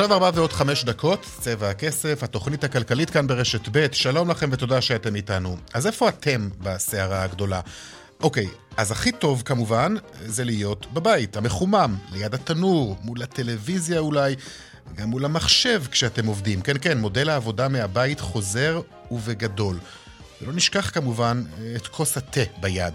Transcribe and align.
עכשיו 0.00 0.12
ארבע 0.14 0.30
ועוד 0.34 0.52
חמש 0.52 0.84
דקות, 0.84 1.26
צבע 1.40 1.70
הכסף, 1.70 2.22
התוכנית 2.22 2.64
הכלכלית 2.64 3.10
כאן 3.10 3.26
ברשת 3.26 3.68
ב', 3.72 3.86
שלום 3.92 4.30
לכם 4.30 4.48
ותודה 4.52 4.80
שאתם 4.80 5.14
איתנו. 5.14 5.56
אז 5.74 5.86
איפה 5.86 6.08
אתם 6.08 6.48
בסערה 6.58 7.22
הגדולה? 7.22 7.60
אוקיי, 8.22 8.48
אז 8.76 8.92
הכי 8.92 9.12
טוב 9.12 9.42
כמובן 9.44 9.94
זה 10.26 10.44
להיות 10.44 10.86
בבית, 10.92 11.36
המחומם, 11.36 11.96
ליד 12.12 12.34
התנור, 12.34 12.96
מול 13.02 13.22
הטלוויזיה 13.22 13.98
אולי, 13.98 14.36
גם 14.94 15.08
מול 15.08 15.24
המחשב 15.24 15.82
כשאתם 15.90 16.26
עובדים. 16.26 16.60
כן, 16.60 16.76
כן, 16.80 16.98
מודל 16.98 17.28
העבודה 17.28 17.68
מהבית 17.68 18.20
חוזר 18.20 18.80
ובגדול. 19.10 19.78
ולא 20.42 20.52
נשכח 20.52 20.90
כמובן 20.94 21.44
את 21.76 21.86
כוס 21.86 22.16
התה 22.16 22.40
ביד. 22.60 22.94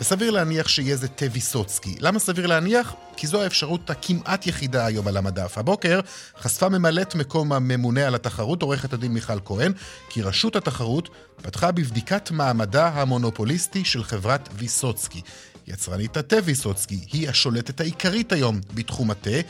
וסביר 0.00 0.30
להניח 0.30 0.68
שיהיה 0.68 0.96
זה 0.96 1.08
תה 1.08 1.26
ויסוצקי. 1.32 1.96
למה 2.00 2.18
סביר 2.18 2.46
להניח? 2.46 2.94
כי 3.16 3.26
זו 3.26 3.42
האפשרות 3.42 3.90
הכמעט 3.90 4.46
יחידה 4.46 4.86
היום 4.86 5.08
על 5.08 5.16
המדף. 5.16 5.58
הבוקר 5.58 6.00
חשפה 6.38 6.68
ממלאת 6.68 7.14
מקום 7.14 7.52
הממונה 7.52 8.06
על 8.06 8.14
התחרות, 8.14 8.62
עורכת 8.62 8.92
הדין 8.92 9.12
מיכל 9.12 9.40
כהן, 9.44 9.72
כי 10.08 10.22
רשות 10.22 10.56
התחרות 10.56 11.08
פתחה 11.42 11.72
בבדיקת 11.72 12.30
מעמדה 12.30 12.88
המונופוליסטי 12.88 13.84
של 13.84 14.04
חברת 14.04 14.48
ויסוצקי. 14.52 15.20
יצרנית 15.66 16.16
התה 16.16 16.36
ויסוצקי 16.44 17.00
היא 17.12 17.28
השולטת 17.28 17.80
העיקרית 17.80 18.32
היום 18.32 18.60
בתחום 18.74 19.10
התה, 19.10 19.40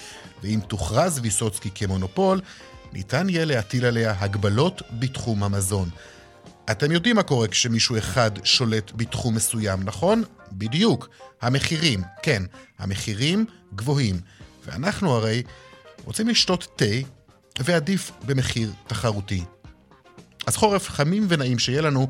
ואם 0.43 0.61
תוכרז 0.69 1.21
ויסוצקי 1.23 1.71
כמונופול, 1.75 2.41
ניתן 2.93 3.29
יהיה 3.29 3.45
להטיל 3.45 3.85
עליה 3.85 4.15
הגבלות 4.19 4.83
בתחום 4.93 5.45
המזון. 5.45 5.89
אתם 6.71 6.93
יודעים 6.93 7.17
מה 7.17 7.23
קורה 7.23 7.49
כשמישהו 7.49 7.99
אחד 7.99 8.31
שולט 8.45 8.93
בתחום 8.97 9.35
מסוים, 9.35 9.83
נכון? 9.85 10.23
בדיוק, 10.53 11.09
המחירים. 11.43 12.03
כן, 12.23 12.43
המחירים 12.79 13.47
גבוהים. 13.75 14.21
ואנחנו 14.67 15.11
הרי 15.11 15.43
רוצים 16.05 16.29
לשתות 16.29 16.69
תה, 16.77 16.85
ועדיף 17.61 18.11
במחיר 18.27 18.73
תחרותי. 18.87 19.45
אז 20.47 20.57
חורף 20.57 20.89
חמים 20.89 21.27
ונעים 21.29 21.59
שיהיה 21.59 21.81
לנו, 21.83 22.09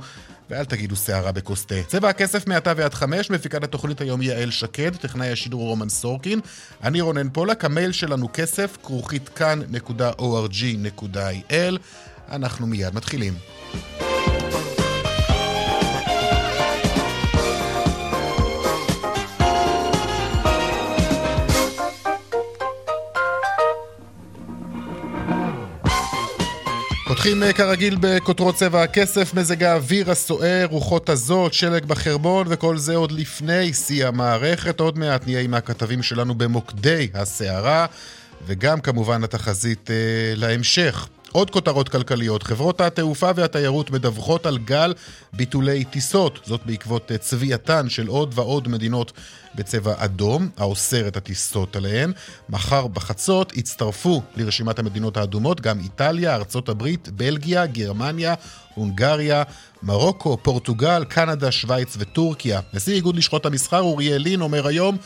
ואל 0.51 0.65
תגידו 0.65 0.97
שערה 0.97 1.33
בכוס 1.33 1.67
תה. 1.67 1.75
צבע 1.87 2.09
הכסף 2.09 2.47
מעתה 2.47 2.73
ועד 2.77 2.95
חמש, 2.95 3.31
מפיקת 3.31 3.65
התוכנית 3.65 4.01
היום 4.01 4.23
יעל 4.23 4.51
שקד, 4.51 4.97
טכנאי 4.97 5.33
השידור 5.33 5.61
רומן 5.61 5.89
סורקין. 5.89 6.41
אני 6.83 7.01
רונן 7.01 7.29
פולק, 7.29 7.65
המייל 7.65 7.93
שלנו 7.93 8.29
כסף, 8.33 8.77
כרוכית 8.83 9.29
כאן.org.il. 9.29 9.79
אנחנו 12.31 12.67
מיד 12.67 12.95
מתחילים. 12.95 13.35
פותחים 27.29 27.43
אה, 27.43 27.53
כרגיל 27.53 27.97
בכותרות 28.01 28.55
צבע 28.55 28.83
הכסף, 28.83 29.35
מזג 29.35 29.63
האוויר 29.63 30.11
הסוער, 30.11 30.67
רוחות 30.71 31.09
הזאת, 31.09 31.55
שלג 31.55 31.85
בחרבון, 31.85 32.47
וכל 32.51 32.79
זה 32.79 32.97
עוד 32.97 33.13
לפני 33.13 33.73
שיא 33.73 34.07
המערכת. 34.07 34.81
עוד 34.81 34.99
מעט 34.99 35.27
נהיה 35.27 35.41
עם 35.41 35.55
הכתבים 35.55 36.03
שלנו 36.03 36.35
במוקדי 36.35 37.09
הסערה, 37.15 37.87
וגם 38.47 38.81
כמובן 38.81 39.25
התחזית 39.25 39.91
אה, 39.91 39.97
להמשך. 40.37 41.09
עוד 41.33 41.51
כותרות 41.51 41.89
כלכליות, 41.89 42.43
חברות 42.43 42.81
התעופה 42.81 43.31
והתיירות 43.35 43.91
מדווחות 43.91 44.47
על 44.47 44.59
גל 44.59 44.95
ביטולי 45.33 45.85
טיסות, 45.85 46.39
זאת 46.45 46.61
בעקבות 46.67 47.13
אה, 47.13 47.19
צביעתן 47.19 47.89
של 47.89 48.07
עוד 48.07 48.33
ועוד 48.35 48.69
מדינות 48.69 49.13
בצבע 49.59 49.95
אדום, 49.97 50.49
האוסר 50.57 51.09
את 51.09 51.17
הטיסות 51.17 51.77
עליהן. 51.77 52.13
מחר 52.49 52.87
בחצות 52.87 53.57
יצטרפו 53.57 54.23
לרשימת 54.37 54.79
המדינות 54.79 55.17
האדומות 55.17 55.61
גם 55.61 55.79
איטליה, 55.79 56.35
ארצות 56.35 56.69
הברית, 56.69 57.09
בלגיה, 57.09 57.67
גרמניה, 57.67 58.35
הונגריה, 58.75 59.43
מרוקו, 59.83 60.39
פורטוגל, 60.43 61.05
קנדה, 61.05 61.53
שווייץ 61.53 61.97
וטורקיה. 61.99 62.61
נשיא 62.75 62.95
איגוד 62.95 63.17
לשכות 63.17 63.47
המסחר 63.47 63.81
אוריאל 63.81 64.23
לין 64.23 64.41
אומר 64.41 64.67
היום 64.67 64.97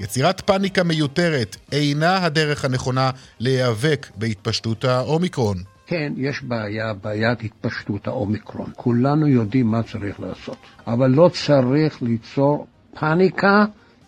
יצירת 0.00 0.40
פאניקה 0.40 0.82
מיותרת 0.82 1.56
אינה 1.72 2.24
הדרך 2.24 2.64
הנכונה 2.64 3.10
להיאבק 3.40 4.06
בהתפשטות 4.16 4.84
האומיקרון. 4.84 5.56
כן, 5.86 6.12
יש 6.16 6.42
בעיה, 6.42 6.94
בעיית 7.02 7.38
התפשטות 7.42 8.06
האומיקרון. 8.06 8.70
כולנו 8.76 9.28
יודעים 9.28 9.66
מה 9.66 9.82
צריך 9.82 10.20
לעשות. 10.20 10.56
אבל 10.86 11.10
לא 11.10 11.30
צריך 11.46 12.02
ליצור 12.02 12.66
פאניקה, 13.00 13.64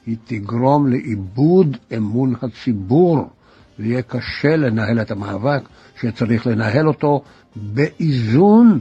היא 0.07 0.17
תגרום 0.27 0.87
לאיבוד 0.87 1.77
אמון 1.97 2.35
הציבור. 2.43 3.29
ויהיה 3.81 4.03
קשה 4.03 4.57
לנהל 4.57 5.01
את 5.01 5.11
המאבק 5.11 5.63
שצריך 6.01 6.47
לנהל 6.47 6.89
אותו 6.89 7.23
באיזון, 7.57 8.81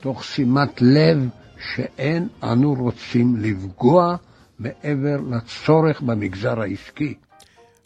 תוך 0.00 0.24
שימת 0.24 0.82
לב 0.82 1.28
שאין 1.74 2.28
אנו 2.42 2.74
רוצים 2.74 3.36
לפגוע 3.36 4.16
מעבר 4.58 5.20
לצורך 5.30 6.00
במגזר 6.00 6.60
העסקי. 6.60 7.14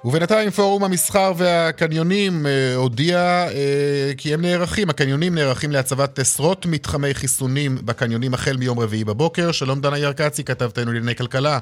ובינתיים 0.05 0.51
פורום 0.51 0.85
המסחר 0.85 1.33
והקניונים 1.37 2.47
אה, 2.47 2.75
הודיע 2.75 3.19
אה, 3.19 4.13
כי 4.17 4.35
הם 4.35 4.41
נערכים, 4.41 4.91
הקניונים 4.91 5.35
נערכים 5.35 5.71
להצבת 5.71 6.19
עשרות 6.19 6.67
מתחמי 6.67 7.15
חיסונים 7.15 7.79
בקניונים 7.85 8.35
החל 8.35 8.57
מיום 8.57 8.79
רביעי 8.81 9.05
בבוקר. 9.05 9.53
שלום 9.53 9.81
דנה 9.81 9.99
ירקצי, 9.99 10.45
כתבתנו 10.45 10.93
לענייני 10.93 11.15
כלכלה. 11.15 11.59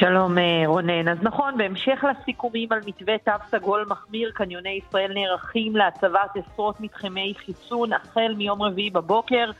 שלום 0.00 0.38
אה, 0.38 0.62
רונן. 0.66 1.08
אז 1.08 1.18
נכון, 1.22 1.56
בהמשך 1.58 2.04
לסיכומים 2.10 2.72
על 2.72 2.80
מתווה 2.86 3.18
תו 3.18 3.32
סגול 3.50 3.86
מחמיר, 3.88 4.30
קניוני 4.34 4.80
ישראל 4.86 5.12
נערכים 5.14 5.76
להצבת 5.76 6.36
עשרות 6.36 6.80
מתחמי 6.80 7.34
חיסון 7.44 7.92
החל 7.92 8.34
מיום 8.36 8.62
רביעי 8.62 8.90
בבוקר, 8.90 9.50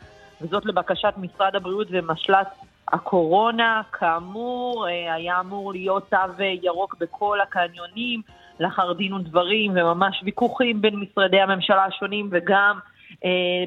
וזאת 0.41 0.65
לבקשת 0.65 1.13
משרד 1.17 1.55
הבריאות 1.55 1.87
ומשל"ט 1.91 2.47
הקורונה, 2.87 3.81
כאמור, 3.91 4.87
אה, 4.87 5.13
היה 5.13 5.39
אמור 5.39 5.71
להיות 5.71 6.09
תו 6.09 6.43
ירוק 6.63 6.95
בכל 6.99 7.41
הקניונים, 7.41 8.21
לאחר 8.59 8.93
דין 8.93 9.13
ודברים 9.13 9.71
וממש 9.71 10.21
ויכוחים 10.23 10.81
בין 10.81 10.95
משרדי 10.95 11.41
הממשלה 11.41 11.85
השונים 11.85 12.29
וגם 12.31 12.75
אה, 12.77 12.90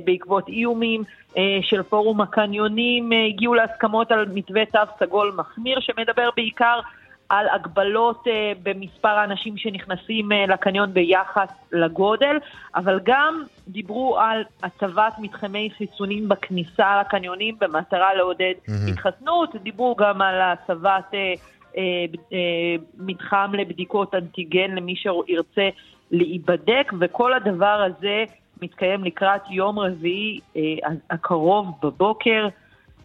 בעקבות 0.05 0.49
איומים 0.49 1.03
אה, 1.37 1.59
של 1.63 1.83
פורום 1.83 2.21
הקניונים 2.21 3.13
אה, 3.13 3.27
הגיעו 3.27 3.55
להסכמות 3.55 4.13
על 4.13 4.27
מתווה 4.35 4.67
תו 4.67 4.79
סגול 4.99 5.33
מחמיר 5.37 5.81
שמדבר 5.81 6.29
בעיקר 6.37 6.81
על 7.29 7.47
הגבלות 7.49 8.25
אה, 8.27 8.53
במספר 8.63 9.09
האנשים 9.09 9.57
שנכנסים 9.57 10.33
אה, 10.33 10.47
לקניון 10.47 10.95
ביחס 10.95 11.49
לגודל, 11.73 12.37
אבל 12.75 13.01
גם 13.05 13.43
דיברו 13.69 14.19
על 14.19 14.45
הצבת 14.63 15.13
מתחמי 15.19 15.71
חיסונים 15.79 16.29
בכניסה 16.29 17.01
לקניונים 17.01 17.57
במטרה 17.61 18.15
לעודד 18.15 18.55
mm-hmm. 18.67 18.91
התחסנות, 18.93 19.57
דיברו 19.57 19.95
גם 19.95 20.23
על 20.23 20.41
הצבת 20.41 21.15
אה, 21.15 21.35
אה, 21.77 22.05
אה, 22.33 22.77
מתחם 22.99 23.51
לבדיקות 23.55 24.15
אנטיגן 24.15 24.71
למי 24.71 24.97
שירצה 24.97 25.69
להיבדק, 26.11 26.93
וכל 27.01 27.35
הדבר 27.35 27.87
הזה 27.87 28.25
מתקיים 28.63 29.05
לקראת 29.05 29.51
יום 29.51 29.79
רביעי 29.79 30.41
אה, 30.57 30.63
הקרוב 31.11 31.71
בבוקר. 31.83 32.49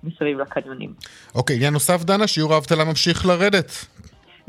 מסביב 0.04 0.40
לקניונים. 0.40 0.94
אוקיי, 1.36 1.56
עניין 1.56 1.74
נוסף, 1.74 2.04
דנה, 2.04 2.28
שיעור 2.28 2.54
האבטלה 2.54 2.86
ממשיך 2.86 3.25
לרדת. 3.25 3.72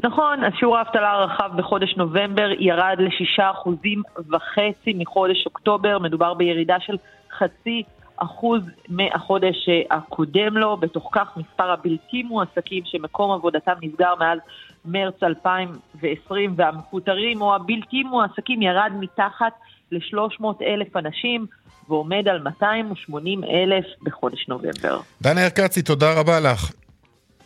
נכון, 0.04 0.44
אז 0.44 0.52
שיעור 0.58 0.78
האבטלה 0.78 1.10
הרחב 1.10 1.50
בחודש 1.56 1.94
נובמבר 1.96 2.48
ירד 2.58 2.96
לשישה 2.98 3.50
אחוזים 3.50 4.02
וחצי 4.30 4.92
מחודש 4.94 5.46
אוקטובר, 5.46 5.98
מדובר 5.98 6.34
בירידה 6.34 6.76
של 6.80 6.96
חצי 7.38 7.82
אחוז 8.16 8.62
מהחודש 8.88 9.68
הקודם 9.90 10.56
לו, 10.56 10.76
בתוך 10.76 11.08
כך 11.12 11.36
מספר 11.36 11.70
הבלתי 11.70 12.22
מועסקים 12.22 12.82
שמקום 12.86 13.30
עבודתם 13.30 13.72
נסגר 13.82 14.14
מאז 14.18 14.38
מרץ 14.84 15.22
2020 15.22 16.54
והמפוטרים 16.56 17.42
או 17.42 17.54
הבלתי 17.54 18.02
מועסקים 18.02 18.62
ירד 18.62 18.92
מתחת 19.00 19.52
ל-300 19.92 20.44
אלף 20.62 20.96
אנשים 20.96 21.46
ועומד 21.88 22.28
על 22.28 22.42
280 22.42 23.44
אלף 23.44 23.84
בחודש 24.02 24.48
נובמבר. 24.48 25.00
דנה 25.22 25.44
ארקצי, 25.44 25.82
תודה 25.82 26.20
רבה 26.20 26.40
לך. 26.40 26.72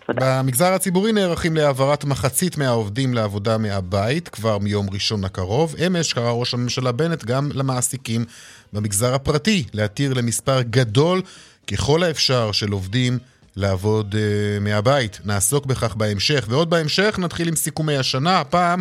במגזר 0.08 0.72
הציבורי 0.72 1.12
נערכים 1.12 1.56
להעברת 1.56 2.04
מחצית 2.04 2.58
מהעובדים 2.58 3.14
לעבודה 3.14 3.58
מהבית 3.58 4.28
כבר 4.28 4.58
מיום 4.58 4.86
ראשון 4.92 5.24
הקרוב. 5.24 5.74
אמש 5.86 6.12
קרא 6.12 6.30
ראש 6.30 6.54
הממשלה 6.54 6.92
בנט 6.92 7.24
גם 7.24 7.48
למעסיקים 7.54 8.24
במגזר 8.72 9.14
הפרטי 9.14 9.64
להתיר 9.74 10.14
למספר 10.14 10.62
גדול 10.62 11.22
ככל 11.66 12.02
האפשר 12.02 12.52
של 12.52 12.72
עובדים 12.72 13.18
לעבוד 13.56 14.14
uh, 14.14 14.64
מהבית. 14.64 15.20
נעסוק 15.24 15.66
בכך 15.66 15.96
בהמשך, 15.96 16.46
ועוד 16.48 16.70
בהמשך 16.70 17.18
נתחיל 17.18 17.48
עם 17.48 17.56
סיכומי 17.56 17.96
השנה. 17.96 18.40
הפעם, 18.40 18.80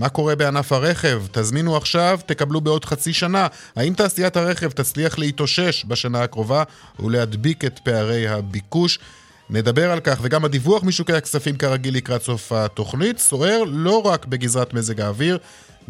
מה 0.00 0.08
קורה 0.08 0.34
בענף 0.34 0.72
הרכב? 0.72 1.22
תזמינו 1.32 1.76
עכשיו, 1.76 2.20
תקבלו 2.26 2.60
בעוד 2.60 2.84
חצי 2.84 3.12
שנה. 3.12 3.46
האם 3.76 3.94
תעשיית 3.94 4.36
הרכב 4.36 4.70
תצליח 4.70 5.18
להתאושש 5.18 5.84
בשנה 5.88 6.22
הקרובה 6.22 6.62
ולהדביק 6.98 7.64
את 7.64 7.78
פערי 7.78 8.28
הביקוש? 8.28 8.98
נדבר 9.50 9.90
על 9.90 10.00
כך, 10.00 10.18
וגם 10.22 10.44
הדיווח 10.44 10.84
משוקי 10.84 11.12
הכספים 11.12 11.56
כרגיל 11.56 11.96
לקראת 11.96 12.22
סוף 12.22 12.52
התוכנית 12.52 13.18
סוער 13.18 13.62
לא 13.66 14.06
רק 14.06 14.26
בגזרת 14.26 14.74
מזג 14.74 15.00
האוויר, 15.00 15.38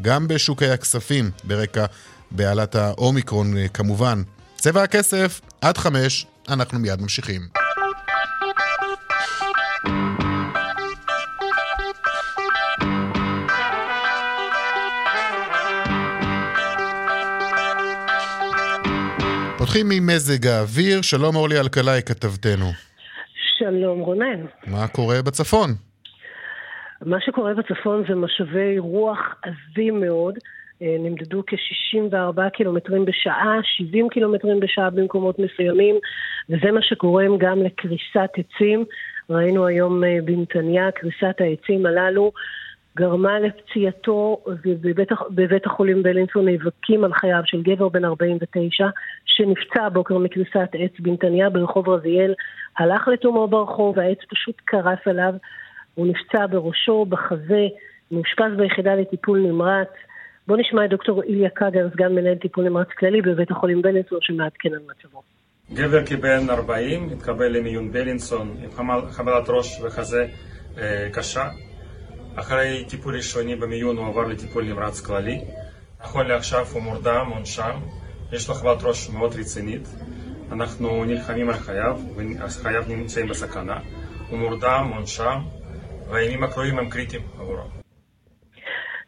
גם 0.02 0.28
בשוקי 0.28 0.70
הכספים, 0.70 1.30
ברקע 1.44 1.84
בעלת 2.30 2.74
האומיקרון 2.74 3.54
כמובן. 3.74 4.22
צבע 4.56 4.82
הכסף, 4.82 5.40
עד 5.60 5.78
חמש, 5.78 6.26
אנחנו 6.48 6.78
מיד 6.78 7.00
ממשיכים. 7.00 7.40
פותחים 19.70 19.86
ממזג 19.88 20.46
האוויר, 20.46 21.02
שלום 21.02 21.36
אורלי 21.36 21.60
אלקלעי 21.60 22.02
כתבתנו. 22.02 22.66
שלום 23.58 24.00
רונן. 24.00 24.40
מה 24.66 24.88
קורה 24.88 25.22
בצפון? 25.22 25.70
מה 27.02 27.20
שקורה 27.20 27.54
בצפון 27.54 28.04
זה 28.08 28.14
משאבי 28.14 28.78
רוח 28.78 29.18
עזים 29.42 30.00
מאוד. 30.00 30.34
אה, 30.82 30.96
נמדדו 30.98 31.42
כ-64 31.46 32.48
קילומטרים 32.52 33.04
בשעה, 33.04 33.58
70 33.62 34.08
קילומטרים 34.08 34.60
בשעה 34.60 34.90
במקומות 34.90 35.38
מסוימים, 35.38 35.96
וזה 36.50 36.70
מה 36.72 36.82
שגורם 36.82 37.38
גם 37.38 37.62
לקריסת 37.62 38.30
עצים. 38.36 38.84
ראינו 39.30 39.66
היום 39.66 40.04
אה, 40.04 40.18
בנתניה, 40.24 40.90
קריסת 40.90 41.40
העצים 41.40 41.86
הללו 41.86 42.32
גרמה 42.96 43.38
לפציעתו, 43.40 44.44
ובבית 44.46 45.08
בבית 45.30 45.66
החולים 45.66 46.02
בלינסון 46.02 46.48
נאבקים 46.48 47.04
על 47.04 47.12
חייו 47.12 47.42
של 47.44 47.62
גבר 47.62 47.88
בן 47.88 48.04
49, 48.04 48.88
שנפצע 49.26 49.82
הבוקר 49.84 50.18
מקריסת 50.18 50.70
עץ 50.72 51.00
בנתניה 51.00 51.50
ברחוב 51.50 51.88
רזיאל, 51.88 52.34
הלך 52.78 53.08
לתומו 53.08 53.48
ברחוב, 53.48 53.98
העץ 53.98 54.18
פשוט 54.30 54.54
קרס 54.64 54.98
עליו, 55.06 55.34
הוא 55.94 56.06
נפצע 56.06 56.46
בראשו, 56.46 57.04
בחזה, 57.04 57.66
מאושפז 58.10 58.56
ביחידה 58.56 58.94
לטיפול 58.94 59.38
נמרץ. 59.38 59.88
בואו 60.46 60.60
נשמע 60.60 60.84
את 60.84 60.90
דוקטור 60.90 61.22
איליה 61.22 61.50
קאגר, 61.50 61.88
סגן 61.92 62.14
מנהל 62.14 62.34
טיפול 62.34 62.64
נמרץ 62.64 62.88
כללי 62.98 63.22
בבית 63.22 63.50
החולים 63.50 63.82
בלינסון, 63.82 64.18
שמעדכן 64.20 64.68
על 64.68 64.80
מצבו. 64.90 65.22
גבר 65.74 66.06
כבן 66.06 66.50
40 66.50 67.08
התקבל 67.12 67.56
למיון 67.56 67.92
בלינסון 67.92 68.56
עם 68.62 68.70
חבלת 69.10 69.48
ראש 69.48 69.80
וחזה 69.80 70.26
אה, 70.78 71.08
קשה. 71.12 71.44
אחרי 72.36 72.84
טיפול 72.88 73.16
ראשוני 73.16 73.56
במיון 73.56 73.96
הוא 73.96 74.06
עבר 74.06 74.26
לטיפול 74.28 74.64
נמרץ 74.64 75.00
כללי. 75.00 75.40
נכון 76.00 76.26
לעכשיו 76.26 76.66
הוא 76.72 76.82
מורדם, 76.82 77.26
מונשם, 77.28 77.78
יש 78.32 78.48
לו 78.48 78.54
חבלת 78.54 78.82
ראש 78.82 79.10
מאוד 79.10 79.34
רצינית. 79.34 79.88
אנחנו 80.52 81.04
נלחמים 81.04 81.48
על 81.48 81.54
חייו, 81.54 81.98
וחייו 82.16 82.82
נמצאים 82.88 83.28
בסכנה. 83.28 83.78
הוא 84.30 84.38
מורדם, 84.38 84.90
מונשם, 84.94 85.38
והימים 86.10 86.44
הקרובים 86.44 86.78
הם 86.78 86.90
קריטיים 86.90 87.22
עבורו. 87.38 87.62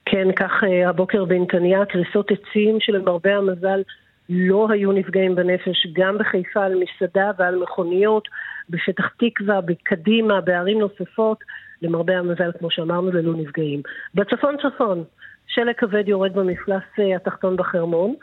כן, 0.05 0.33
כך 0.37 0.51
אה, 0.65 0.89
הבוקר 0.89 1.25
בנתניה, 1.25 1.87
קריסות 1.87 2.31
עצים 2.31 2.77
שלמרבה 2.81 3.37
המזל 3.37 3.83
לא 4.29 4.69
היו 4.71 4.93
נפגעים 4.93 5.35
בנפש, 5.35 5.87
גם 5.93 6.19
בחיפה 6.19 6.65
על 6.65 6.75
מסעדה 6.75 7.31
ועל 7.39 7.57
מכוניות, 7.57 8.29
בשטח 8.71 9.05
תקווה, 9.19 9.61
בקדימה, 9.61 10.41
בערים 10.41 10.79
נוספות, 10.79 11.39
למרבה 11.83 12.19
המזל, 12.19 12.51
כמו 12.59 12.71
שאמרנו, 12.71 13.13
ללא 13.13 13.33
נפגעים. 13.35 13.83
בצפון 14.15 14.57
צפון, 14.63 15.05
שלג 15.47 15.75
כבד 15.77 16.09
יורד 16.09 16.35
במפלס 16.35 16.83
אה, 16.99 17.17
התחתון 17.17 17.57
בחרמון. 17.57 18.15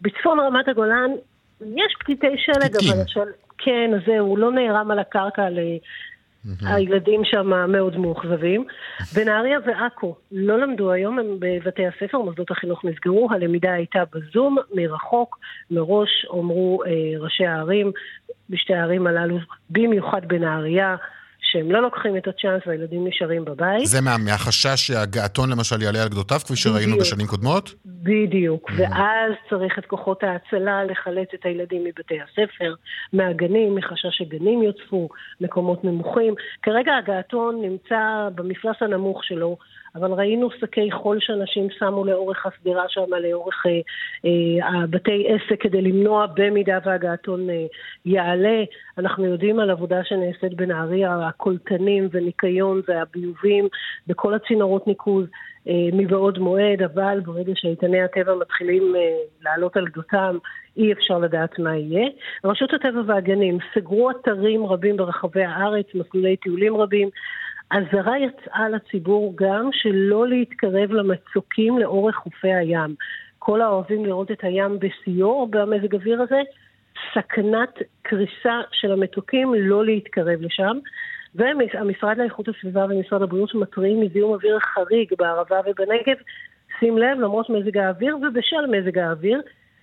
בצפון 0.00 0.40
רמת 0.40 0.68
הגולן 0.68 1.10
יש 1.60 1.94
פתיתי 2.00 2.36
שלג, 2.36 2.76
אבל 2.76 3.02
השל... 3.02 3.28
כן, 3.58 3.90
זהו, 4.06 4.26
הוא 4.26 4.38
לא 4.38 4.52
נערם 4.52 4.90
על 4.90 4.98
הקרקע 4.98 5.50
ל... 5.50 5.58
הילדים 6.66 7.24
שם 7.24 7.46
מאוד 7.68 7.96
מאוכזבים. 7.96 8.64
בנהריה 9.14 9.58
ועכו 9.66 10.14
לא 10.32 10.58
למדו 10.58 10.92
היום, 10.92 11.18
הם 11.18 11.26
בבתי 11.38 11.82
הספר, 11.86 12.18
מוסדות 12.18 12.50
החינוך 12.50 12.84
נסגרו, 12.84 13.28
הלמידה 13.30 13.72
הייתה 13.72 14.02
בזום, 14.14 14.56
מרחוק, 14.74 15.38
מראש 15.70 16.26
אמרו 16.30 16.82
אה, 16.86 16.90
ראשי 17.18 17.46
הערים, 17.46 17.92
בשתי 18.50 18.74
הערים 18.74 19.06
הללו, 19.06 19.38
במיוחד 19.70 20.28
בנהריה, 20.28 20.96
שהם 21.50 21.70
לא 21.70 21.82
לוקחים 21.82 22.16
את 22.16 22.28
הצ'אנס 22.28 22.62
והילדים 22.66 23.06
נשארים 23.08 23.44
בבית. 23.44 23.86
זה 23.86 24.00
מה, 24.00 24.16
מהחשש 24.18 24.86
שהגעתון 24.86 25.50
למשל 25.50 25.82
יעלה 25.82 26.02
על 26.02 26.08
גדותיו, 26.08 26.38
כפי 26.38 26.56
שראינו 26.56 26.92
בדיוק, 26.92 27.00
בשנים 27.00 27.26
קודמות? 27.26 27.74
בדיוק, 27.84 28.70
mm-hmm. 28.70 28.80
ואז 28.80 29.32
צריך 29.50 29.78
את 29.78 29.86
כוחות 29.86 30.22
ההצלה 30.22 30.84
לחלץ 30.84 31.28
את 31.34 31.44
הילדים 31.44 31.84
מבתי 31.84 32.18
הספר, 32.20 32.74
מהגנים, 33.12 33.74
מחשש 33.74 34.18
שגנים 34.18 34.62
יוצפו, 34.62 35.08
מקומות 35.40 35.84
נמוכים. 35.84 36.34
כרגע 36.62 36.96
הגעתון 36.96 37.62
נמצא 37.62 38.28
במפלס 38.34 38.76
הנמוך 38.80 39.24
שלו. 39.24 39.56
אבל 39.94 40.12
ראינו 40.12 40.50
שקי 40.50 40.90
חול 40.92 41.16
שאנשים 41.20 41.70
שמו 41.78 42.04
לאורך 42.04 42.46
השדרה 42.46 42.84
שם, 42.88 43.14
לאורך 43.22 43.66
אה, 43.66 43.80
אה, 44.24 44.82
הבתי 44.82 45.26
עסק, 45.28 45.62
כדי 45.62 45.82
למנוע 45.82 46.26
במידה 46.34 46.78
והגעתון 46.84 47.50
אה, 47.50 47.66
יעלה. 48.06 48.64
אנחנו 48.98 49.24
יודעים 49.24 49.60
על 49.60 49.70
עבודה 49.70 50.04
שנעשית 50.04 50.54
בנהריה, 50.54 51.28
הקולטנים 51.28 52.08
וניקיון 52.12 52.82
והביובים 52.88 53.68
בכל 54.06 54.34
הצינורות 54.34 54.86
ניקוז. 54.86 55.26
אה, 55.68 55.88
מבעוד 55.92 56.38
מועד, 56.38 56.82
אבל 56.82 57.20
ברגע 57.24 57.52
שאיתני 57.56 58.02
הטבע 58.02 58.34
מתחילים 58.34 58.96
אה, 58.96 59.16
לעלות 59.42 59.76
על 59.76 59.84
גדותם, 59.84 60.38
אי 60.76 60.92
אפשר 60.92 61.18
לדעת 61.18 61.58
מה 61.58 61.76
יהיה. 61.76 62.08
רשות 62.44 62.74
הטבע 62.74 63.00
והגנים 63.06 63.58
סגרו 63.74 64.10
אתרים 64.10 64.66
רבים 64.66 64.96
ברחבי 64.96 65.44
הארץ, 65.44 65.86
מסלולי 65.94 66.36
טיולים 66.36 66.76
רבים. 66.76 67.08
אזהרה 67.70 68.18
יצאה 68.18 68.68
לציבור 68.68 69.32
גם 69.36 69.68
שלא 69.72 70.28
להתקרב 70.28 70.92
למצוקים 70.92 71.78
לאורך 71.78 72.16
חופי 72.16 72.52
הים. 72.52 72.94
כל 73.38 73.60
האוהבים 73.60 74.04
לראות 74.04 74.30
את 74.30 74.44
הים 74.44 74.78
בשיאו 74.78 75.46
במזג 75.46 75.94
אוויר 75.94 76.22
הזה, 76.22 76.40
סכנת 77.14 77.78
קריסה 78.02 78.60
של 78.72 78.92
המצוקים, 78.92 79.54
לא 79.54 79.84
להתקרב 79.84 80.40
לשם. 80.40 80.78
והמשרד 81.34 82.18
לאיכות 82.18 82.48
הסביבה 82.48 82.84
ומשרד 82.84 83.22
הבריאות 83.22 83.54
מתריעים 83.54 84.00
מזיהום 84.00 84.32
אוויר 84.32 84.58
חריג 84.58 85.12
בערבה 85.18 85.60
ובנגב. 85.66 86.16
שים 86.80 86.98
לב, 86.98 87.20
למרות 87.20 87.50
מזג 87.50 87.76
האוויר 87.76 88.16
ובשל 88.16 88.66
מזג 88.70 88.98
האוויר, 88.98 89.42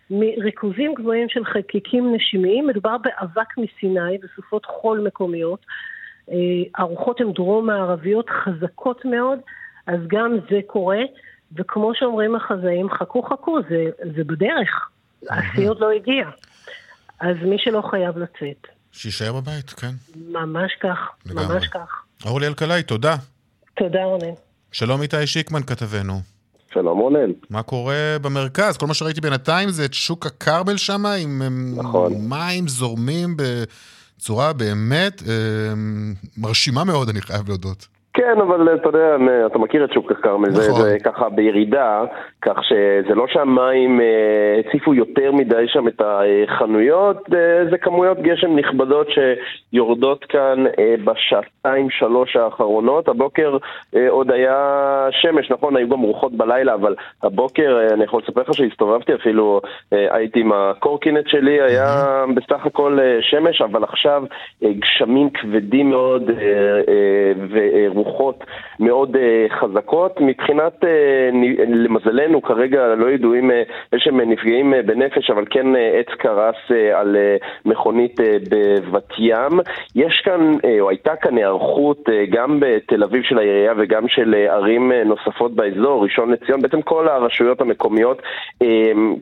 מריכוזים 0.10 0.94
גבוהים 0.94 1.30
של 1.30 1.46
חלקיקים 1.46 2.15
נשימיים, 2.15 2.68
מדובר 2.68 2.98
באבק 2.98 3.58
מסיני 3.58 4.18
וסופות 4.24 4.65
חול 4.65 5.00
מקומיות. 5.00 5.65
הרוחות 6.75 7.22
הן 7.22 7.32
דרום-מערביות 7.34 8.25
חזקות 8.29 9.05
מאוד, 9.05 9.39
אז 9.88 10.00
גם 10.08 10.38
זה 10.50 10.60
קורה, 10.67 11.01
וכמו 11.55 11.91
שאומרים 11.96 12.36
החזאים, 12.36 12.89
חכו 12.89 13.24
חכו, 13.24 13.58
זה, 13.70 13.86
זה 14.15 14.24
בדרך, 14.24 14.89
השיא 15.29 15.70
עוד 15.70 15.79
לא 15.79 15.91
הגיע. 15.91 16.29
אז 17.20 17.36
מי 17.41 17.55
שלא 17.60 17.82
חייב 17.91 18.17
לצאת. 18.17 18.67
שיישאר 18.91 19.34
בבית, 19.34 19.70
כן. 19.70 19.91
ממש 20.15 20.72
כך, 20.84 20.98
לגמרי. 21.25 21.55
ממש 21.55 21.67
כך. 21.67 22.03
אורלי 22.25 22.48
אלקלעי, 22.48 22.84
תודה. 22.84 23.15
תודה 23.77 24.03
רונן. 24.03 24.34
שלום 24.72 25.01
איתי 25.01 25.27
שיקמן 25.27 25.63
כתבנו. 25.63 26.13
שלום 26.74 27.00
רונן. 27.00 27.32
מה 27.50 27.63
קורה 27.63 28.17
במרכז? 28.22 28.77
כל 28.77 28.86
מה 28.86 28.94
שראיתי 28.94 29.22
בינתיים 29.22 29.70
זה 29.70 29.86
את 29.86 29.94
שוק 29.94 30.25
הכרמל 30.25 30.77
שם, 30.77 31.05
עם 31.05 31.41
נכון. 31.75 32.13
מים 32.29 32.67
זורמים 32.67 33.38
ב... 33.38 33.44
צורה 34.20 34.54
באמת 34.54 35.24
אה, 35.28 35.34
מרשימה 36.38 36.84
מאוד, 36.84 37.10
אני 37.10 37.22
חייב 37.22 37.48
להודות. 37.48 37.88
כן, 38.16 38.42
אבל 38.42 38.76
אתה 38.76 38.90
יודע, 38.90 39.16
אתה 39.46 39.60
מכיר 39.60 39.86
את 39.86 39.94
שוק 39.94 40.12
הכרמל, 40.12 40.50
נכון. 40.50 40.62
זה, 40.62 40.72
זה 40.72 40.98
ככה 41.04 41.30
בירידה, 41.30 42.04
כך 42.42 42.64
שזה 42.64 43.16
לא 43.16 43.26
שהמים 43.28 44.02
אה, 44.02 44.60
הציפו 44.60 44.94
יותר 44.94 45.32
מדי 45.32 45.66
שם 45.68 45.88
את 45.88 46.02
החנויות, 46.06 47.18
אה, 47.34 47.70
זה 47.70 47.78
כמויות 47.78 48.22
גשם 48.22 48.56
נכבדות 48.56 49.08
שיורדות 49.10 50.26
כאן 50.26 50.64
אה, 50.80 50.96
בשעתיים 51.04 51.90
שלוש 51.90 52.36
האחרונות. 52.36 53.08
הבוקר 53.08 53.58
עוד 54.10 54.32
היה 54.32 55.08
שמש, 55.12 55.52
נכון, 55.52 55.76
היו 55.76 55.90
גם 55.90 56.02
רוחות 56.02 56.34
בלילה, 56.34 56.74
אבל 56.74 56.96
הבוקר, 57.24 57.80
אני 57.94 58.04
יכול 58.04 58.22
לספר 58.24 58.42
לך 58.42 58.54
שהסתובבתי 58.54 59.14
אפילו, 59.14 59.62
הייתי 59.92 60.40
עם 60.40 60.52
הקורקינט 60.52 61.28
שלי, 61.28 61.62
היה 61.62 62.24
בסך 62.36 62.66
הכל 62.66 62.98
שמש, 63.22 63.62
אבל 63.62 63.84
עכשיו 63.84 64.24
גשמים 64.64 65.30
כבדים 65.30 65.90
מאוד 65.90 66.32
ורוחות 67.52 68.05
מאוד 68.80 69.18
חזקות. 69.60 70.22
מבחינת, 70.22 70.84
למזלנו, 71.68 72.42
כרגע 72.42 72.96
לא 72.96 73.10
ידועים 73.10 73.52
איזשהם 73.94 74.22
נפגעים 74.22 74.74
בנפש, 74.86 75.30
אבל 75.30 75.46
כן 75.50 75.68
עץ 75.76 76.10
קרס 76.18 76.56
על 76.94 77.18
מכונית 77.66 78.20
בבת 78.50 79.10
ים. 79.20 79.60
יש 79.96 80.22
כאן, 80.26 80.52
או 80.80 80.90
הייתה 80.90 81.16
כאן 81.16 81.38
היערכות 81.38 82.10
גם 82.32 82.60
בתל 82.60 83.04
אביב 83.04 83.24
של 83.24 83.38
העירייה 83.38 83.74
וגם 83.78 84.08
של 84.08 84.36
ערים 84.50 84.92
נוספות 84.92 85.56
באזור, 85.56 86.04
ראשון 86.04 86.32
לציון, 86.32 86.62
בעצם 86.62 86.82
כל 86.82 87.08
הרשויות 87.08 87.62
המקומיות, 87.62 88.22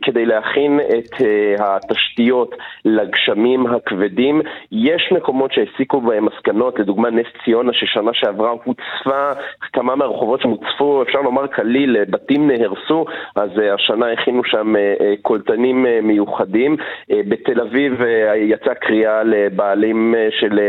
כדי 0.01 0.25
להכין 0.25 0.79
את 0.79 1.25
התשתיות 1.59 2.55
לגשמים 2.85 3.67
הכבדים. 3.67 4.41
יש 4.71 5.11
מקומות 5.11 5.51
שהסיקו 5.53 6.01
בהם 6.01 6.25
מסקנות, 6.25 6.79
לדוגמה 6.79 7.09
נס 7.09 7.25
ציונה 7.45 7.73
ששנה 7.73 8.11
שעברה 8.13 8.49
הוצפה, 8.73 9.41
כמה 9.73 9.95
מהרחובות 9.95 10.41
שמוצפו, 10.41 11.01
אפשר 11.01 11.21
לומר 11.21 11.47
כליל, 11.47 12.03
בתים 12.03 12.47
נהרסו, 12.47 13.05
אז 13.35 13.49
השנה 13.73 14.11
הכינו 14.11 14.43
שם 14.43 14.73
קולטנים 15.21 15.85
מיוחדים. 16.03 16.77
בתל 17.09 17.61
אביב 17.61 18.01
יצאה 18.35 18.75
קריאה 18.75 19.23
לבעלים 19.23 20.15
של 20.29 20.59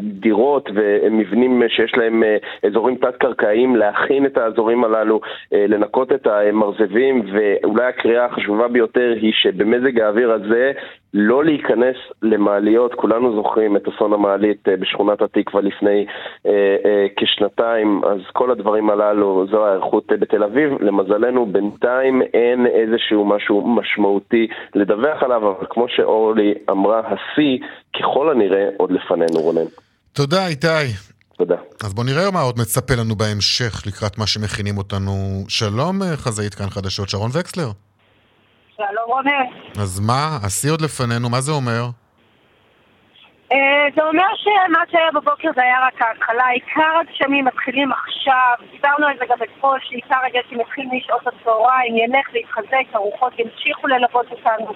דירות 0.00 0.70
ומבנים 0.74 1.62
שיש 1.68 1.92
להם 1.96 2.22
אזורים 2.66 2.96
תת-קרקעיים 2.96 3.76
להכין 3.76 4.26
את 4.26 4.38
האזורים 4.38 4.84
הללו, 4.84 5.20
לנקות 5.52 6.12
את 6.12 6.26
המרזבים, 6.26 7.22
ואולי 7.32 7.84
הקריאה 7.84 8.24
החשובה 8.24 8.68
ביותר 8.68 9.14
היא 9.20 9.32
שבמזג 9.32 10.00
האוויר 10.00 10.32
הזה 10.32 10.72
לא 11.14 11.44
להיכנס 11.44 11.96
למעליות, 12.22 12.94
כולנו 12.94 13.34
זוכרים 13.34 13.76
את 13.76 13.88
אסון 13.88 14.12
המעלית 14.12 14.68
בשכונת 14.68 15.22
התקווה 15.22 15.62
לפני 15.62 16.06
אה, 16.46 16.76
אה, 16.84 17.06
כשנתיים, 17.16 18.00
אז 18.04 18.20
כל 18.32 18.50
הדברים 18.50 18.90
הללו, 18.90 19.46
זו 19.50 19.66
ההיערכות 19.66 20.06
בתל 20.20 20.44
אביב. 20.44 20.82
למזלנו, 20.82 21.46
בינתיים 21.46 22.22
אין 22.22 22.66
איזשהו 22.66 23.24
משהו 23.24 23.68
משמעותי 23.68 24.46
לדווח 24.74 25.22
עליו, 25.22 25.50
אבל 25.50 25.66
כמו 25.70 25.86
שאורלי 25.88 26.54
אמרה, 26.70 27.00
השיא 27.00 27.58
ככל 27.98 28.30
הנראה 28.30 28.68
עוד 28.76 28.90
לפנינו, 28.90 29.40
רונן. 29.40 29.68
תודה, 30.12 30.46
איתי. 30.46 30.92
תודה. 31.36 31.56
אז 31.84 31.94
בוא 31.94 32.04
נראה 32.04 32.30
מה 32.30 32.40
עוד 32.40 32.54
מצפה 32.58 32.94
לנו 32.94 33.14
בהמשך 33.14 33.86
לקראת 33.86 34.18
מה 34.18 34.26
שמכינים 34.26 34.78
אותנו. 34.78 35.12
שלום, 35.48 36.00
חזאית 36.16 36.54
כאן 36.54 36.66
חדשות, 36.66 37.08
שרון 37.08 37.30
וקסלר. 37.34 37.70
שלום 38.76 39.06
רונן. 39.06 39.80
אז 39.82 40.00
מה, 40.00 40.38
השיא 40.42 40.70
עוד 40.70 40.80
לפנינו, 40.80 41.30
מה 41.30 41.40
זה 41.40 41.52
אומר? 41.52 41.82
אה, 43.52 43.86
זה 43.94 44.02
אומר 44.02 44.26
שמה 44.36 44.82
שהיה 44.90 45.10
בבוקר 45.14 45.48
זה 45.54 45.62
היה 45.62 45.86
רק 45.86 46.02
ההתחלה, 46.02 46.46
עיקר 46.46 46.98
הגשמים 47.00 47.44
מתחילים 47.44 47.92
עכשיו, 47.92 48.54
דיברנו 48.70 49.06
על 49.06 49.18
זה 49.18 49.24
גם 49.28 49.38
אתמול, 49.42 49.78
שעיקר 49.82 50.18
הגשם 50.26 50.58
מתחיל 50.58 50.88
משעות 50.92 51.26
הצהריים, 51.26 51.96
ילך 51.96 52.26
ויתחזק, 52.32 52.84
הרוחות 52.92 53.32
ימשיכו 53.38 53.86
ללוות 53.86 54.26
אותנו. 54.30 54.72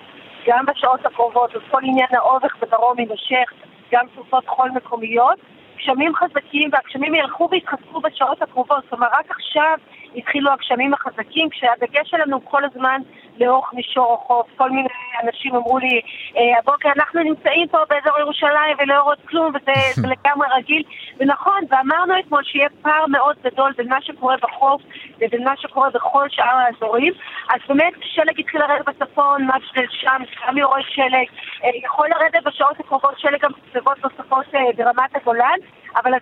גם 0.46 0.66
בשעות 0.66 1.06
הקרובות, 1.06 1.56
אז 1.56 1.62
כל 1.70 1.80
עניין 1.82 2.08
האובך 2.12 2.56
בדרום 2.62 2.98
יימשך, 2.98 3.52
גם 3.92 4.06
סופות 4.14 4.48
חול 4.48 4.70
מקומיות. 4.70 5.38
גשמים 5.78 6.12
חזקים 6.14 6.70
והגשמים 6.72 7.14
ילכו 7.14 7.48
ויתחזקו 7.50 8.00
בשעות 8.00 8.42
הקרובות, 8.42 8.84
כלומר 8.88 9.06
רק 9.12 9.30
עכשיו 9.30 9.78
התחילו 10.16 10.50
הגשמים 10.52 10.94
החזקים, 10.94 11.48
כשהדגש 11.50 12.10
שלנו 12.10 12.44
כל 12.44 12.64
הזמן 12.64 13.00
לאורך 13.40 13.74
מישור 13.74 14.14
החוף. 14.14 14.46
כל 14.56 14.70
מיני 14.70 14.88
אנשים 15.24 15.54
אמרו 15.54 15.78
לי, 15.78 16.00
אה, 16.36 16.58
הבוקר 16.58 16.88
אנחנו 16.96 17.22
נמצאים 17.22 17.68
פה 17.68 17.78
באזור 17.90 18.18
ירושלים 18.18 18.76
ולא 18.78 18.94
רואות 19.02 19.18
כלום, 19.28 19.52
וזה 19.54 20.02
לגמרי 20.12 20.48
רגיל. 20.56 20.82
ונכון, 21.18 21.60
ואמרנו 21.70 22.14
אתמול 22.20 22.42
שיהיה 22.44 22.68
פער 22.82 23.06
מאוד 23.06 23.36
גדול 23.44 23.72
בין 23.76 23.88
מה 23.88 24.02
שקורה 24.02 24.36
בחוף 24.42 24.82
לבין 25.20 25.44
מה 25.44 25.56
שקורה 25.56 25.90
בכל 25.90 26.28
שאר 26.28 26.56
האזורים. 26.56 27.12
אז 27.50 27.60
באמת 27.68 27.92
שלג 28.02 28.40
התחיל 28.40 28.60
לרדת 28.60 28.88
בצפון, 28.88 29.46
מג'דל 29.46 29.86
שם, 29.90 30.22
גם 30.46 30.58
יורד 30.58 30.82
שלג. 30.88 31.26
אה, 31.64 31.70
יכול 31.84 32.08
לרדת 32.08 32.44
בשעות 32.46 32.80
הקרובות 32.80 33.18
שלג 33.18 33.40
גם 33.40 33.50
בסביבות 33.66 34.04
נוספות 34.04 34.44
אה, 34.54 34.60
ברמת 34.76 35.16
הגולן. 35.16 35.58
אבל 35.96 36.14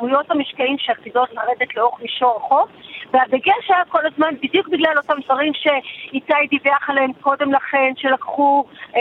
כמויות 0.00 0.30
המשקעים 0.30 0.78
שעתידות 0.78 1.28
לרדת 1.32 1.76
לאורך 1.76 2.00
מישור 2.00 2.36
החוף, 2.36 2.70
והדגש 3.12 3.70
היה 3.70 3.84
כל 3.88 4.06
הזמן 4.06 4.34
בדיוק 4.42 4.68
בגלל 4.68 4.96
אותם 4.96 5.20
דברים 5.24 5.52
שאיתי 5.54 6.32
דיווח 6.50 6.90
עליהם 6.90 7.12
קודם 7.12 7.52
לכן, 7.52 7.92
שלקחו, 7.96 8.64
אה, 8.96 9.00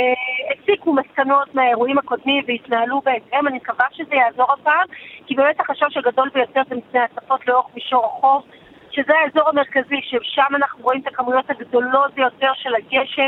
הסיקו 0.52 0.94
מסקנות 0.94 1.56
מהאירועים 1.56 1.98
הקודמים 1.98 2.44
והתנהלו 2.48 3.02
בהתאם, 3.02 3.48
אני 3.48 3.58
מקווה 3.58 3.86
שזה 3.92 4.16
יעזור 4.16 4.54
הפעם, 4.54 4.88
כי 5.28 5.36
באמת 5.36 5.60
החשש 5.60 5.98
הגדול 5.98 6.30
ביותר 6.34 6.62
זה 6.70 6.76
מפני 6.76 7.00
הצפות 7.00 7.48
לאורך 7.48 7.68
מישור 7.76 8.06
החוף. 8.06 8.46
שזה 8.92 9.14
האזור 9.24 9.50
המרכזי, 9.50 10.02
ששם 10.02 10.56
אנחנו 10.56 10.84
רואים 10.84 11.02
את 11.02 11.08
הכמויות 11.08 11.50
הגדולות 11.50 12.14
ביותר 12.14 12.52
של 12.56 12.76
הגשם. 12.76 13.28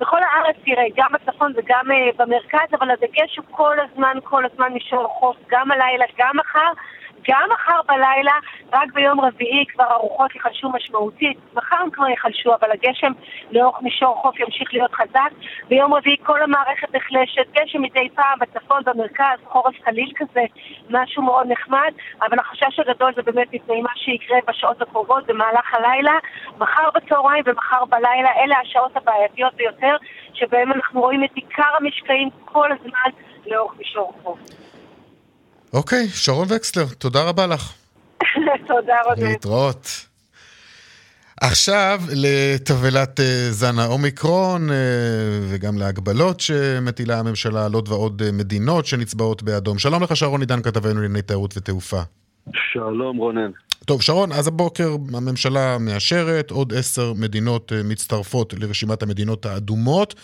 בכל 0.00 0.18
הארץ, 0.22 0.56
תראה, 0.64 0.84
גם 0.96 1.08
בצפון 1.12 1.52
וגם 1.56 1.84
uh, 1.90 2.16
במרכז, 2.16 2.74
אבל 2.78 2.90
הדגש 2.90 3.36
הוא 3.36 3.44
כל 3.50 3.76
הזמן, 3.80 4.16
כל 4.24 4.44
הזמן 4.44 4.72
מישור 4.72 5.04
החוף, 5.04 5.36
גם 5.50 5.70
הלילה, 5.70 6.04
גם 6.18 6.36
מחר. 6.36 6.72
גם 7.30 7.48
מחר 7.52 7.80
בלילה, 7.86 8.32
רק 8.72 8.92
ביום 8.92 9.20
רביעי 9.20 9.64
כבר 9.66 9.84
הרוחות 9.84 10.34
ייחלשו 10.34 10.68
משמעותית. 10.68 11.38
מחר 11.54 11.76
הם 11.76 11.90
כבר 11.90 12.08
ייחלשו, 12.08 12.54
אבל 12.54 12.68
הגשם 12.70 13.12
לאורך 13.50 13.82
מישור 13.82 14.16
חוף 14.22 14.40
ימשיך 14.40 14.74
להיות 14.74 14.94
חזק. 14.94 15.30
ביום 15.68 15.94
רביעי 15.94 16.16
כל 16.22 16.42
המערכת 16.42 16.94
נחלשת, 16.94 17.46
גשם 17.52 17.82
מדי 17.82 18.08
פעם 18.14 18.38
בצפון, 18.40 18.82
במרכז, 18.84 19.38
חורף 19.44 19.74
קליל 19.84 20.12
כזה, 20.16 20.44
משהו 20.90 21.22
מאוד 21.22 21.46
נחמד, 21.52 21.92
אבל 22.22 22.38
החשש 22.38 22.78
הגדול 22.78 23.12
זה 23.14 23.22
באמת 23.22 23.48
מפני 23.52 23.80
מה 23.80 23.90
שיקרה 23.94 24.38
בשעות 24.48 24.82
הקרובות 24.82 25.26
במהלך 25.26 25.74
הלילה. 25.74 26.14
מחר 26.58 26.90
בצהריים 26.94 27.44
ומחר 27.46 27.84
בלילה, 27.84 28.30
אלה 28.44 28.56
השעות 28.58 28.96
הבעייתיות 28.96 29.54
ביותר, 29.54 29.96
שבהם 30.34 30.72
אנחנו 30.72 31.00
רואים 31.00 31.24
את 31.24 31.30
עיקר 31.34 31.76
המשקעים 31.76 32.28
כל 32.44 32.72
הזמן 32.72 33.10
לאורך 33.46 33.78
מישור 33.78 34.12
חוף. 34.22 34.59
אוקיי, 35.72 36.08
שרון 36.08 36.48
וקסלר, 36.50 36.84
תודה 36.98 37.22
רבה 37.22 37.46
לך. 37.46 37.72
תודה 38.68 38.96
רבה. 39.06 39.28
להתראות. 39.28 40.06
עכשיו 41.40 42.00
לתבלת 42.16 43.20
אה, 43.20 43.50
זן 43.50 43.78
האומיקרון 43.78 44.70
אה, 44.70 44.76
וגם 45.42 45.78
להגבלות 45.78 46.40
שמטילה 46.40 47.18
הממשלה 47.18 47.66
על 47.66 47.74
עוד 47.74 47.88
ועוד 47.88 48.22
אה, 48.22 48.32
מדינות 48.32 48.86
שנצבעות 48.86 49.42
באדום. 49.42 49.78
שלום 49.78 50.02
לך 50.02 50.16
שרון 50.16 50.40
עידן 50.40 50.62
כתבנו 50.62 50.94
לענייני 50.94 51.22
תיירות 51.22 51.54
ותעופה. 51.56 52.00
שלום 52.72 53.16
רונן. 53.16 53.50
טוב, 53.84 54.02
שרון, 54.02 54.32
אז 54.32 54.48
הבוקר 54.48 54.96
הממשלה 55.14 55.78
מאשרת, 55.78 56.50
עוד 56.50 56.74
עשר 56.74 57.12
מדינות 57.12 57.72
מצטרפות 57.84 58.54
לרשימת 58.58 59.02
המדינות 59.02 59.46
האדומות. 59.46 60.14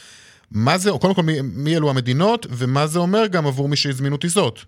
מה 0.51 0.79
זה, 0.79 0.91
קודם 1.01 1.15
כל, 1.15 1.23
מי, 1.23 1.33
מי 1.43 1.77
אלו 1.77 1.91
המדינות, 1.91 2.47
ומה 2.51 2.87
זה 2.87 2.99
אומר 2.99 3.27
גם 3.27 3.47
עבור 3.47 3.69
מי 3.69 3.77
שהזמינו 3.77 4.17
טיסות? 4.17 4.65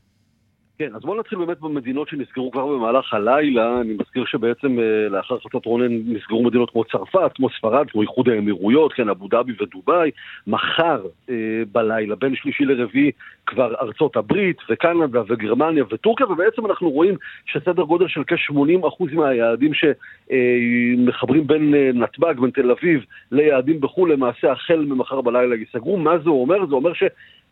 כן, 0.79 0.95
אז 0.95 1.03
בואו 1.03 1.19
נתחיל 1.21 1.39
באמת 1.39 1.61
במדינות 1.61 2.09
שנסגרו 2.09 2.51
כבר 2.51 2.67
במהלך 2.67 3.15
הלילה. 3.15 3.81
אני 3.81 3.93
מזכיר 4.01 4.25
שבעצם 4.25 4.79
אה, 4.79 5.09
לאחר 5.09 5.35
החלטת 5.35 5.67
רונן 5.67 5.93
נסגרו 6.07 6.43
מדינות 6.43 6.71
כמו 6.71 6.85
צרפת, 6.85 7.31
כמו 7.35 7.49
ספרד, 7.51 7.91
כמו 7.91 8.03
איחוד 8.03 8.29
האמירויות, 8.29 8.93
כן, 8.93 9.09
אבו 9.09 9.29
דאבי 9.29 9.53
ודובאי. 9.61 10.11
מחר 10.47 11.03
אה, 11.31 11.35
בלילה, 11.73 12.17
בין 12.17 12.35
שלישי 12.37 12.65
לרביעי, 12.65 13.11
כבר 13.47 13.75
ארצות 13.81 14.17
הברית 14.17 14.57
וקנדה 14.71 15.23
וגרמניה 15.29 15.85
וטורקיה, 15.91 16.27
ובעצם 16.27 16.67
אנחנו 16.67 16.91
רואים 16.91 17.15
שסדר 17.47 17.83
גודל 17.83 18.09
של 18.09 18.23
כ-80% 18.27 19.15
מהיעדים 19.15 19.73
שמחברים 19.75 21.47
בין 21.47 21.75
אה, 21.75 21.91
נתב"ג, 21.95 22.41
בין 22.41 22.51
תל 22.51 22.71
אביב, 22.71 23.05
ליעדים 23.33 23.81
בחו"ל, 23.81 24.13
למעשה 24.13 24.53
החל 24.53 24.85
ממחר 24.89 25.21
בלילה 25.21 25.55
ייסגרו. 25.55 25.97
מה 25.97 26.19
זה 26.19 26.31
אומר? 26.31 26.67
זה 26.67 26.75
אומר 26.75 26.93
ש... 26.93 27.03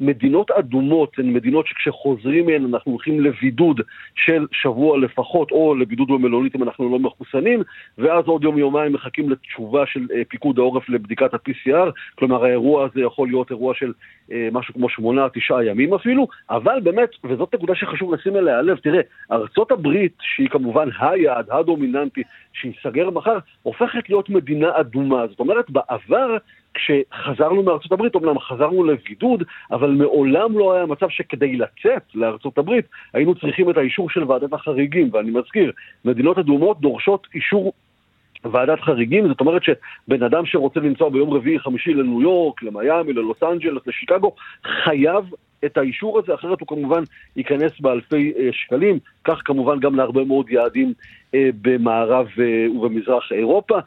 מדינות 0.01 0.51
אדומות 0.51 1.19
הן 1.19 1.33
מדינות 1.33 1.67
שכשחוזרים 1.67 2.47
מהן 2.47 2.65
אנחנו 2.75 2.93
הולכים 2.93 3.21
לבידוד 3.21 3.81
של 4.15 4.47
שבוע 4.53 4.99
לפחות, 4.99 5.51
או 5.51 5.75
לבידוד 5.75 6.09
במלונית 6.09 6.57
אם 6.57 6.63
אנחנו 6.63 6.91
לא 6.91 6.99
מחוסנים, 6.99 7.63
ואז 7.99 8.25
עוד 8.27 8.45
יום-יומיים 8.45 8.93
מחכים 8.93 9.31
לתשובה 9.31 9.87
של 9.87 10.07
אה, 10.15 10.23
פיקוד 10.29 10.59
העורף 10.59 10.89
לבדיקת 10.89 11.35
ה-PCR, 11.35 11.91
כלומר 12.15 12.45
האירוע 12.45 12.85
הזה 12.85 13.01
יכול 13.01 13.29
להיות 13.29 13.51
אירוע 13.51 13.75
של 13.75 13.93
אה, 14.33 14.49
משהו 14.53 14.75
כמו 14.75 14.89
שמונה, 14.89 15.27
תשעה 15.35 15.65
ימים 15.65 15.95
אפילו, 15.95 16.29
אבל 16.51 16.81
באמת, 16.83 17.11
וזאת 17.25 17.55
נקודה 17.55 17.75
שחשוב 17.75 18.15
לשים 18.15 18.37
אליה 18.37 18.63
לב, 18.63 18.77
תראה, 18.77 19.01
ארצות 19.33 19.73
הברית, 19.73 20.13
שהיא 20.21 20.49
כמובן 20.49 20.89
היעד, 21.01 21.47
הדומיננטי, 21.51 22.23
שייסגר 22.53 23.11
מחר, 23.11 23.39
הופכת 23.63 24.09
להיות 24.09 24.31
מדינה 24.31 24.81
אדומה. 24.81 25.27
זאת 25.27 25.41
אומרת, 25.41 25.71
בעבר 25.71 26.37
כשחזרנו 26.77 27.63
מארצות 27.63 27.93
הברית, 27.93 28.15
אומנם 28.15 28.39
חזרנו 28.39 28.85
לבידוד, 28.85 29.43
אבל 29.71 29.91
מעולם 29.91 30.59
לא 30.59 30.73
היה 30.73 30.87
מצב 30.87 31.09
שכדי 31.09 31.57
לצאת 31.57 32.03
לארצות 32.15 32.59
הברית 32.59 32.85
היינו 33.13 33.35
צריכים 33.35 33.71
את 33.71 33.77
האישור 33.77 34.11
של 34.11 34.25
ועדת 34.25 34.53
החריגים, 34.53 35.11
ואני 35.13 35.31
מזכיר, 35.31 35.73
מדינות 36.05 36.39
אדומות 36.39 36.81
דורשות 36.81 37.27
אישור 37.35 37.73
ועדת 38.45 38.81
חריגים, 38.81 39.29
זאת 39.29 39.41
אומרת 39.41 39.63
שבן 39.65 40.23
אדם 40.23 40.47
שרוצה 40.47 40.81
לנסוע 40.81 41.11
ביום 41.11 41.31
רביעי 41.31 41.59
חמישי 41.59 41.95
לניו 41.95 42.23
יורק, 42.23 42.63
למיאמי, 42.63 43.13
ללוס 43.13 43.43
אנג'לס, 43.43 43.83
לשיקגו, 43.87 44.33
חייב 44.85 45.25
את 45.65 45.77
האישור 45.77 46.19
הזה, 46.19 46.35
אחרת 46.35 46.61
הוא 46.61 46.69
כמובן 46.69 47.03
ייכנס 47.37 47.73
באלפי 47.81 48.33
אה, 48.39 48.49
שקלים, 48.53 48.99
כך 49.25 49.43
כמובן 49.45 49.81
גם 49.81 49.95
להרבה 49.95 50.25
מאוד 50.25 50.51
יעדים 50.51 50.93
אה, 51.35 51.49
במערב 51.63 52.27
אה, 52.41 52.67
ובמזרח 52.71 53.33
אירופה. 53.33 53.79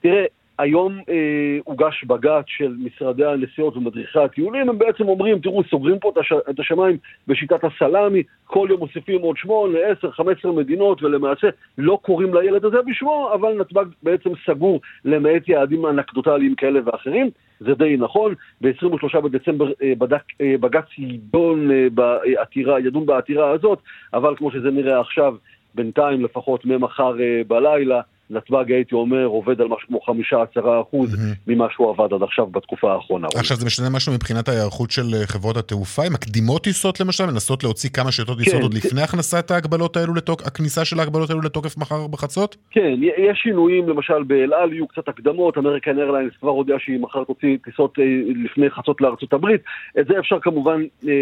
תראה, 0.00 0.24
היום 0.58 0.98
אה, 1.08 1.58
הוגש 1.64 2.04
בג"ץ 2.04 2.44
של 2.46 2.76
משרדי 2.78 3.24
הנסיעות 3.24 3.76
ומדריכי 3.76 4.18
הטיולים, 4.18 4.68
הם 4.68 4.78
בעצם 4.78 5.08
אומרים, 5.08 5.38
תראו, 5.38 5.64
סוגרים 5.64 5.98
פה 5.98 6.10
את, 6.10 6.18
הש... 6.18 6.32
את 6.50 6.60
השמיים 6.60 6.96
בשיטת 7.28 7.64
הסלאמי, 7.64 8.22
כל 8.44 8.66
יום 8.70 8.80
מוסיפים 8.80 9.20
עוד 9.20 9.36
8, 9.36 9.78
10, 9.98 10.10
15 10.10 10.52
מדינות, 10.52 11.02
ולמעשה 11.02 11.48
לא 11.78 11.98
קוראים 12.02 12.34
לילד 12.34 12.64
הזה 12.64 12.76
בשמו, 12.86 13.30
אבל 13.34 13.52
נתב"ג 13.60 13.84
בעצם 14.02 14.30
סגור 14.46 14.80
למעט 15.04 15.48
יעדים 15.48 15.86
אנקדוטליים 15.86 16.54
כאלה 16.54 16.80
ואחרים. 16.84 17.30
זה 17.60 17.74
די 17.74 17.96
נכון, 17.96 18.34
ב-23 18.60 19.20
בדצמבר 19.20 19.72
אה, 19.82 19.92
בדק, 19.98 20.22
אה, 20.40 20.54
בג"ץ 20.60 20.84
ידון 20.98 21.70
אה, 21.70 21.86
בעתירה, 21.94 22.80
ידון 22.80 23.06
בעתירה 23.06 23.50
הזאת, 23.50 23.78
אבל 24.14 24.36
כמו 24.36 24.50
שזה 24.50 24.70
נראה 24.70 25.00
עכשיו, 25.00 25.34
בינתיים 25.74 26.24
לפחות 26.24 26.64
ממחר 26.64 27.20
אה, 27.20 27.42
בלילה, 27.48 28.00
נתב"ג, 28.30 28.72
הייתי 28.72 28.94
אומר, 28.94 29.24
עובד 29.24 29.60
על 29.60 29.68
משהו 29.68 29.88
כמו 29.88 30.00
חמישה 30.00 30.36
עשרה 30.42 30.80
אחוז 30.80 31.16
ממה 31.46 31.66
שהוא 31.70 31.90
עבד 31.90 32.14
עד 32.14 32.22
עכשיו 32.22 32.46
בתקופה 32.46 32.92
האחרונה. 32.92 33.28
עכשיו 33.36 33.56
זה 33.56 33.66
משנה 33.66 33.90
משהו 33.90 34.12
מבחינת 34.12 34.48
ההיערכות 34.48 34.90
של 34.90 35.02
אה, 35.14 35.26
חברות 35.26 35.56
התעופה? 35.56 36.02
הן 36.04 36.12
מקדימות 36.12 36.62
טיסות 36.64 37.00
למשל? 37.00 37.26
מנסות 37.26 37.64
להוציא 37.64 37.90
כמה 37.90 38.12
שיותר 38.12 38.34
טיסות 38.34 38.54
כן, 38.54 38.62
עוד 38.62 38.74
לפני 38.74 39.02
הכנסת 39.02 39.50
ההגבלות 39.50 39.96
האלו 39.96 40.14
לתוקף, 40.14 40.46
הכניסה 40.46 40.84
של 40.84 41.00
ההגבלות 41.00 41.30
האלו 41.30 41.40
לתוקף 41.40 41.78
מחר 41.78 42.06
בחצות? 42.06 42.56
כן, 42.70 42.94
יש 43.00 43.38
שינויים, 43.42 43.88
למשל 43.88 44.22
באל 44.22 44.52
על 44.54 44.72
יהיו 44.72 44.88
קצת 44.88 45.08
הקדמות, 45.08 45.58
אמריקן 45.58 45.98
איירליינס 45.98 46.32
כבר 46.40 46.50
הודיע 46.50 46.76
שהיא 46.78 47.00
מחר 47.00 47.24
תוציא 47.24 47.56
טיסות 47.64 47.98
אה, 47.98 48.04
לפני 48.44 48.70
חצות 48.70 49.00
לארצות 49.00 49.32
הברית. 49.32 49.60
את 50.00 50.06
זה 50.06 50.18
אפשר 50.18 50.38
כמובן 50.42 50.82
אה, 51.08 51.12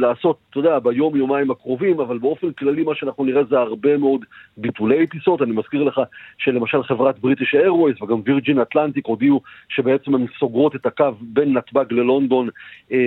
לעשות, 0.00 0.36
אתה 0.50 0.58
יודע, 0.58 0.78
ביום, 0.78 1.16
יומיים 1.16 1.50
הקרובים, 1.50 2.00
אבל 2.00 2.18
באופן 2.18 2.52
כללי 2.52 2.82
מה 2.82 2.94
שאנחנו 2.94 3.24
נראה 3.24 3.44
זה 3.44 3.58
הרבה 3.58 3.96
מאוד 3.96 4.20
ביטולי 4.56 5.06
טיסות. 5.06 5.42
אני 5.42 5.52
מזכיר 5.52 5.82
לך 5.82 6.00
שלמשל 6.44 6.82
חברת 6.82 7.18
בריטיש 7.18 7.54
איירווייז 7.54 8.02
וגם 8.02 8.20
וירג'ין 8.24 8.60
אטלנטיק 8.60 9.06
הודיעו 9.06 9.40
שבעצם 9.68 10.14
הן 10.14 10.26
סוגרות 10.38 10.76
את 10.76 10.86
הקו 10.86 11.10
בין 11.20 11.52
נתב"ג 11.52 11.92
ללונדון 11.92 12.48
אה, 12.92 12.98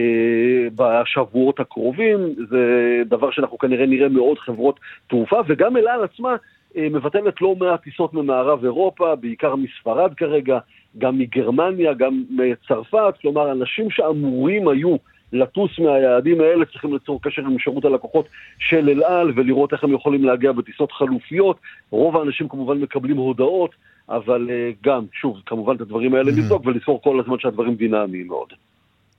בשבועות 0.75 1.59
הקרובים, 1.59 2.17
זה 2.49 2.63
דבר 3.05 3.31
שאנחנו 3.31 3.57
כנראה 3.57 3.85
נראה 3.85 4.09
מעוד 4.09 4.39
חברות 4.39 4.79
תעופה, 5.07 5.39
וגם 5.47 5.77
אל 5.77 5.87
על 5.87 6.03
עצמה 6.03 6.35
אה, 6.77 6.87
מבטלת 6.91 7.41
לא 7.41 7.55
מעט 7.55 7.81
טיסות 7.81 8.13
ממערב 8.13 8.63
אירופה, 8.63 9.15
בעיקר 9.15 9.55
מספרד 9.55 10.13
כרגע, 10.13 10.59
גם 10.97 11.17
מגרמניה, 11.17 11.93
גם 11.93 12.23
מצרפת, 12.29 13.13
כלומר 13.21 13.51
אנשים 13.51 13.91
שאמורים 13.91 14.67
היו 14.67 14.95
לטוס 15.33 15.79
מהיעדים 15.79 16.41
האלה, 16.41 16.65
צריכים 16.65 16.93
ליצור 16.93 17.21
קשר 17.21 17.41
עם 17.41 17.59
שירות 17.59 17.85
הלקוחות 17.85 18.25
של 18.59 18.89
אל 18.89 19.03
על 19.03 19.31
ולראות 19.35 19.73
איך 19.73 19.83
הם 19.83 19.93
יכולים 19.93 20.23
להגיע 20.23 20.51
בטיסות 20.51 20.91
חלופיות. 20.91 21.57
רוב 21.89 22.17
האנשים 22.17 22.49
כמובן 22.49 22.77
מקבלים 22.77 23.17
הודעות, 23.17 23.71
אבל 24.09 24.47
uh, 24.47 24.75
גם, 24.83 25.05
שוב, 25.13 25.41
כמובן 25.45 25.75
את 25.75 25.81
הדברים 25.81 26.13
האלה 26.13 26.31
mm-hmm. 26.31 26.35
לבדוק 26.37 26.65
ולזכור 26.65 27.01
כל 27.01 27.19
הזמן 27.19 27.39
שהדברים 27.39 27.75
דינמיים 27.75 28.27
מאוד. 28.27 28.53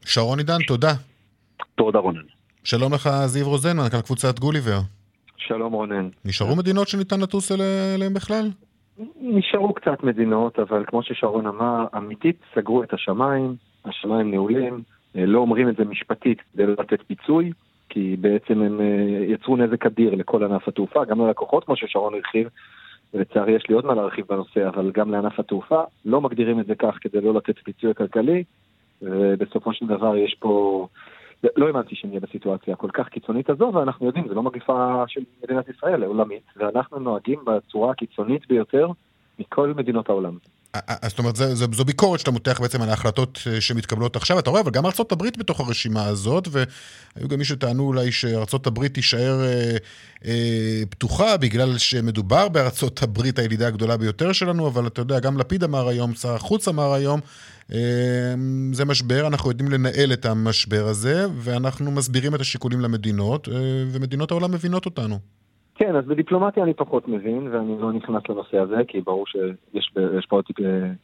שרון 0.05 0.39
עידן, 0.39 0.59
תודה. 0.67 0.93
תודה 1.75 1.99
רונן. 1.99 2.21
שלום 2.65 2.95
לך 2.95 3.09
זיו 3.25 3.49
רוזן, 3.49 3.77
מנכ"ל 3.77 4.01
קבוצת 4.01 4.39
גוליבר. 4.39 4.79
שלום 5.37 5.73
רונן. 5.73 6.09
נשארו 6.25 6.57
מדינות 6.57 6.89
שניתן 6.89 7.21
לטוס 7.21 7.53
אליהן 7.53 8.15
בכלל? 8.15 8.51
נשארו 9.21 9.75
קצת 9.75 10.03
מדינות, 10.03 10.59
אבל 10.59 10.85
כמו 10.87 11.03
ששרון 11.03 11.47
אמר, 11.47 11.85
אמיתית 11.97 12.37
סגרו 12.55 12.83
את 12.83 12.93
השמיים, 12.93 13.55
השמיים 13.85 14.31
נעולים. 14.31 14.83
אה, 15.17 15.27
לא 15.27 15.39
אומרים 15.39 15.69
את 15.69 15.77
זה 15.77 15.85
משפטית 15.85 16.39
כדי 16.53 16.67
לא 16.67 16.73
לתת 16.73 17.03
פיצוי, 17.03 17.53
כי 17.89 18.17
בעצם 18.21 18.63
הם 18.63 18.81
אה, 18.81 19.25
יצרו 19.25 19.57
נזק 19.57 19.87
אדיר 19.87 20.15
לכל 20.15 20.45
ענף 20.45 20.69
התעופה, 20.69 21.05
גם 21.05 21.21
ללקוחות 21.21 21.65
כמו 21.65 21.77
ששרון 21.77 22.15
הרחיב, 22.15 22.49
ולצערי 23.15 23.53
יש 23.53 23.69
לי 23.69 23.75
עוד 23.75 23.87
מה 23.87 23.95
להרחיב 23.95 24.27
בנושא, 24.29 24.69
אבל 24.69 24.91
גם 24.95 25.13
לענף 25.13 25.41
התעופה, 25.41 25.83
לא 26.05 26.21
מגדירים 26.21 26.61
את 26.61 26.67
זה 26.67 26.75
כך 26.75 26.99
כדי 27.01 27.21
לא 27.21 27.35
לתת 27.35 27.59
פיצוי 27.59 27.95
כלכלי, 27.95 28.45
ובסופו 29.03 29.73
של 29.73 29.87
דבר 29.87 30.17
יש 30.17 30.37
פה... 30.39 30.87
לא 31.57 31.67
האמנתי 31.67 31.95
שנהיה 31.95 32.21
בסיטואציה 32.21 32.75
הכל 32.75 32.91
כך 32.91 33.09
קיצונית 33.09 33.51
הזו, 33.51 33.71
ואנחנו 33.75 34.07
יודעים, 34.07 34.29
זו 34.29 34.35
לא 34.35 34.43
מגיפה 34.43 35.05
של 35.07 35.21
מדינת 35.45 35.69
ישראל, 35.69 36.05
עולמית, 36.05 36.43
ואנחנו 36.57 36.99
נוהגים 36.99 37.41
בצורה 37.45 37.91
הקיצונית 37.91 38.49
ביותר 38.49 38.91
מכל 39.39 39.75
מדינות 39.77 40.09
העולם. 40.09 40.39
זאת 41.07 41.19
אומרת, 41.19 41.37
זו, 41.37 41.67
זו 41.73 41.85
ביקורת 41.85 42.21
שאתה 42.21 42.31
מותח 42.31 42.61
בעצם 42.61 42.83
על 42.83 42.91
ההחלטות 42.91 43.39
אה, 43.47 43.61
שמתקבלות 43.61 44.17
עכשיו. 44.17 44.39
אתה 44.39 44.51
רואה, 44.51 44.63
אבל 44.63 44.71
גם 44.71 44.87
הברית 45.13 45.39
בתוך 45.39 45.61
הרשימה 45.61 46.05
הזאת, 46.05 46.49
והיו 46.51 47.29
גם 47.29 47.39
מי 47.39 47.45
שטענו 47.45 47.87
אולי 47.87 48.13
הברית 48.67 48.95
תישאר 48.95 49.41
אה, 49.45 49.77
אה, 50.25 50.83
פתוחה, 50.91 51.37
בגלל 51.37 51.79
שמדובר 51.79 52.49
הברית 53.03 53.39
הילידה 53.39 53.67
הגדולה 53.67 53.97
ביותר 53.97 54.33
שלנו, 54.33 54.67
אבל 54.69 54.87
אתה 54.87 55.01
יודע, 55.01 55.21
גם 55.21 55.39
לפיד 55.39 55.65
אמר 55.65 55.89
היום, 55.89 56.15
שר 56.15 56.35
החוץ 56.35 56.69
אמר 56.69 56.93
היום, 56.93 57.21
אה, 57.73 57.79
זה 58.73 58.85
משבר, 58.85 59.27
אנחנו 59.27 59.51
יודעים 59.51 59.71
לנהל 59.71 60.13
את 60.13 60.27
המשבר 60.27 60.87
הזה, 60.87 61.27
ואנחנו 61.37 61.91
מסבירים 61.91 62.35
את 62.35 62.41
השיקולים 62.41 62.81
למדינות, 62.81 63.49
אה, 63.49 63.55
ומדינות 63.93 64.31
העולם 64.31 64.53
מבינות 64.53 64.87
אותנו. 64.87 65.19
כן, 65.79 65.97
אז 65.97 66.07
בדיפלומטיה 66.07 66.65
אני 66.65 66.75
פחות 66.75 67.09
מבין, 67.09 67.49
ואני 67.51 67.81
לא 67.81 67.93
נכנס 67.93 68.23
לנושא 68.29 68.59
הזה, 68.59 68.77
כי 68.89 69.01
ברור 69.01 69.27
שיש 69.27 70.27
פה 70.29 70.41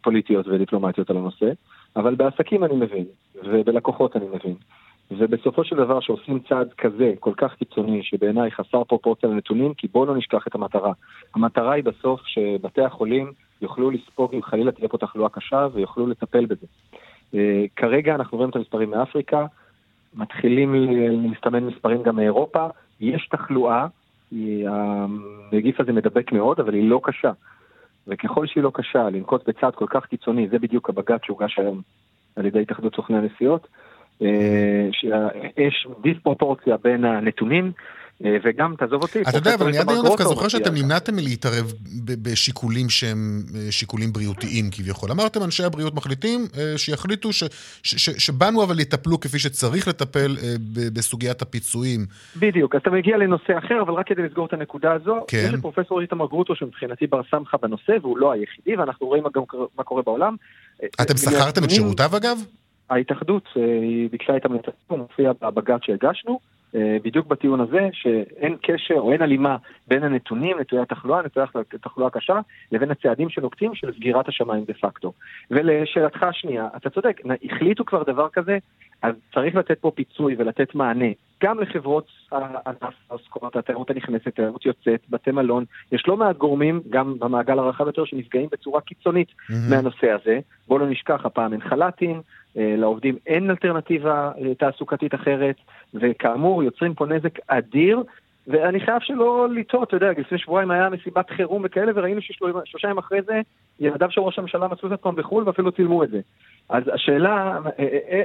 פוליטיות 0.02 0.46
ודיפלומטיות 0.48 1.10
על 1.10 1.16
הנושא, 1.16 1.50
אבל 1.96 2.14
בעסקים 2.14 2.64
אני 2.64 2.76
מבין, 2.76 3.04
ובלקוחות 3.44 4.16
אני 4.16 4.24
מבין. 4.24 4.54
ובסופו 5.10 5.64
של 5.64 5.76
דבר 5.76 6.00
שעושים 6.00 6.38
צעד 6.48 6.72
כזה, 6.78 7.12
כל 7.20 7.32
כך 7.36 7.54
קיצוני, 7.54 8.02
שבעיניי 8.02 8.50
חסר 8.50 8.84
פרופורציה 8.84 9.28
לנתונים, 9.28 9.74
כי 9.74 9.88
בואו 9.92 10.06
לא 10.06 10.16
נשכח 10.16 10.46
את 10.46 10.54
המטרה. 10.54 10.92
המטרה 11.34 11.72
היא 11.72 11.84
בסוף 11.84 12.20
שבתי 12.26 12.82
החולים 12.82 13.32
יוכלו 13.62 13.90
לספוג 13.90 14.34
אם 14.34 14.42
חלילה 14.42 14.72
תהיה 14.72 14.88
פה 14.88 14.98
תחלואה 14.98 15.28
קשה 15.28 15.68
ויוכלו 15.72 16.06
לטפל 16.06 16.46
בזה. 16.46 16.66
אה, 17.34 17.64
כרגע 17.76 18.14
אנחנו 18.14 18.38
רואים 18.38 18.50
את 18.50 18.56
המספרים 18.56 18.90
מאפריקה, 18.90 19.46
מתחילים 20.14 20.74
להסתמן 21.30 21.64
מספרים 21.64 22.02
גם 22.02 22.16
מאירופה, 22.16 22.66
יש 23.00 23.28
תחלואה, 23.30 23.86
הנגיף 24.66 25.80
הזה 25.80 25.92
מדבק 25.92 26.32
מאוד, 26.32 26.60
אבל 26.60 26.74
היא 26.74 26.90
לא 26.90 27.00
קשה. 27.02 27.32
וככל 28.06 28.46
שהיא 28.46 28.64
לא 28.64 28.70
קשה, 28.74 29.10
לנקוט 29.10 29.48
בצעד 29.48 29.74
כל 29.74 29.86
כך 29.88 30.06
קיצוני, 30.06 30.48
זה 30.48 30.58
בדיוק 30.58 30.88
הבג"ץ 30.88 31.20
שהוגש 31.24 31.58
היום 31.58 31.82
על 32.36 32.46
ידי 32.46 32.60
התאחדות 32.60 32.94
סוכני 32.94 33.18
הנסיעות, 33.18 33.66
אה, 34.22 34.88
שיש 34.92 35.86
דיספרופורציה 36.02 36.76
בין 36.76 37.04
הנתונים 37.04 37.72
וגם, 38.20 38.74
תעזוב 38.78 39.02
אותי. 39.02 39.22
אתה 39.22 39.36
יודע, 39.36 39.54
אבל 39.54 39.66
אני 39.66 39.78
עד 39.78 39.90
היום 39.90 40.06
דווקא 40.06 40.24
זוכר 40.24 40.48
שאתם 40.48 40.74
נמנעתם 40.74 41.14
מלהתערב 41.16 41.72
בשיקולים 42.22 42.88
שהם 42.88 43.42
אה, 43.54 43.72
שיקולים 43.72 44.12
בריאותיים 44.12 44.70
כביכול. 44.72 45.10
אמרתם, 45.10 45.42
אנשי 45.42 45.64
הבריאות 45.64 45.94
מחליטים 45.94 46.46
אה, 46.58 46.78
שיחליטו 46.78 47.28
שבאנו 48.18 48.64
אבל 48.64 48.80
יטפלו 48.80 49.20
כפי 49.20 49.38
שצריך 49.38 49.88
לטפל 49.88 50.36
בסוגיית 50.94 51.42
הפיצויים. 51.42 52.06
בדיוק, 52.36 52.74
אז 52.74 52.80
אתה 52.80 52.90
מגיע 52.90 53.16
לנושא 53.16 53.58
אחר, 53.58 53.82
אבל 53.82 53.94
רק 53.94 54.06
כדי 54.06 54.22
לסגור 54.22 54.46
את 54.46 54.52
הנקודה 54.52 54.92
הזו, 54.92 55.24
כן. 55.28 55.50
יש 55.54 55.60
פרופסור 55.60 56.00
איתמר 56.00 56.26
גרוטו 56.26 56.54
שמבחינתי 56.54 57.06
בר 57.06 57.20
סמכה 57.30 57.56
בנושא, 57.62 57.92
והוא 58.02 58.18
לא 58.18 58.32
היחידי, 58.32 58.76
ואנחנו 58.76 59.06
רואים 59.06 59.24
גם 59.34 59.42
מה 59.78 59.84
קורה 59.84 60.02
בעולם. 60.02 60.36
אתם 61.02 61.16
שכרתם 61.16 61.64
את 61.64 61.70
שירותיו 61.70 62.16
אגב? 62.16 62.38
ההתאחדות, 62.90 63.48
היא 63.54 64.10
ביקשה 64.10 64.36
את 64.36 64.44
המלצתו, 64.44 64.72
מופיע 64.90 65.32
בבג"ץ 65.42 65.80
שהגשנו. 65.82 66.53
אה, 66.74 66.96
בדיוק 67.02 67.26
בטיעון 67.26 67.60
הזה, 67.60 67.88
שאין 67.92 68.56
קשר 68.62 68.94
או 68.94 69.12
אין 69.12 69.22
הלימה 69.22 69.56
בין 69.88 70.02
הנתונים, 70.02 70.58
נתוני 70.60 70.82
התחלואה, 70.82 71.22
נתוני 71.22 71.46
התחלואה 71.72 72.08
הקשה, 72.08 72.40
לבין 72.72 72.90
הצעדים 72.90 73.28
שנוקטים 73.28 73.74
של 73.74 73.92
סגירת 73.92 74.28
השמיים 74.28 74.64
דה 74.64 74.74
פקטו. 74.74 75.12
ולשאלתך 75.50 76.22
השנייה, 76.22 76.68
אתה 76.76 76.90
צודק, 76.90 77.20
החליטו 77.44 77.84
כבר 77.84 78.02
דבר 78.02 78.28
כזה, 78.28 78.58
אז 79.02 79.14
צריך 79.34 79.54
לתת 79.54 79.78
פה 79.78 79.90
פיצוי 79.94 80.34
ולתת 80.38 80.74
מענה 80.74 81.08
גם 81.42 81.60
לחברות 81.60 82.06
הענף 82.32 82.94
העוסקות, 83.10 83.56
התיירות 83.56 83.90
הנכנסת, 83.90 84.28
תיירות 84.28 84.66
יוצאת, 84.66 85.00
בתי 85.10 85.30
מלון, 85.30 85.64
יש 85.92 86.04
לא 86.08 86.16
מעט 86.16 86.36
גורמים, 86.36 86.80
גם 86.90 87.18
במעגל 87.18 87.58
הרחב 87.58 87.86
יותר, 87.86 88.04
שנפגעים 88.04 88.48
בצורה 88.52 88.80
קיצונית 88.80 89.28
mm-hmm. 89.28 89.54
מהנושא 89.70 90.10
הזה. 90.10 90.38
בואו 90.68 90.78
לא 90.78 90.86
נשכח, 90.86 91.20
הפעם 91.24 91.52
אין 91.52 91.60
חל"תים, 91.60 92.22
לעובדים 92.56 93.16
אין 93.26 93.50
אלטרנטיבה 93.50 94.30
אה, 94.38 94.54
תעסוקתית 94.54 95.14
אחרת, 95.14 95.56
וכאמור 95.94 96.62
יוצרים 96.62 96.94
פה 96.94 97.06
נזק 97.06 97.38
אדיר. 97.46 98.02
ואני 98.46 98.80
חייב 98.80 99.00
שלא 99.00 99.48
לטעות, 99.50 99.88
אתה 99.88 99.96
יודע, 99.96 100.10
לפני 100.18 100.38
שבועיים 100.38 100.70
היה 100.70 100.88
מסיבת 100.88 101.30
חירום 101.30 101.62
וכאלה, 101.64 101.92
וראינו 101.94 102.20
ששלושה 102.20 102.88
ימים 102.88 102.98
אחרי 102.98 103.22
זה, 103.22 103.40
ילדיו 103.80 104.10
של 104.10 104.20
ראש 104.20 104.38
הממשלה 104.38 104.68
מצאו 104.68 104.88
את 104.88 104.92
עצמם 104.92 105.16
בחו"ל 105.16 105.44
ואפילו 105.46 105.72
צילמו 105.72 106.04
את 106.04 106.10
זה. 106.10 106.20
אז 106.68 106.82
השאלה, 106.92 107.58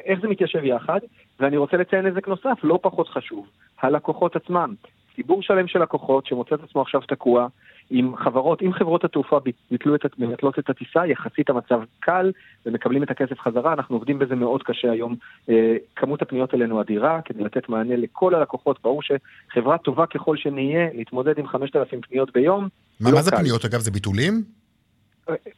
איך 0.06 0.20
זה 0.22 0.28
מתיישב 0.28 0.63
יחד, 0.63 1.00
ואני 1.39 1.58
רוצה 1.58 1.78
לציין 1.78 2.06
נזק 2.06 2.28
נוסף, 2.28 2.58
לא 2.63 2.80
פחות 2.82 3.08
חשוב, 3.08 3.48
הלקוחות 3.82 4.36
עצמם. 4.36 4.74
ציבור 5.15 5.42
שלם 5.42 5.68
של 5.68 5.82
לקוחות 5.82 6.26
שמוצא 6.26 6.56
את 6.56 6.63
עצמו 6.63 6.82
עכשיו 6.82 7.02
תקוע, 7.02 7.48
עם 7.89 8.15
חברות, 8.15 8.62
אם 8.62 8.73
חברות 8.73 9.04
התעופה 9.04 9.39
ביטלו 9.71 9.95
את, 9.95 10.06
מבטלות 10.19 10.60
את 10.60 10.69
הטיסה, 10.69 11.08
יחסית 11.08 11.49
המצב 11.49 11.82
קל 11.99 12.32
ומקבלים 12.65 13.04
את 13.04 13.12
הכסף 13.12 13.39
חזרה, 13.39 13.73
אנחנו 13.73 13.95
עובדים 13.95 14.19
בזה 14.19 14.36
מאוד 14.36 14.63
קשה 14.63 14.91
היום. 14.91 15.15
אה, 15.49 15.75
כמות 15.95 16.21
הפניות 16.21 16.54
אלינו 16.54 16.82
אדירה, 16.82 17.21
כדי 17.25 17.43
לתת 17.43 17.69
מענה 17.69 17.95
לכל 17.95 18.36
הלקוחות, 18.36 18.80
ברור 18.84 19.02
שחברה 19.02 19.78
טובה 19.78 20.06
ככל 20.06 20.38
שנהיה, 20.38 20.88
להתמודד 20.93 21.39
עם 21.39 21.47
5,000 21.47 22.02
פניות 22.02 22.34
ביום, 22.34 22.67
מה, 22.99 23.10
לא 23.10 23.15
מה 23.15 23.21
זה 23.21 23.32
פניות 23.32 23.65
אגב? 23.65 23.80
זה 23.80 23.91
ביטולים? 23.91 24.43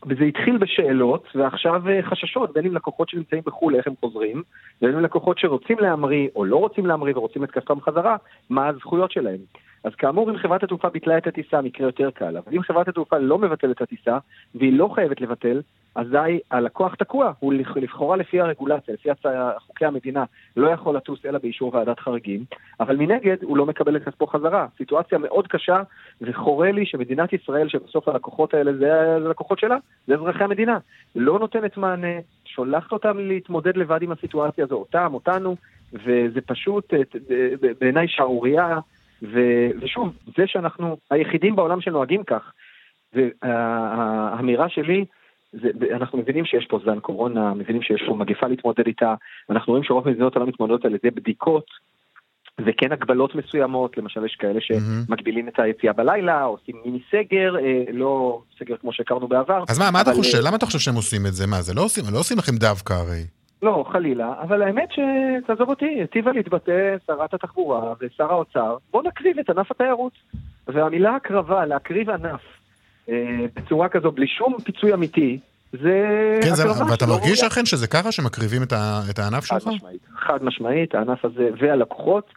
וזה 0.07 0.23
התחיל 0.23 0.57
בשאלות, 0.57 1.27
ועכשיו 1.35 1.89
אה, 1.89 2.03
חששות, 2.03 2.53
בין 2.53 2.65
אם 2.65 2.75
לקוחות 2.75 3.09
שנמצאים 3.09 3.41
בחו"ל, 3.45 3.75
איך 3.75 3.87
הם 3.87 3.93
חוזרים, 3.99 4.43
ובין 4.81 4.95
אם 4.95 5.03
לקוחות 5.03 5.39
שרוצים 5.39 5.79
להמריא 5.79 6.27
או 6.35 6.45
לא 6.45 6.55
רוצים 6.55 6.85
להמריא 6.85 7.17
ורוצים 7.17 7.43
את 7.43 7.51
כספם 7.51 7.81
חזרה, 7.81 8.15
מה 8.49 8.67
הזכויות 8.67 9.11
שלהם. 9.11 9.39
אז 9.83 9.95
כאמור, 9.95 10.29
אם 10.29 10.37
חברת 10.37 10.63
התעופה 10.63 10.89
ביטלה 10.89 11.17
את 11.17 11.27
הטיסה, 11.27 11.57
המקרה 11.57 11.87
יותר 11.87 12.11
קל, 12.11 12.37
אבל 12.37 12.55
אם 12.55 12.61
חברת 12.61 12.87
התעופה 12.87 13.17
לא 13.17 13.37
מבטלת 13.37 13.75
את 13.75 13.81
הטיסה, 13.81 14.17
והיא 14.55 14.73
לא 14.73 14.89
חייבת 14.95 15.21
לבטל, 15.21 15.61
אזי 15.95 16.39
הלקוח 16.51 16.95
תקוע, 16.95 17.31
הוא 17.39 17.53
לכאורה 17.75 18.17
לפי 18.17 18.41
הרגולציה, 18.41 18.93
לפי 18.93 19.09
חוקי 19.67 19.85
המדינה, 19.85 20.23
לא 20.57 20.67
יכול 20.67 20.95
לטוס 20.95 21.25
אלא 21.25 21.39
באישור 21.39 21.75
ועדת 21.75 21.99
חריגים, 21.99 22.43
אבל 22.79 22.95
מנגד 22.95 23.37
הוא 23.43 23.57
לא 23.57 23.65
מקבל 23.65 23.95
את 23.95 24.03
כספו 24.03 24.27
חזרה. 24.27 24.67
סיטואציה 24.77 25.17
מאוד 25.17 25.47
קשה, 25.47 25.81
וחורה 26.21 26.71
לי 26.71 26.85
שמדינת 26.85 27.33
ישראל, 27.33 27.69
שבסוף 27.69 28.07
הלקוחות 28.07 28.53
האלה 28.53 28.73
זה 28.73 29.15
הלקוחות 29.15 29.59
שלה, 29.59 29.77
זה 30.07 30.13
אזרחי 30.13 30.43
המדינה, 30.43 30.77
לא 31.15 31.39
נותנת 31.39 31.77
מענה, 31.77 32.19
שולחת 32.45 32.91
אותם 32.91 33.17
להתמודד 33.17 33.77
לבד 33.77 34.01
עם 34.01 34.11
הסיטואציה 34.11 34.63
הזו, 34.63 34.75
אותם, 34.75 35.13
אותנו, 35.13 35.55
וזה 35.93 36.41
פשוט 36.45 36.93
אה, 36.93 37.01
בעיניי 37.79 38.07
שערורייה. 38.07 38.79
ושוב, 39.21 40.13
זה 40.37 40.43
שאנחנו 40.47 40.97
היחידים 41.11 41.55
בעולם 41.55 41.81
שנוהגים 41.81 42.23
כך, 42.23 42.51
והאמירה 43.13 44.69
שלי, 44.69 45.05
זה, 45.53 45.69
אנחנו 45.95 46.17
מבינים 46.17 46.45
שיש 46.45 46.65
פה 46.69 46.79
זן 46.85 46.99
קורונה, 46.99 47.53
מבינים 47.53 47.81
שיש 47.81 48.03
פה 48.07 48.15
מגפה 48.15 48.47
להתמודד 48.47 48.87
איתה, 48.87 49.15
ואנחנו 49.49 49.71
רואים 49.71 49.83
שרוב 49.83 50.09
מדינות 50.09 50.35
העולם 50.35 50.49
מתמודדות 50.49 50.85
על 50.85 50.95
ידי 50.95 51.11
בדיקות, 51.11 51.65
וכן 52.65 52.91
הגבלות 52.91 53.35
מסוימות, 53.35 53.97
למשל 53.97 54.25
יש 54.25 54.35
כאלה 54.39 54.59
שמגבילים 54.61 55.47
את 55.47 55.59
היציאה 55.59 55.93
בלילה, 55.93 56.43
עושים 56.43 56.75
מיני 56.85 56.99
סגר, 57.11 57.55
אה, 57.55 57.83
לא 57.93 58.41
סגר 58.59 58.77
כמו 58.77 58.93
שהכרנו 58.93 59.27
בעבר. 59.27 59.63
אז 59.69 59.79
מה, 59.79 59.91
מה 59.91 60.01
אתה 60.01 60.13
חושב? 60.13 60.37
למה 60.43 60.55
אתה 60.55 60.65
חושב 60.65 60.79
שהם 60.79 60.95
עושים 60.95 61.25
את 61.27 61.33
זה? 61.33 61.47
מה, 61.47 61.61
זה 61.61 61.73
לא 61.73 61.81
עושים, 61.81 62.03
לא 62.13 62.19
עושים 62.19 62.37
לכם 62.37 62.55
דווקא 62.55 62.93
הרי. 62.93 63.40
לא, 63.61 63.85
חלילה, 63.91 64.33
אבל 64.41 64.61
האמת 64.61 64.89
שתעזוב 64.91 65.69
אותי, 65.69 65.85
היטיבה 65.85 66.31
להתבטא 66.31 66.95
שרת 67.07 67.33
התחבורה 67.33 67.93
ושר 68.01 68.31
האוצר, 68.31 68.77
בוא 68.91 69.03
נקריב 69.03 69.39
את 69.39 69.49
ענף 69.49 69.71
התיירות. 69.71 70.13
והמילה 70.67 71.15
הקרבה, 71.15 71.65
להקריב 71.65 72.09
ענף, 72.09 72.41
אה, 73.09 73.45
בצורה 73.55 73.89
כזו, 73.89 74.11
בלי 74.11 74.27
שום 74.27 74.55
פיצוי 74.63 74.93
אמיתי, 74.93 75.39
זה... 75.71 76.39
כן, 76.43 76.55
זה, 76.55 76.63
ואתה 76.91 77.05
מרגיש 77.05 77.43
אכן 77.43 77.65
שזה 77.65 77.87
ככה 77.87 78.11
שמקריבים 78.11 78.63
את, 78.63 78.73
ה, 78.73 79.01
את 79.09 79.19
הענף 79.19 79.43
חד 79.43 79.59
שלך? 79.59 79.63
חד 79.63 79.73
משמעית, 79.73 80.01
חד 80.15 80.43
משמעית, 80.43 80.95
הענף 80.95 81.25
הזה 81.25 81.49
והלקוחות 81.59 82.33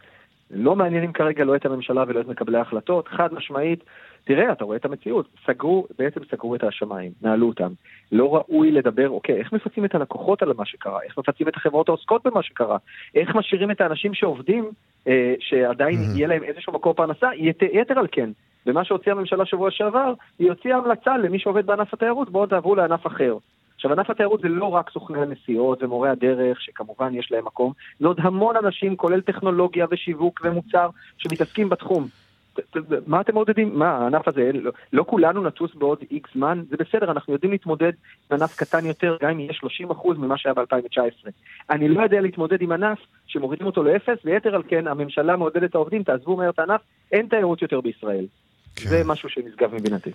לא 0.51 0.75
מעניינים 0.75 1.13
כרגע 1.13 1.43
לא 1.43 1.55
את 1.55 1.65
הממשלה 1.65 2.03
ולא 2.07 2.21
את 2.21 2.27
מקבלי 2.27 2.57
ההחלטות, 2.57 3.07
חד 3.07 3.33
משמעית. 3.33 3.83
תראה, 4.25 4.51
אתה 4.51 4.63
רואה 4.63 4.77
את 4.77 4.85
המציאות, 4.85 5.27
סגרו, 5.45 5.87
בעצם 5.99 6.19
סגרו 6.31 6.55
את 6.55 6.63
השמיים, 6.63 7.11
נעלו 7.21 7.47
אותם. 7.47 7.71
לא 8.11 8.35
ראוי 8.35 8.71
לדבר, 8.71 9.09
אוקיי, 9.09 9.35
איך 9.39 9.53
מפצים 9.53 9.85
את 9.85 9.95
הלקוחות 9.95 10.41
על 10.41 10.53
מה 10.57 10.65
שקרה? 10.65 10.99
איך 11.03 11.17
מפצים 11.17 11.47
את 11.47 11.55
החברות 11.55 11.89
העוסקות 11.89 12.27
במה 12.27 12.43
שקרה? 12.43 12.77
איך 13.15 13.35
משאירים 13.35 13.71
את 13.71 13.81
האנשים 13.81 14.13
שעובדים, 14.13 14.71
אה, 15.07 15.33
שעדיין 15.39 15.95
mm-hmm. 15.95 16.17
יהיה 16.17 16.27
להם 16.27 16.43
איזשהו 16.43 16.73
מקור 16.73 16.93
פרנסה? 16.93 17.29
ית, 17.35 17.61
יתר 17.61 17.99
על 17.99 18.07
כן, 18.11 18.29
במה 18.65 18.85
שהוציאה 18.85 19.15
הממשלה 19.15 19.45
שבוע 19.45 19.71
שעבר, 19.71 20.13
היא 20.39 20.49
הוציאה 20.49 20.77
המלצה 20.77 21.17
למי 21.17 21.39
שעובד 21.39 21.65
בענף 21.65 21.93
התיירות, 21.93 22.29
בואו 22.29 22.45
תעברו 22.45 22.75
לענף 22.75 23.07
אחר. 23.07 23.37
עכשיו, 23.75 23.91
ענף 23.91 24.09
התיירות 24.09 24.41
זה 24.41 24.47
לא 24.47 24.65
רק 24.65 24.89
סוכני 24.89 25.21
הנסיעות 25.21 25.83
ומורי 25.83 26.09
הדרך, 26.09 26.61
שכמובן 26.61 27.13
יש 27.15 27.31
להם 27.31 27.45
מקום, 27.45 27.73
זה 27.99 28.07
עוד 28.07 28.19
המון 28.19 28.55
אנשים, 28.55 28.95
כולל 28.95 29.21
טכנולוגיה 29.21 29.85
ושיווק 29.91 30.41
ומוצר, 30.43 30.89
שמתעסקים 31.17 31.69
בתחום. 31.69 32.07
מה 33.07 33.21
אתם 33.21 33.33
מעודדים? 33.33 33.79
מה, 33.79 33.89
הענף 33.89 34.27
הזה, 34.27 34.51
לא, 34.53 34.71
לא 34.93 35.05
כולנו 35.07 35.43
נטוס 35.43 35.71
בעוד 35.75 35.97
איקס 36.11 36.29
זמן, 36.35 36.63
זה 36.69 36.75
בסדר, 36.79 37.11
אנחנו 37.11 37.33
יודעים 37.33 37.51
להתמודד 37.51 37.91
עם 38.31 38.37
ענף 38.41 38.55
קטן 38.55 38.85
יותר, 38.85 39.17
גם 39.21 39.29
אם 39.29 39.39
יהיה 39.39 39.51
30% 39.91 40.13
ממה 40.17 40.37
שהיה 40.37 40.53
ב-2019. 40.53 41.29
אני 41.69 41.87
לא 41.87 42.03
יודע 42.03 42.21
להתמודד 42.21 42.61
עם 42.61 42.71
ענף 42.71 42.97
שמורידים 43.27 43.65
אותו 43.65 43.83
לאפס, 43.83 44.17
ויתר 44.25 44.55
על 44.55 44.63
כן, 44.67 44.87
הממשלה 44.87 45.37
מעודדת 45.37 45.69
את 45.69 45.75
העובדים, 45.75 46.03
תעזבו 46.03 46.37
מהר 46.37 46.49
את 46.49 46.59
הענף, 46.59 46.81
אין 47.11 47.27
תיירות 47.27 47.61
יותר 47.61 47.81
בישראל. 47.81 48.25
כן. 48.75 48.89
זה 48.89 49.01
משהו 49.05 49.29
שנשגב 49.29 49.73
מבינתי. 49.73 50.11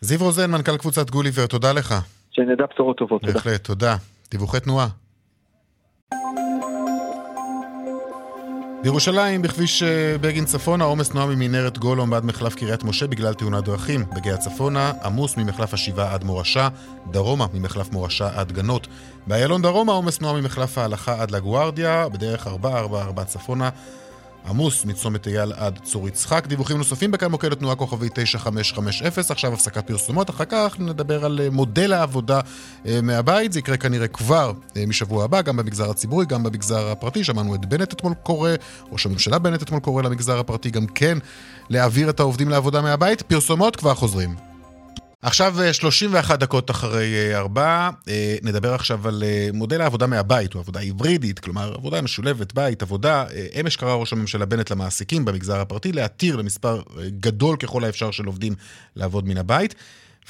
זיו 0.00 0.18
רוזן, 0.20 0.50
מנכ"ל 0.50 0.76
קבוצת 0.76 1.10
גוליבר, 1.10 1.46
תודה 1.46 1.72
לך. 1.72 1.94
שנדע 2.30 2.64
בשורות 2.74 2.96
טובות, 2.96 3.20
תודה. 3.20 3.32
בהחלט, 3.32 3.64
תודה. 3.64 3.96
דיווחי 4.30 4.60
תנועה. 4.60 4.86
בירושלים, 8.82 9.42
בכביש 9.42 9.82
אה, 9.82 10.18
בגין 10.20 10.44
צפונה, 10.44 10.84
עומס 10.84 11.08
תנועה 11.08 11.26
ממנהרת 11.26 11.78
גולום 11.78 12.14
עד 12.14 12.24
מחלף 12.24 12.54
קריית 12.54 12.84
משה 12.84 13.06
בגלל 13.06 13.34
תאונת 13.34 13.64
דרכים. 13.64 14.04
בגאה 14.16 14.36
צפונה, 14.36 14.92
עמוס 15.04 15.36
ממחלף 15.36 15.74
השבעה 15.74 16.14
עד 16.14 16.24
מורשה, 16.24 16.68
דרומה 17.10 17.46
ממחלף 17.54 17.92
מורשה 17.92 18.28
עד 18.34 18.52
גנות. 18.52 18.86
באיילון 19.26 19.62
דרומה, 19.62 19.92
עומס 19.92 20.18
תנועה 20.18 20.40
ממחלף 20.40 20.78
ההלכה 20.78 21.22
עד 21.22 21.30
לגוארדיה, 21.30 22.08
בדרך 22.08 22.46
444 22.46 23.24
צפונה. 23.24 23.70
עמוס 24.48 24.84
מצומת 24.84 25.26
אייל 25.26 25.52
עד 25.52 25.78
צור 25.82 26.08
יצחק. 26.08 26.46
דיווחים 26.46 26.78
נוספים 26.78 27.10
בכאן 27.10 27.30
מוקד 27.30 27.52
התנועה 27.52 27.76
כוכבי 27.76 28.08
9550. 28.14 29.06
עכשיו 29.30 29.52
הפסקת 29.52 29.86
פרסומות, 29.86 30.30
אחר 30.30 30.44
כך 30.44 30.76
נדבר 30.78 31.24
על 31.24 31.40
אה, 31.42 31.50
מודל 31.50 31.92
העבודה 31.92 32.40
אה, 32.86 33.00
מהבית. 33.02 33.52
זה 33.52 33.58
יקרה 33.58 33.76
כנראה 33.76 34.08
כבר 34.08 34.52
אה, 34.76 34.86
משבוע 34.86 35.24
הבא, 35.24 35.42
גם 35.42 35.56
במגזר 35.56 35.90
הציבורי, 35.90 36.26
גם 36.26 36.42
במגזר 36.42 36.90
הפרטי. 36.90 37.24
שמענו 37.24 37.54
את 37.54 37.66
בנט 37.66 37.92
אתמול 37.92 38.14
קורא, 38.22 38.50
ראש 38.92 39.06
הממשלה 39.06 39.38
בנט 39.38 39.62
אתמול 39.62 39.80
קורא 39.80 40.02
למגזר 40.02 40.38
הפרטי 40.38 40.70
גם 40.70 40.86
כן 40.86 41.18
להעביר 41.68 42.10
את 42.10 42.20
העובדים 42.20 42.48
לעבודה 42.48 42.80
מהבית. 42.82 43.22
פרסומות 43.22 43.76
כבר 43.76 43.94
חוזרים. 43.94 44.49
עכשיו 45.22 45.54
31 45.72 46.30
אה, 46.30 46.36
דקות 46.36 46.70
אחרי 46.70 47.36
4, 47.36 47.62
אה, 47.62 47.90
אה, 48.08 48.36
נדבר 48.42 48.74
עכשיו 48.74 49.08
על 49.08 49.22
מודל 49.52 49.80
העבודה 49.80 50.06
מהבית, 50.06 50.54
או 50.54 50.60
עבודה 50.60 50.80
היברידית, 50.80 51.38
כלומר 51.38 51.74
עבודה 51.74 52.02
משולבת, 52.02 52.52
בית, 52.52 52.82
עבודה. 52.82 53.24
אמש 53.60 53.76
קרא 53.76 53.94
ראש 53.94 54.12
הממשלה 54.12 54.46
בנט 54.46 54.70
למעסיקים 54.70 55.24
במגזר 55.24 55.60
הפרטי 55.60 55.92
להתיר 55.92 56.36
למספר 56.36 56.82
גדול 57.20 57.56
ככל 57.56 57.84
האפשר 57.84 58.10
של 58.10 58.24
עובדים 58.24 58.54
לעבוד 58.96 59.28
מן 59.28 59.36
הבית. 59.36 59.74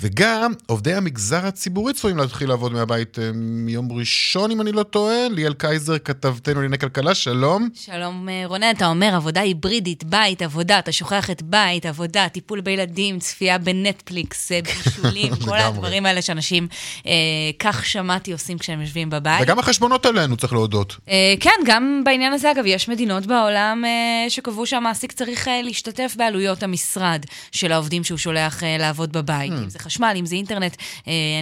וגם 0.03 0.53
עובדי 0.66 0.94
המגזר 0.94 1.46
הציבורי 1.46 1.92
צפויים 1.92 2.16
להתחיל 2.16 2.48
לעבוד 2.48 2.72
מהבית 2.72 3.18
אה, 3.18 3.31
מיום 3.35 3.92
ראשון, 3.92 4.50
אם 4.50 4.61
אני 4.61 4.72
לא 4.72 4.83
טועה. 4.83 5.29
ליאל 5.31 5.53
קייזר, 5.53 5.98
כתבתנו 5.98 6.55
לענייני 6.55 6.79
כלכלה, 6.79 7.14
שלום. 7.14 7.68
שלום 7.74 8.29
אה, 8.29 8.42
רונן, 8.46 8.70
אתה 8.70 8.87
אומר 8.87 9.14
עבודה 9.14 9.40
היברידית, 9.40 10.05
בית, 10.05 10.42
עבודה, 10.42 10.79
אתה 10.79 10.92
שוכח 10.92 11.31
את 11.31 11.42
בית, 11.42 11.87
עבודה, 11.87 12.29
טיפול 12.29 12.61
בילדים, 12.61 13.18
צפייה 13.18 13.59
בנטפליקס, 13.59 14.53
אה, 14.53 14.61
בישולים, 14.62 15.35
כל 15.46 15.57
הדברים 15.57 16.07
האלה 16.07 16.22
שאנשים, 16.22 16.68
אה, 17.07 17.12
כך 17.59 17.87
שמעתי, 17.87 18.33
עושים 18.33 18.59
כשהם 18.59 18.81
יושבים 18.81 19.11
בבית. 19.11 19.42
וגם 19.42 19.59
החשבונות 19.59 20.07
עלינו, 20.07 20.37
צריך 20.37 20.53
להודות. 20.53 20.96
אה, 21.09 21.35
כן, 21.40 21.50
גם 21.66 22.03
בעניין 22.05 22.33
הזה, 22.33 22.50
אגב, 22.50 22.64
יש 22.66 22.88
מדינות 22.88 23.26
בעולם 23.26 23.85
אה, 23.85 24.31
שקבעו 24.31 24.66
שהמעסיק 24.66 25.12
צריך 25.12 25.48
אה, 25.48 25.62
להשתתף 25.62 26.14
בעלויות 26.18 26.62
המשרד 26.62 27.26
של 27.53 27.72
העובדים 27.72 28.05
שהוא 28.05 28.18
שולח 28.18 28.64
אה, 28.64 28.76
לעבוד 28.79 29.12
בבית. 29.12 29.53
Hmm. 29.53 29.80
חשמל, 29.81 30.16
אם 30.16 30.27
זה 30.27 30.35
אינטרנט, 30.37 30.77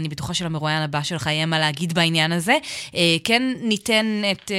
אני 0.01 0.09
בטוחה 0.09 0.35
שלמרואיין 0.35 0.83
הבא 0.83 1.03
שלך 1.03 1.27
יהיה 1.27 1.47
מה 1.47 1.59
להגיד 1.59 1.95
בעניין 1.95 2.33
הזה. 2.33 2.57
כן 3.25 3.43
ניתן 3.63 4.23
את 4.31 4.51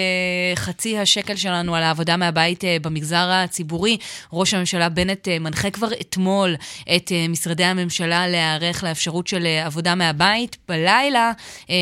חצי 0.56 0.98
השקל 0.98 1.36
שלנו 1.36 1.76
על 1.76 1.84
העבודה 1.84 2.18
מהבית 2.18 2.64
במגזר 2.82 3.30
הציבורי. 3.32 3.98
ראש 4.34 4.54
הממשלה 4.54 4.90
בנט 4.90 5.28
מנחה 5.28 5.70
כבר 5.70 5.88
אתמול 6.02 6.56
את 6.96 7.12
משרדי 7.30 7.64
הממשלה 7.64 8.28
להיערך 8.28 8.84
לאפשרות 8.84 9.28
של 9.28 9.46
עבודה 9.66 9.96
מהבית. 9.96 10.58
בלילה 10.68 11.32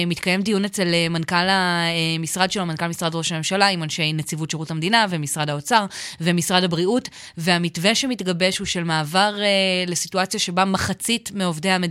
מתקיים 0.07 0.41
דיון 0.41 0.65
אצל 0.65 0.87
מנכ"ל 1.09 1.47
המשרד 1.49 2.51
שלו, 2.51 2.65
מנכ"ל 2.65 2.87
משרד 2.87 3.15
ראש 3.15 3.31
הממשלה, 3.31 3.67
עם 3.67 3.83
אנשי 3.83 4.13
נציבות 4.13 4.49
שירות 4.49 4.71
המדינה 4.71 5.05
ומשרד 5.09 5.49
האוצר 5.49 5.85
ומשרד 6.21 6.63
הבריאות, 6.63 7.09
והמתווה 7.37 7.95
שמתגבש 7.95 8.57
הוא 8.57 8.67
של 8.67 8.83
מעבר 8.83 9.35
אה, 9.39 9.47
לסיטואציה 9.87 10.39
שבה 10.39 10.65
מחצית 10.65 11.31
מעובדי 11.33 11.69
המדינה 11.69 11.86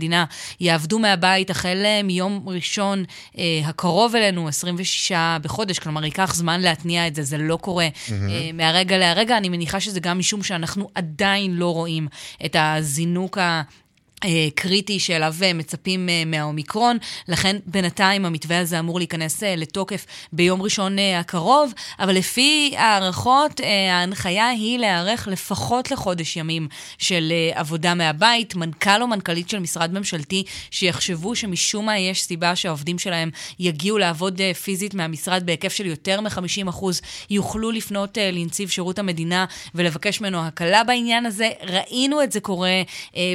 יעבדו 0.59 0.99
מהבית 0.99 1.49
החל 1.49 1.81
אה, 1.85 2.03
מיום 2.03 2.43
ראשון 2.47 3.03
אה, 3.37 3.61
הקרוב 3.65 4.15
אלינו, 4.15 4.47
26 4.47 5.11
בחודש, 5.41 5.79
כלומר 5.79 6.05
ייקח 6.05 6.35
זמן 6.35 6.61
להתניע 6.61 7.07
את 7.07 7.15
זה, 7.15 7.23
זה 7.23 7.37
לא 7.37 7.57
קורה 7.61 7.87
mm-hmm. 7.87 8.11
אה, 8.11 8.49
מהרגע 8.53 8.97
להרגע. 8.97 9.37
אני 9.37 9.49
מניחה 9.49 9.79
שזה 9.79 9.99
גם 9.99 10.19
משום 10.19 10.43
שאנחנו 10.43 10.89
עדיין 10.95 11.55
לא 11.55 11.73
רואים 11.73 12.07
את 12.45 12.55
הזינוק 12.59 13.37
ה... 13.37 13.61
אה, 14.25 14.47
קריטי 14.55 14.99
שאליו 14.99 15.35
אה, 15.43 15.53
מצפים 15.53 16.09
אה, 16.09 16.23
מהאומיקרון, 16.25 16.97
לכן 17.27 17.57
בינתיים 17.65 18.25
המתווה 18.25 18.59
הזה 18.59 18.79
אמור 18.79 18.99
להיכנס 18.99 19.43
לתוקף 19.43 20.05
ביום 20.33 20.61
ראשון 20.61 20.95
הקרוב, 21.19 21.73
אבל 21.99 22.15
לפי 22.15 22.73
הערכות 22.77 23.61
ההנחיה 23.89 24.47
היא 24.47 24.79
להיערך 24.79 25.27
לפחות 25.31 25.91
לחודש 25.91 26.37
ימים 26.37 26.67
של 26.97 27.33
עבודה 27.53 27.93
מהבית. 27.93 28.55
מנכ"ל 28.55 29.01
או 29.01 29.07
מנכ"לית 29.07 29.49
של 29.49 29.59
משרד 29.59 29.93
ממשלתי 29.93 30.43
שיחשבו 30.71 31.35
שמשום 31.35 31.85
מה 31.85 31.97
יש 31.97 32.23
סיבה 32.23 32.55
שהעובדים 32.55 32.99
שלהם 32.99 33.29
יגיעו 33.59 33.97
לעבוד 33.97 34.41
פיזית 34.63 34.93
מהמשרד 34.93 35.45
בהיקף 35.45 35.73
של 35.73 35.85
יותר 35.85 36.21
מ-50%, 36.21 36.85
יוכלו 37.29 37.71
לפנות 37.71 38.17
לנציב 38.33 38.69
שירות 38.69 38.99
המדינה 38.99 39.45
ולבקש 39.75 40.21
ממנו 40.21 40.45
הקלה 40.45 40.83
בעניין 40.83 41.25
הזה. 41.25 41.49
ראינו 41.63 42.23
את 42.23 42.31
זה 42.31 42.39
קורה 42.39 42.81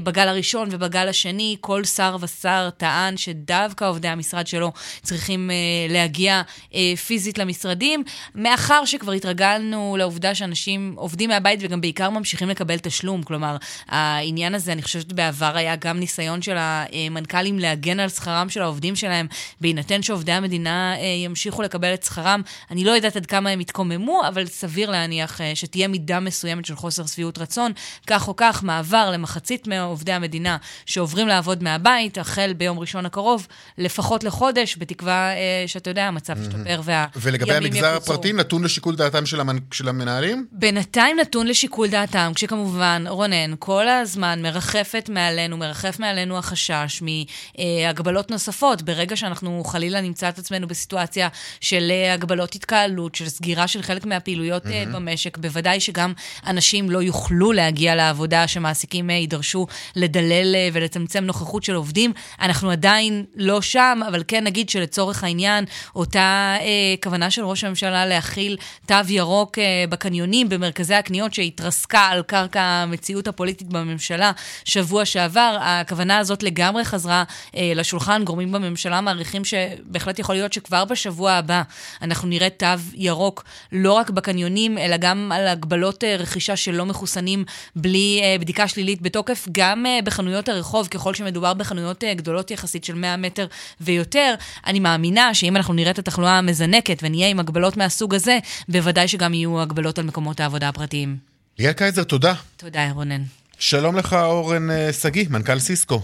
בגל 0.02 0.28
הראשון. 0.28 0.71
ובגל 0.72 1.08
השני 1.08 1.56
כל 1.60 1.84
שר 1.84 2.16
ושר 2.20 2.70
טען 2.76 3.16
שדווקא 3.16 3.84
עובדי 3.84 4.08
המשרד 4.08 4.46
שלו 4.46 4.72
צריכים 5.02 5.50
uh, 5.50 5.92
להגיע 5.92 6.42
uh, 6.70 6.74
פיזית 7.06 7.38
למשרדים, 7.38 8.04
מאחר 8.34 8.84
שכבר 8.84 9.12
התרגלנו 9.12 9.96
לעובדה 9.98 10.34
שאנשים 10.34 10.94
עובדים 10.96 11.30
מהבית 11.30 11.60
וגם 11.62 11.80
בעיקר 11.80 12.10
ממשיכים 12.10 12.48
לקבל 12.48 12.78
תשלום. 12.78 13.22
כלומר, 13.22 13.56
העניין 13.88 14.54
הזה, 14.54 14.72
אני 14.72 14.82
חושבת 14.82 15.12
בעבר 15.12 15.56
היה 15.56 15.76
גם 15.76 15.98
ניסיון 15.98 16.42
של 16.42 16.56
המנכ"לים 16.58 17.58
להגן 17.58 18.00
על 18.00 18.08
שכרם 18.08 18.48
של 18.48 18.62
העובדים 18.62 18.96
שלהם, 18.96 19.26
בהינתן 19.60 20.02
שעובדי 20.02 20.32
המדינה 20.32 20.94
uh, 20.96 21.00
ימשיכו 21.24 21.62
לקבל 21.62 21.94
את 21.94 22.02
שכרם. 22.02 22.42
אני 22.70 22.84
לא 22.84 22.90
יודעת 22.90 23.16
עד 23.16 23.26
כמה 23.26 23.50
הם 23.50 23.60
יתקוממו, 23.60 24.22
אבל 24.28 24.46
סביר 24.46 24.90
להניח 24.90 25.40
uh, 25.40 25.42
שתהיה 25.54 25.88
מידה 25.88 26.20
מסוימת 26.20 26.64
של 26.64 26.76
חוסר 26.76 27.06
שביעות 27.06 27.38
רצון. 27.38 27.72
כך 28.06 28.28
או 28.28 28.36
כך, 28.36 28.62
מעבר 28.62 29.10
למחצית 29.10 29.66
מעובדי 29.66 30.12
המדינה 30.12 30.56
שעוברים 30.86 31.28
לעבוד 31.28 31.62
מהבית, 31.62 32.18
החל 32.18 32.52
ביום 32.56 32.78
ראשון 32.78 33.06
הקרוב, 33.06 33.46
לפחות 33.78 34.24
לחודש, 34.24 34.76
בתקווה 34.78 35.34
אה, 35.34 35.64
שאתה 35.66 35.90
יודע, 35.90 36.04
המצב 36.04 36.40
ישתפר 36.40 36.80
והימים 36.84 37.02
יקוצרו. 37.04 37.22
ולגבי 37.22 37.54
המגזר 37.54 37.96
הפרטי, 37.96 38.32
נתון 38.32 38.64
לשיקול 38.64 38.96
דעתם 38.96 39.26
של, 39.26 39.40
המנ... 39.40 39.58
של 39.72 39.88
המנהלים? 39.88 40.46
בינתיים 40.52 41.16
נתון 41.20 41.46
לשיקול 41.46 41.88
דעתם, 41.88 42.32
כשכמובן, 42.34 43.04
רונן, 43.08 43.54
כל 43.58 43.88
הזמן 43.88 44.42
מרחפת 44.42 45.08
מעלינו, 45.12 45.56
מרחף 45.56 45.98
מעלינו 45.98 46.38
החשש 46.38 47.02
מהגבלות 47.02 48.30
נוספות. 48.30 48.82
ברגע 48.82 49.16
שאנחנו 49.16 49.64
חלילה 49.64 50.00
נמצא 50.00 50.28
את 50.28 50.38
עצמנו 50.38 50.68
בסיטואציה 50.68 51.28
של 51.60 51.90
אה, 51.90 52.14
הגבלות 52.14 52.54
התקהלות, 52.54 53.14
של 53.14 53.28
סגירה 53.28 53.68
של 53.68 53.82
חלק 53.82 54.06
מהפעילויות 54.06 54.66
mm-hmm. 54.66 54.94
במשק, 54.94 55.38
בוודאי 55.38 55.80
שגם 55.80 56.12
אנשים 56.46 56.90
לא 56.90 57.02
יוכלו 57.02 57.52
להגיע 57.52 57.94
לעבודה, 57.94 58.48
שמעסיקים 58.48 59.10
יידרשו 59.10 59.66
לדלל 59.96 60.51
ולצמצם 60.72 61.24
נוכחות 61.24 61.64
של 61.64 61.74
עובדים. 61.74 62.12
אנחנו 62.40 62.70
עדיין 62.70 63.24
לא 63.36 63.62
שם, 63.62 64.00
אבל 64.08 64.22
כן 64.28 64.44
נגיד 64.44 64.68
שלצורך 64.68 65.24
העניין, 65.24 65.64
אותה 65.96 66.56
אה, 66.60 66.94
כוונה 67.02 67.30
של 67.30 67.44
ראש 67.44 67.64
הממשלה 67.64 68.06
להכיל 68.06 68.56
תו 68.86 68.94
ירוק 69.08 69.58
אה, 69.58 69.84
בקניונים, 69.88 70.48
במרכזי 70.48 70.94
הקניות, 70.94 71.34
שהתרסקה 71.34 72.00
על 72.00 72.22
קרקע 72.22 72.62
המציאות 72.62 73.28
הפוליטית 73.28 73.68
בממשלה 73.68 74.32
שבוע 74.64 75.04
שעבר, 75.04 75.58
הכוונה 75.60 76.18
הזאת 76.18 76.42
לגמרי 76.42 76.84
חזרה 76.84 77.24
אה, 77.56 77.72
לשולחן. 77.74 78.24
גורמים 78.24 78.52
בממשלה 78.52 79.00
מעריכים 79.00 79.44
שבהחלט 79.44 80.18
יכול 80.18 80.34
להיות 80.34 80.52
שכבר 80.52 80.84
בשבוע 80.84 81.32
הבא 81.32 81.62
אנחנו 82.02 82.28
נראה 82.28 82.50
תו 82.50 82.66
ירוק 82.94 83.44
לא 83.72 83.92
רק 83.92 84.10
בקניונים, 84.10 84.78
אלא 84.78 84.96
גם 84.96 85.32
על 85.34 85.48
הגבלות 85.48 86.04
אה, 86.04 86.16
רכישה 86.16 86.56
של 86.56 86.74
לא 86.74 86.86
מחוסנים 86.86 87.44
בלי 87.76 88.20
אה, 88.22 88.36
בדיקה 88.40 88.68
שלילית 88.68 89.02
בתוקף, 89.02 89.48
גם 89.52 89.86
אה, 89.86 89.98
בחנויות 90.04 90.41
הרחוב, 90.48 90.88
ככל 90.88 91.14
שמדובר 91.14 91.54
בחנויות 91.54 92.04
אה, 92.04 92.14
גדולות 92.14 92.50
יחסית 92.50 92.84
של 92.84 92.94
100 92.94 93.16
מטר 93.16 93.46
ויותר, 93.80 94.34
אני 94.66 94.80
מאמינה 94.80 95.34
שאם 95.34 95.56
אנחנו 95.56 95.74
נראה 95.74 95.90
את 95.90 95.98
התחלואה 95.98 96.38
המזנקת 96.38 96.98
ונהיה 97.02 97.28
עם 97.28 97.40
הגבלות 97.40 97.76
מהסוג 97.76 98.14
הזה, 98.14 98.38
בוודאי 98.68 99.08
שגם 99.08 99.34
יהיו 99.34 99.60
הגבלות 99.60 99.98
על 99.98 100.04
מקומות 100.04 100.40
העבודה 100.40 100.68
הפרטיים. 100.68 101.16
ליאל 101.58 101.72
קייזר, 101.72 102.04
תודה. 102.04 102.32
תודה, 102.56 102.90
רונן. 102.90 103.22
שלום 103.58 103.96
לך, 103.96 104.12
אורן 104.12 104.70
אה, 104.70 104.92
שגיא, 104.92 105.26
מנכ"ל 105.30 105.58
סיסקו. 105.58 106.00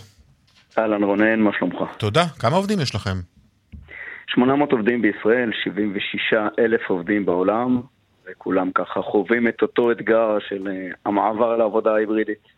אהלן 0.79 1.03
רונן, 1.03 1.41
מה 1.41 1.51
שלומך? 1.59 1.77
תודה. 1.99 2.25
כמה 2.39 2.57
עובדים 2.57 2.81
יש 2.81 2.95
לכם? 2.95 3.17
800 4.35 4.73
עובדים 4.73 5.03
בישראל, 5.03 5.51
76 5.65 6.35
אלף 6.59 6.81
עובדים 6.89 7.27
בעולם. 7.27 7.81
וכולם 8.31 8.71
ככה 8.75 9.03
חווים 9.03 9.49
את 9.49 9.63
אותו 9.63 9.93
אתגר 9.93 10.39
של 10.49 10.69
אה, 10.69 10.89
המעבר 11.07 11.57
לעבודה 11.57 11.95
ההיברידית. 11.95 12.49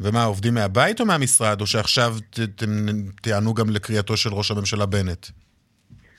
ומה, 0.00 0.24
עובדים 0.24 0.54
מהבית 0.54 1.00
או 1.00 1.06
מהמשרד, 1.06 1.60
או 1.60 1.66
שעכשיו 1.66 2.12
תענו 3.22 3.54
גם 3.54 3.70
לקריאתו 3.70 4.16
של 4.16 4.30
ראש 4.32 4.50
הממשלה 4.50 4.86
בנט? 4.86 5.26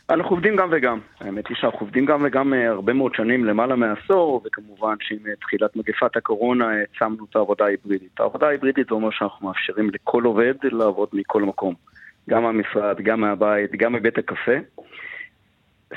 אנחנו 0.09 0.29
עובדים 0.29 0.55
גם 0.55 0.69
וגם. 0.71 0.99
האמת 1.19 1.47
היא 1.47 1.57
שאנחנו 1.59 1.79
עובדים 1.79 2.05
גם 2.05 2.21
וגם 2.25 2.53
אה, 2.53 2.69
הרבה 2.69 2.93
מאוד 2.93 3.15
שנים, 3.15 3.45
למעלה 3.45 3.75
מעשור, 3.75 4.41
וכמובן 4.45 4.95
שעם 5.01 5.17
אה, 5.27 5.35
תחילת 5.41 5.75
מגפת 5.75 6.17
הקורונה 6.17 6.65
העצמנו 6.69 7.25
את 7.29 7.35
העבודה 7.35 7.65
ההיברידית. 7.65 8.19
העבודה 8.19 8.47
ההיברידית 8.47 8.87
זה 8.89 8.95
אומר 8.95 9.09
שאנחנו 9.11 9.47
מאפשרים 9.47 9.89
לכל 9.93 10.23
עובד 10.23 10.53
לעבוד 10.63 11.09
מכל 11.13 11.43
מקום. 11.43 11.73
גם 12.29 12.43
מהמשרד, 12.43 13.01
גם 13.03 13.21
מהבית, 13.21 13.71
גם 13.77 13.93
מבית 13.93 14.17
הקפה. 14.17 14.57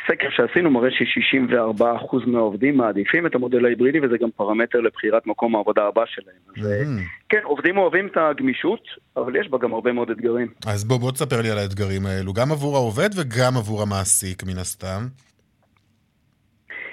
סקר 0.06 0.28
שעשינו 0.30 0.70
מראה 0.70 0.90
ש-64% 0.90 2.26
מהעובדים 2.26 2.76
מעדיפים 2.76 3.26
את 3.26 3.34
המודל 3.34 3.64
ההיברידי 3.64 4.00
וזה 4.00 4.16
גם 4.20 4.30
פרמטר 4.36 4.80
לבחירת 4.80 5.26
מקום 5.26 5.56
העבודה 5.56 5.82
הבא 5.86 6.02
שלהם. 6.06 6.36
אז 6.56 6.64
mm-hmm. 6.64 7.28
כן, 7.28 7.40
עובדים 7.44 7.78
אוהבים 7.78 8.06
את 8.06 8.16
הגמישות, 8.16 8.82
אבל 9.16 9.36
יש 9.36 9.48
בה 9.48 9.58
גם 9.58 9.72
הרבה 9.72 9.92
מאוד 9.92 10.10
אתגרים. 10.10 10.48
אז 10.66 10.84
בוא, 10.84 10.98
בוא 10.98 11.12
תספר 11.12 11.42
לי 11.42 11.50
על 11.50 11.58
האתגרים 11.58 12.06
האלו, 12.06 12.32
גם 12.32 12.52
עבור 12.52 12.76
העובד 12.76 13.08
וגם 13.16 13.56
עבור 13.56 13.82
המעסיק 13.82 14.42
מן 14.42 14.58
הסתם. 14.58 15.00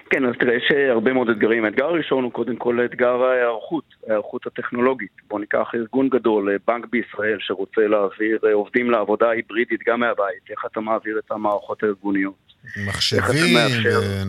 כן, 0.10 0.26
אז 0.26 0.34
תראה, 0.40 0.56
יש 0.56 0.72
הרבה 0.90 1.14
מאוד 1.14 1.30
אתגרים. 1.30 1.66
האתגר 1.66 1.86
הראשון 1.86 2.24
הוא 2.24 2.32
קודם 2.32 2.56
כל 2.56 2.86
אתגר 2.86 3.24
ההיערכות, 3.24 3.84
ההיערכות 4.08 4.48
הטכנולוגית. 4.48 5.12
בוא 5.28 5.40
ניקח 5.40 5.72
ארגון 5.76 6.10
גדול, 6.10 6.58
בנק 6.68 6.86
בישראל, 6.90 7.38
שרוצה 7.40 7.82
להעביר 7.88 8.40
עובדים 8.54 8.92
לעבודה 8.92 9.30
היברידית 9.30 9.82
גם 9.88 10.00
מהבית. 10.00 10.50
איך 10.50 10.66
אתה 10.72 10.80
מעביר 10.80 11.20
את 11.26 11.32
המערכות 11.32 11.84
הארגוניות? 11.84 12.45
מחשבים, 12.88 13.58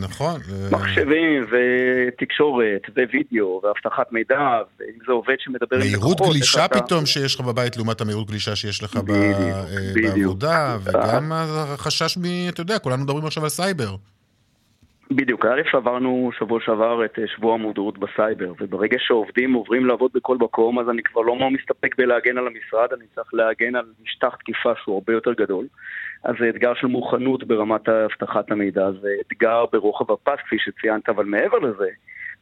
נכון. 0.00 0.40
מחשבים 0.70 1.46
ותקשורת 1.50 2.82
ווידאו 2.96 3.60
ואבטחת 3.64 4.12
מידע, 4.12 4.60
ואם 4.80 4.98
זה 5.06 5.12
עובד 5.12 5.36
שמדבר 5.38 5.76
עם 5.76 5.82
לקוחות. 5.82 6.20
מהירות 6.20 6.34
גלישה 6.34 6.68
פתאום 6.68 7.06
שיש 7.06 7.34
לך 7.34 7.40
בבית 7.40 7.76
לעומת 7.76 8.00
המהירות 8.00 8.30
גלישה 8.30 8.56
שיש 8.56 8.82
לך 8.82 8.98
בעבודה, 9.94 10.76
וגם 10.84 11.32
החשש 11.32 12.16
מ... 12.16 12.22
אתה 12.48 12.60
יודע, 12.60 12.78
כולנו 12.78 13.04
מדברים 13.04 13.24
עכשיו 13.24 13.42
על 13.42 13.48
סייבר. 13.48 13.96
בדיוק, 15.10 15.44
א' 15.44 15.76
עברנו 15.76 16.30
שבוע 16.38 16.60
שעבר 16.64 17.04
את 17.04 17.18
אה, 17.18 17.24
שבוע 17.36 17.54
המודעות 17.54 17.98
בסייבר, 17.98 18.52
וברגע 18.60 18.96
שעובדים 19.00 19.52
עוברים 19.52 19.86
לעבוד 19.86 20.10
בכל 20.14 20.36
מקום, 20.36 20.78
אז 20.78 20.88
אני 20.90 21.02
כבר 21.02 21.20
לא 21.20 21.50
מסתפק 21.50 21.96
בלהגן 21.98 22.38
על 22.38 22.46
המשרד, 22.46 22.92
אני 22.92 23.04
צריך 23.14 23.34
להגן 23.34 23.76
על 23.76 23.84
משטח 24.02 24.34
תקיפה 24.34 24.72
שהוא 24.82 24.94
הרבה 24.94 25.12
יותר 25.12 25.32
גדול. 25.32 25.66
אז 26.26 26.34
זה 26.40 26.48
אתגר 26.48 26.74
של 26.74 26.86
מוכנות 26.86 27.44
ברמת 27.44 27.88
אבטחת 27.88 28.50
המידע, 28.50 28.90
זה 29.00 29.08
אתגר 29.26 29.64
ברוחב 29.72 30.12
הפס, 30.12 30.38
כפי 30.46 30.56
שציינת, 30.58 31.08
אבל 31.08 31.24
מעבר 31.24 31.58
לזה, 31.58 31.88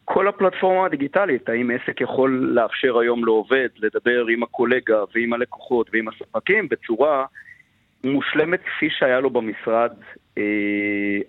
כל 0.05 0.29
הפלטפורמה 0.29 0.87
הדיגיטלית, 0.87 1.49
האם 1.49 1.71
עסק 1.71 2.01
יכול 2.01 2.51
לאפשר 2.55 2.99
היום 2.99 3.25
לעובד 3.25 3.69
לדבר 3.77 4.27
עם 4.27 4.43
הקולגה 4.43 4.99
ועם 5.15 5.33
הלקוחות 5.33 5.91
ועם 5.93 6.09
הספקים 6.09 6.69
בצורה 6.69 7.25
מושלמת 8.05 8.61
כפי 8.63 8.91
שהיה 8.91 9.21
לו 9.21 9.31
במשרד 9.31 9.93
אה, 10.39 10.43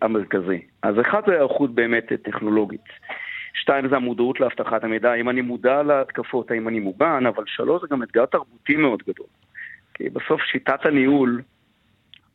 המרכזי. 0.01 0.61
אז 0.83 0.95
אחד 1.01 1.21
זה 1.27 1.33
היערכות 1.33 1.75
באמת 1.75 2.11
טכנולוגית. 2.23 2.85
שתיים 3.53 3.89
זה 3.89 3.95
המודעות 3.95 4.39
לאבטחת 4.39 4.83
המידע, 4.83 5.11
האם 5.11 5.29
אני 5.29 5.41
מודע 5.41 5.83
להתקפות, 5.83 6.51
האם 6.51 6.67
אני 6.67 6.79
מוגן, 6.79 7.25
אבל 7.25 7.43
שלוש 7.47 7.81
זה 7.81 7.87
גם 7.91 8.03
אתגר 8.03 8.25
תרבותי 8.25 8.75
מאוד 8.75 9.03
גדול. 9.07 9.27
כי 9.93 10.09
בסוף 10.09 10.41
שיטת 10.41 10.85
הניהול, 10.85 11.41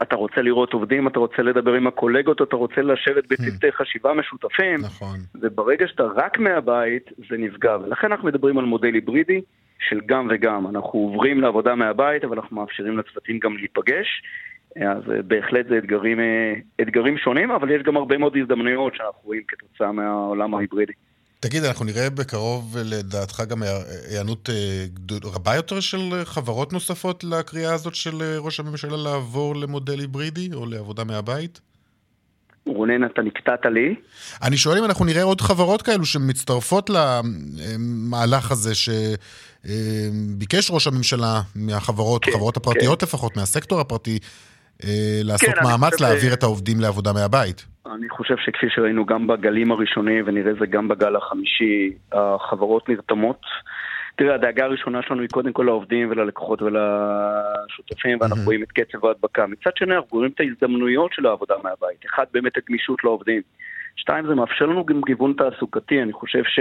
אתה 0.03 0.17
רוצה 0.17 0.43
לראות 0.43 0.73
עובדים, 0.73 1.09
אתה 1.09 1.19
רוצה 1.19 1.43
לדבר 1.43 1.73
עם 1.73 1.87
הקולגות, 1.87 2.43
אתה 2.43 2.57
רוצה 2.57 2.83
לשבת 2.83 3.25
בצוותי 3.29 3.73
חשיבה 3.73 4.15
משותפים. 4.15 4.81
נכון. 4.81 5.19
וברגע 5.35 5.89
שאתה 5.89 6.03
רק 6.03 6.39
מהבית, 6.39 7.11
זה 7.31 7.37
נפגע. 7.39 7.77
ולכן 7.77 8.13
אנחנו 8.13 8.29
מדברים 8.29 8.59
על 8.59 8.65
מודל 8.65 8.95
היברידי 8.95 9.41
של 9.89 10.01
גם 10.07 10.29
וגם. 10.31 10.67
אנחנו 10.67 10.99
עוברים 10.99 11.41
לעבודה 11.41 11.75
מהבית, 11.75 12.25
אבל 12.25 12.37
אנחנו 12.37 12.57
מאפשרים 12.57 12.99
לצוותים 12.99 13.39
גם 13.39 13.57
להיפגש. 13.57 14.23
אז 14.77 15.11
אה, 15.11 15.23
בהחלט 15.23 15.67
זה 15.69 15.79
אתגרים, 15.79 16.21
אה, 16.21 16.55
אתגרים 16.81 17.19
שונים, 17.19 17.51
אבל 17.51 17.71
יש 17.71 17.83
גם 17.83 17.97
הרבה 17.97 18.19
מאוד 18.19 18.37
הזדמנויות 18.37 18.95
שאנחנו 18.95 19.21
רואים 19.25 19.43
כתוצאה 19.49 19.93
מהעולם 19.93 20.55
ההיברידי. 20.55 20.93
תגיד, 21.40 21.64
אנחנו 21.64 21.85
נראה 21.85 22.11
בקרוב, 22.11 22.76
לדעתך, 22.85 23.42
גם 23.48 23.62
היענות 24.11 24.50
אה, 24.50 24.85
רבה 25.24 25.55
יותר 25.55 25.81
של 25.81 26.24
חברות 26.24 26.72
נוספות 26.72 27.24
לקריאה 27.24 27.74
הזאת 27.74 27.94
של 27.94 28.22
ראש 28.38 28.61
הממשלה 28.61 28.96
לעבור 28.96 29.57
למודל 29.57 30.00
היברידי 30.00 30.48
או 30.55 30.66
לעבודה 30.66 31.05
מהבית? 31.05 31.61
רונן, 32.66 33.05
אתה 33.05 33.22
נקטעת 33.22 33.66
לי. 33.66 33.94
אני 34.42 34.57
שואל 34.57 34.79
אם 34.79 34.85
אנחנו 34.85 35.05
נראה 35.05 35.22
עוד 35.22 35.40
חברות 35.40 35.83
כאלו 35.83 36.05
שמצטרפות 36.05 36.90
למהלך 36.90 38.50
הזה 38.50 38.72
שביקש 39.64 40.70
ראש 40.70 40.87
הממשלה 40.87 41.40
מהחברות, 41.55 42.24
כן, 42.24 42.31
החברות 42.31 42.57
הפרטיות 42.57 43.00
כן. 43.00 43.07
לפחות, 43.07 43.37
מהסקטור 43.37 43.81
הפרטי, 43.81 44.18
אה, 44.22 44.26
לעשות 45.25 45.49
כן, 45.49 45.62
מאמץ 45.64 46.01
להעביר 46.01 46.31
ש... 46.31 46.35
את 46.35 46.43
העובדים 46.43 46.81
לעבודה 46.81 47.12
מהבית. 47.12 47.66
אני 47.95 48.09
חושב 48.09 48.35
שכפי 48.45 48.66
שראינו 48.71 49.07
גם 49.07 49.27
בגלים 49.27 49.73
הראשונים, 49.73 50.25
ונראה 50.27 50.53
זה 50.61 50.66
גם 50.66 50.88
בגל 50.88 51.16
החמישי, 51.16 51.93
החברות 52.12 52.88
נרתמות. 52.88 53.40
תראה, 54.16 54.35
הדאגה 54.35 54.64
הראשונה 54.64 55.03
שלנו 55.03 55.21
היא 55.21 55.29
קודם 55.29 55.53
כל 55.53 55.62
לעובדים 55.62 56.11
וללקוחות 56.11 56.62
ולשותפים, 56.62 58.19
ואנחנו 58.21 58.45
רואים 58.45 58.62
את 58.62 58.73
קצב 58.73 59.07
ההדבקה. 59.07 59.47
מצד 59.47 59.71
שני, 59.77 59.97
אנחנו 59.97 60.19
רואים 60.19 60.31
את 60.35 60.40
ההזדמנויות 60.40 61.12
של 61.12 61.27
העבודה 61.27 61.55
מהבית. 61.64 62.05
אחד, 62.07 62.25
באמת 62.33 62.57
הגמישות 62.57 63.05
לעובדים. 63.05 63.43
שתיים, 63.97 64.27
זה 64.27 64.35
מאפשר 64.35 64.66
לנו 64.66 64.87
גם 64.87 65.01
גיוון 65.07 65.33
תעסוקתי. 65.33 66.03
אני 66.03 66.12
חושב 66.12 66.43
ש... 66.45 66.61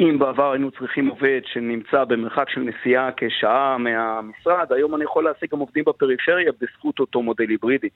אם 0.00 0.18
בעבר 0.18 0.52
היינו 0.52 0.70
צריכים 0.70 1.06
עובד 1.06 1.40
שנמצא 1.44 2.04
במרחק 2.04 2.50
של 2.50 2.60
נסיעה 2.60 3.10
כשעה 3.16 3.78
מהמשרד, 3.78 4.72
היום 4.72 4.94
אני 4.94 5.04
יכול 5.04 5.24
להשיג 5.24 5.50
גם 5.52 5.58
עובדים 5.58 5.84
בפריפריה 5.86 6.52
בזכות 6.60 7.00
אותו 7.00 7.22
מודל 7.22 7.48
היברידי. 7.48 7.88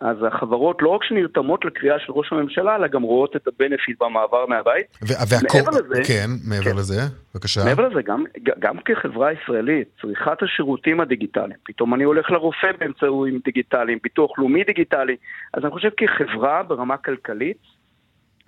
אז 0.00 0.16
החברות 0.26 0.82
לא 0.82 0.88
רק 0.88 1.04
שנרתמות 1.04 1.64
לקריאה 1.64 1.98
של 1.98 2.12
ראש 2.12 2.32
הממשלה, 2.32 2.76
אלא 2.76 2.86
גם 2.86 3.02
רואות 3.02 3.36
את 3.36 3.46
הבנפיט 3.46 4.02
במעבר 4.02 4.46
מהבית. 4.46 4.86
והכל, 5.02 5.58
מעבר 5.58 5.70
לזה, 5.70 6.02
כן, 6.06 6.30
מעבר 6.48 6.70
כן, 6.70 6.76
לזה, 6.76 7.00
בבקשה. 7.34 7.60
מעבר 7.64 7.88
לזה, 7.88 8.02
גם, 8.02 8.24
גם 8.58 8.78
כחברה 8.78 9.32
ישראלית, 9.32 9.88
צריכת 10.02 10.42
השירותים 10.42 11.00
הדיגיטליים, 11.00 11.58
פתאום 11.64 11.94
אני 11.94 12.04
הולך 12.04 12.30
לרופא 12.30 12.70
באמצעים 12.78 13.40
דיגיטליים, 13.44 13.98
ביטוח 14.02 14.38
לאומי 14.38 14.64
דיגיטלי, 14.64 15.16
אז 15.54 15.62
אני 15.64 15.72
חושב 15.72 15.90
כחברה 15.96 16.62
ברמה 16.62 16.96
כלכלית, 16.96 17.75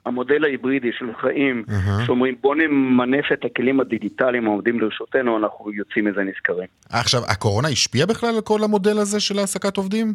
המודל 0.09 0.44
ההיברידי 0.44 0.90
של 0.99 1.07
חיים, 1.21 1.64
uh-huh. 1.68 2.07
שאומרים 2.07 2.35
בוא 2.40 2.55
נמנף 2.55 3.33
את 3.33 3.44
הכלים 3.44 3.81
הדיגיטליים 3.81 4.47
העומדים 4.47 4.81
לרשותנו, 4.81 5.38
אנחנו 5.38 5.73
יוצאים 5.73 6.05
מזה 6.05 6.23
נשכרים. 6.23 6.68
עכשיו, 6.90 7.21
הקורונה 7.29 7.68
השפיעה 7.68 8.07
בכלל 8.07 8.35
על 8.35 8.40
כל 8.40 8.64
המודל 8.64 8.99
הזה 8.99 9.21
של 9.21 9.38
העסקת 9.38 9.77
עובדים? 9.77 10.14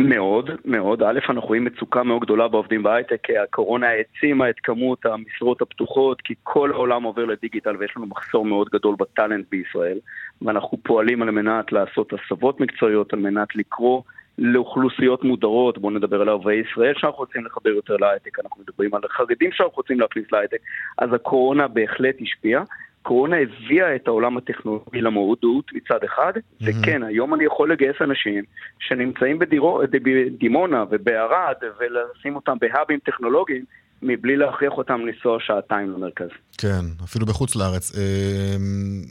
מאוד, 0.00 0.50
מאוד. 0.64 1.02
א', 1.02 1.18
אנחנו 1.28 1.40
רואים 1.40 1.64
מצוקה 1.64 2.02
מאוד 2.02 2.20
גדולה 2.20 2.48
בעובדים 2.48 2.82
בהייטק, 2.82 3.22
הקורונה 3.42 3.86
העצימה 3.88 4.50
את 4.50 4.54
כמות 4.62 5.06
המשרות 5.06 5.62
הפתוחות, 5.62 6.20
כי 6.20 6.34
כל 6.42 6.72
העולם 6.72 7.02
עובר 7.02 7.24
לדיגיטל 7.24 7.76
ויש 7.76 7.92
לנו 7.96 8.06
מחסור 8.06 8.44
מאוד 8.44 8.68
גדול 8.72 8.94
בטאלנט 8.98 9.46
בישראל, 9.50 9.98
ואנחנו 10.42 10.78
פועלים 10.82 11.22
על 11.22 11.30
מנת 11.30 11.72
לעשות 11.72 12.12
הסבות 12.12 12.60
מקצועיות, 12.60 13.12
על 13.12 13.18
מנת 13.18 13.56
לקרוא 13.56 14.02
לאוכלוסיות 14.38 15.24
מודרות, 15.24 15.78
בואו 15.78 15.92
נדבר 15.92 16.20
על 16.20 16.28
ערביי 16.28 16.62
ישראל 16.70 16.94
שאנחנו 16.96 17.18
רוצים 17.18 17.44
לחבר 17.46 17.70
יותר 17.70 17.96
להייטק, 17.96 18.38
אנחנו 18.38 18.62
מדברים 18.62 18.94
על 18.94 19.00
חרדים 19.08 19.52
שאנחנו 19.52 19.76
רוצים 19.76 20.00
להכניס 20.00 20.32
להייטק, 20.32 20.58
אז 20.98 21.12
הקורונה 21.12 21.68
בהחלט 21.68 22.14
השפיעה. 22.20 22.62
קורונה 23.02 23.36
הביאה 23.36 23.96
את 23.96 24.08
העולם 24.08 24.36
הטכנולוגי 24.36 25.00
למודעות 25.00 25.72
מצד 25.72 26.04
אחד, 26.04 26.32
mm-hmm. 26.36 26.64
וכן, 26.64 27.02
היום 27.02 27.34
אני 27.34 27.44
יכול 27.44 27.72
לגייס 27.72 27.96
אנשים 28.00 28.44
שנמצאים 28.80 29.38
בדירו, 29.38 29.80
בדימונה 29.90 30.84
ובערד 30.90 31.56
ולשים 31.78 32.36
אותם 32.36 32.56
בהאבים 32.60 32.98
טכנולוגיים 32.98 33.64
מבלי 34.02 34.36
להכריח 34.36 34.72
אותם 34.72 35.00
לנסוע 35.06 35.36
שעתיים 35.40 35.90
למרכז. 35.90 36.28
כן, 36.58 36.84
אפילו 37.04 37.26
בחוץ 37.26 37.56
לארץ. 37.56 37.92
אמ, 37.96 39.02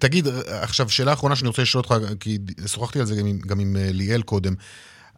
תגיד, 0.00 0.24
עכשיו, 0.62 0.88
שאלה 0.88 1.12
אחרונה 1.12 1.36
שאני 1.36 1.48
רוצה 1.48 1.62
לשאול 1.62 1.82
אותך, 1.82 1.94
כי 2.20 2.38
שוחחתי 2.66 2.98
על 2.98 3.04
זה 3.04 3.20
גם 3.20 3.26
עם, 3.26 3.38
גם 3.46 3.60
עם 3.60 3.76
אה, 3.76 3.88
ליאל 3.92 4.22
קודם. 4.22 4.52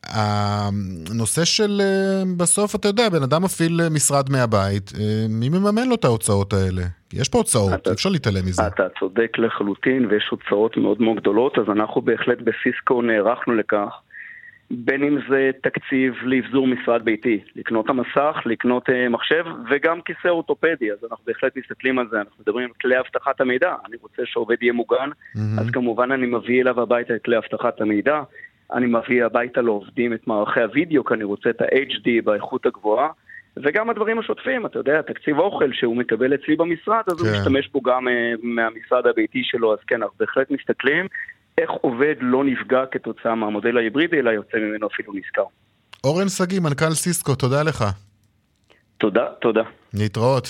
הנושא 0.06 1.44
של 1.44 1.80
אה, 1.80 2.22
בסוף, 2.36 2.74
אתה 2.74 2.88
יודע, 2.88 3.08
בן 3.08 3.22
אדם 3.22 3.42
מפעיל 3.42 3.80
אה, 3.80 3.90
משרד 3.90 4.30
מהבית, 4.30 4.92
מי 5.28 5.48
מממן 5.48 5.88
לו 5.88 5.94
את 5.94 6.04
ההוצאות 6.04 6.52
האלה? 6.52 6.82
יש 7.12 7.28
פה 7.28 7.38
הוצאות, 7.38 7.88
אי 7.88 7.92
אפשר 7.92 8.08
להתעלם 8.08 8.46
מזה. 8.46 8.66
אתה 8.66 8.86
צודק 9.00 9.38
לחלוטין, 9.38 10.06
ויש 10.06 10.28
הוצאות 10.30 10.76
מאוד 10.76 11.02
מאוד 11.02 11.16
גדולות, 11.16 11.58
אז 11.58 11.64
אנחנו 11.72 12.02
בהחלט 12.02 12.38
בסיסקו 12.38 13.02
נערכנו 13.02 13.54
לכך. 13.54 13.90
בין 14.76 15.02
אם 15.02 15.18
זה 15.28 15.50
תקציב 15.62 16.14
לאבזור 16.22 16.66
משרד 16.66 17.04
ביתי, 17.04 17.40
לקנות 17.56 17.88
המסך, 17.88 18.36
לקנות 18.46 18.88
uh, 18.88 18.92
מחשב 19.10 19.44
וגם 19.70 20.00
כיסא 20.00 20.28
אורתופדי, 20.28 20.92
אז 20.92 20.98
אנחנו 21.10 21.24
בהחלט 21.26 21.56
מסתכלים 21.56 21.98
על 21.98 22.06
זה, 22.10 22.18
אנחנו 22.18 22.36
מדברים 22.40 22.64
על 22.64 22.72
כלי 22.80 22.98
אבטחת 22.98 23.40
המידע, 23.40 23.74
אני 23.86 23.96
רוצה 24.02 24.22
שהעובד 24.24 24.56
יהיה 24.62 24.72
מוגן, 24.72 25.08
mm-hmm. 25.10 25.60
אז 25.60 25.70
כמובן 25.70 26.12
אני 26.12 26.26
מביא 26.26 26.62
אליו 26.62 26.80
הביתה 26.80 27.14
את 27.14 27.24
כלי 27.24 27.38
אבטחת 27.38 27.80
המידע, 27.80 28.22
אני 28.72 28.86
מביא 28.86 29.24
הביתה 29.24 29.60
לעובדים 29.60 30.12
את 30.12 30.26
מערכי 30.26 30.60
הוידאו, 30.60 31.04
כי 31.04 31.14
אני 31.14 31.24
רוצה 31.24 31.50
את 31.50 31.62
ה-HD 31.62 32.08
באיכות 32.24 32.66
הגבוהה, 32.66 33.08
וגם 33.56 33.90
הדברים 33.90 34.18
השוטפים, 34.18 34.66
אתה 34.66 34.78
יודע, 34.78 35.02
תקציב 35.02 35.38
אוכל 35.38 35.72
שהוא 35.72 35.96
מקבל 35.96 36.34
אצלי 36.34 36.56
במשרד, 36.56 37.02
אז 37.06 37.22
כן. 37.22 37.28
הוא 37.28 37.36
משתמש 37.38 37.68
בו 37.68 37.80
גם 37.80 38.08
uh, 38.08 38.10
מהמשרד 38.42 39.06
הביתי 39.06 39.42
שלו, 39.44 39.72
אז 39.72 39.78
כן, 39.86 40.02
אנחנו 40.02 40.16
בהחלט 40.20 40.50
מסתכלים. 40.50 41.06
איך 41.58 41.70
עובד 41.70 42.14
לא 42.20 42.44
נפגע 42.44 42.84
כתוצאה 42.90 43.34
מהמודל 43.34 43.76
ההיברידי, 43.76 44.18
אלא 44.18 44.30
יוצא 44.30 44.56
ממנו 44.56 44.86
אפילו 44.86 45.12
נשכר. 45.12 45.44
אורן 46.04 46.28
שגיא, 46.28 46.60
מנכ"ל 46.60 46.94
סיסקו, 46.94 47.34
תודה 47.34 47.62
לך. 47.62 47.84
תודה, 48.98 49.24
תודה. 49.40 49.62
להתראות. 49.94 50.48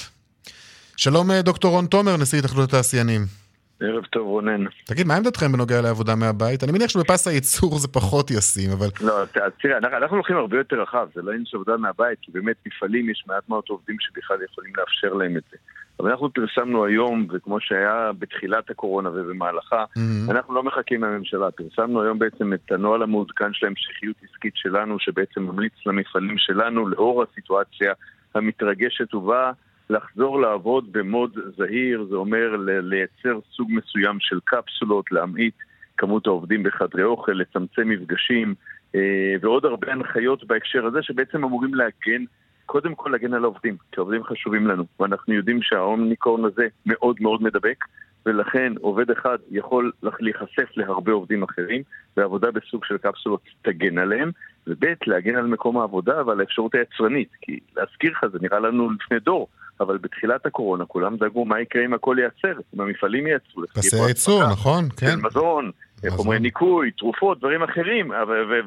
שלום 0.96 1.30
אה, 1.30 1.42
דוקטור 1.42 1.70
רון 1.70 1.86
תומר, 1.86 2.16
נשיא 2.16 2.38
התאחדות 2.38 2.68
התעשיינים. 2.68 3.43
ערב 3.80 4.04
טוב 4.04 4.26
רונן. 4.26 4.64
תגיד, 4.84 5.06
מה 5.06 5.16
עמדתכם 5.16 5.52
בנוגע 5.52 5.80
לעבודה 5.80 6.14
מהבית? 6.14 6.64
אני 6.64 6.72
מניח 6.72 6.90
שבפס 6.90 7.28
הייצור 7.28 7.78
זה 7.78 7.88
פחות 7.88 8.30
ישים, 8.30 8.70
אבל... 8.70 8.86
לא, 9.00 9.14
תראה, 9.60 9.78
אנחנו, 9.78 9.96
אנחנו 9.96 10.16
הולכים 10.16 10.36
הרבה 10.36 10.58
יותר 10.58 10.82
רחב, 10.82 11.08
זה 11.14 11.22
לא 11.22 11.30
עניין 11.30 11.46
של 11.46 11.56
עבודה 11.56 11.76
מהבית, 11.76 12.18
כי 12.22 12.32
באמת 12.32 12.56
מפעלים 12.66 13.10
יש 13.10 13.24
מעט 13.28 13.48
מאוד 13.48 13.64
עובדים 13.68 13.96
שבכלל 14.00 14.36
יכולים 14.50 14.72
לאפשר 14.76 15.14
להם 15.14 15.36
את 15.36 15.42
זה. 15.50 15.56
אבל 16.00 16.10
אנחנו 16.10 16.32
פרסמנו 16.32 16.84
היום, 16.84 17.26
וכמו 17.32 17.60
שהיה 17.60 18.10
בתחילת 18.18 18.70
הקורונה 18.70 19.08
ובמהלכה, 19.08 19.84
mm-hmm. 19.84 20.30
אנחנו 20.30 20.54
לא 20.54 20.62
מחכים 20.62 21.00
מהממשלה. 21.00 21.50
פרסמנו 21.50 22.02
היום 22.02 22.18
בעצם 22.18 22.52
את 22.52 22.72
הנוהל 22.72 23.02
המעודכן 23.02 23.52
של 23.52 23.66
ההמשכיות 23.66 24.16
עסקית 24.30 24.52
שלנו, 24.56 24.98
שבעצם 24.98 25.42
ממליץ 25.42 25.72
למפעלים 25.86 26.38
שלנו, 26.38 26.88
לאור 26.88 27.22
הסיטואציה 27.22 27.92
המתרגשת 28.34 29.14
ובאה, 29.14 29.52
לחזור 29.90 30.40
לעבוד 30.40 30.92
במוד 30.92 31.38
זהיר, 31.56 32.06
זה 32.10 32.16
אומר 32.16 32.56
לייצר 32.82 33.38
סוג 33.56 33.70
מסוים 33.72 34.16
של 34.20 34.38
קפסולות, 34.44 35.12
להמעיט 35.12 35.54
כמות 35.96 36.26
העובדים 36.26 36.62
בחדרי 36.62 37.02
אוכל, 37.02 37.32
לצמצם 37.32 37.88
מפגשים, 37.88 38.54
אה, 38.94 39.34
ועוד 39.40 39.64
הרבה 39.64 39.92
הנחיות 39.92 40.44
בהקשר 40.44 40.86
הזה, 40.86 41.02
שבעצם 41.02 41.44
אמורים 41.44 41.74
להגן 41.74 42.24
קודם 42.66 42.94
כל 42.94 43.10
להגן 43.10 43.34
על 43.34 43.44
העובדים, 43.44 43.76
כי 43.92 44.00
העובדים 44.00 44.24
חשובים 44.24 44.66
לנו, 44.66 44.84
ואנחנו 45.00 45.34
יודעים 45.34 45.62
שהאומניקורן 45.62 46.44
הזה 46.44 46.66
מאוד 46.86 47.16
מאוד 47.20 47.42
מדבק, 47.42 47.84
ולכן 48.26 48.72
עובד 48.80 49.10
אחד 49.10 49.38
יכול 49.50 49.92
להיחשף 50.20 50.76
להרבה 50.76 51.12
עובדים 51.12 51.42
אחרים, 51.42 51.82
ועבודה 52.16 52.50
בסוג 52.50 52.84
של 52.84 52.98
קפסולות 52.98 53.40
תגן 53.62 53.98
עליהם, 53.98 54.30
וב' 54.66 54.84
להגן 55.06 55.36
על 55.36 55.46
מקום 55.46 55.78
העבודה 55.78 56.26
ועל 56.26 56.40
האפשרות 56.40 56.74
היצרנית, 56.74 57.28
כי 57.40 57.58
להזכיר 57.76 58.12
לך 58.12 58.26
זה 58.32 58.38
נראה 58.42 58.60
לנו 58.60 58.90
לפני 58.90 59.18
דור, 59.18 59.48
אבל 59.80 59.98
בתחילת 59.98 60.46
הקורונה 60.46 60.84
כולם 60.84 61.16
דאגו 61.16 61.44
מה 61.44 61.60
יקרה 61.60 61.84
אם 61.84 61.94
הכל 61.94 62.16
ייעצר, 62.18 62.60
אם 62.74 62.80
המפעלים 62.80 63.26
ייעצרו. 63.26 63.62
פסי 63.74 63.96
הייצור, 63.96 64.42
נכון, 64.52 64.88
כן. 64.96 65.20
מזון, 65.22 65.70
חומרי 66.10 66.38
ניקוי, 66.38 66.90
תרופות, 66.90 67.38
דברים 67.38 67.62
אחרים, 67.62 68.12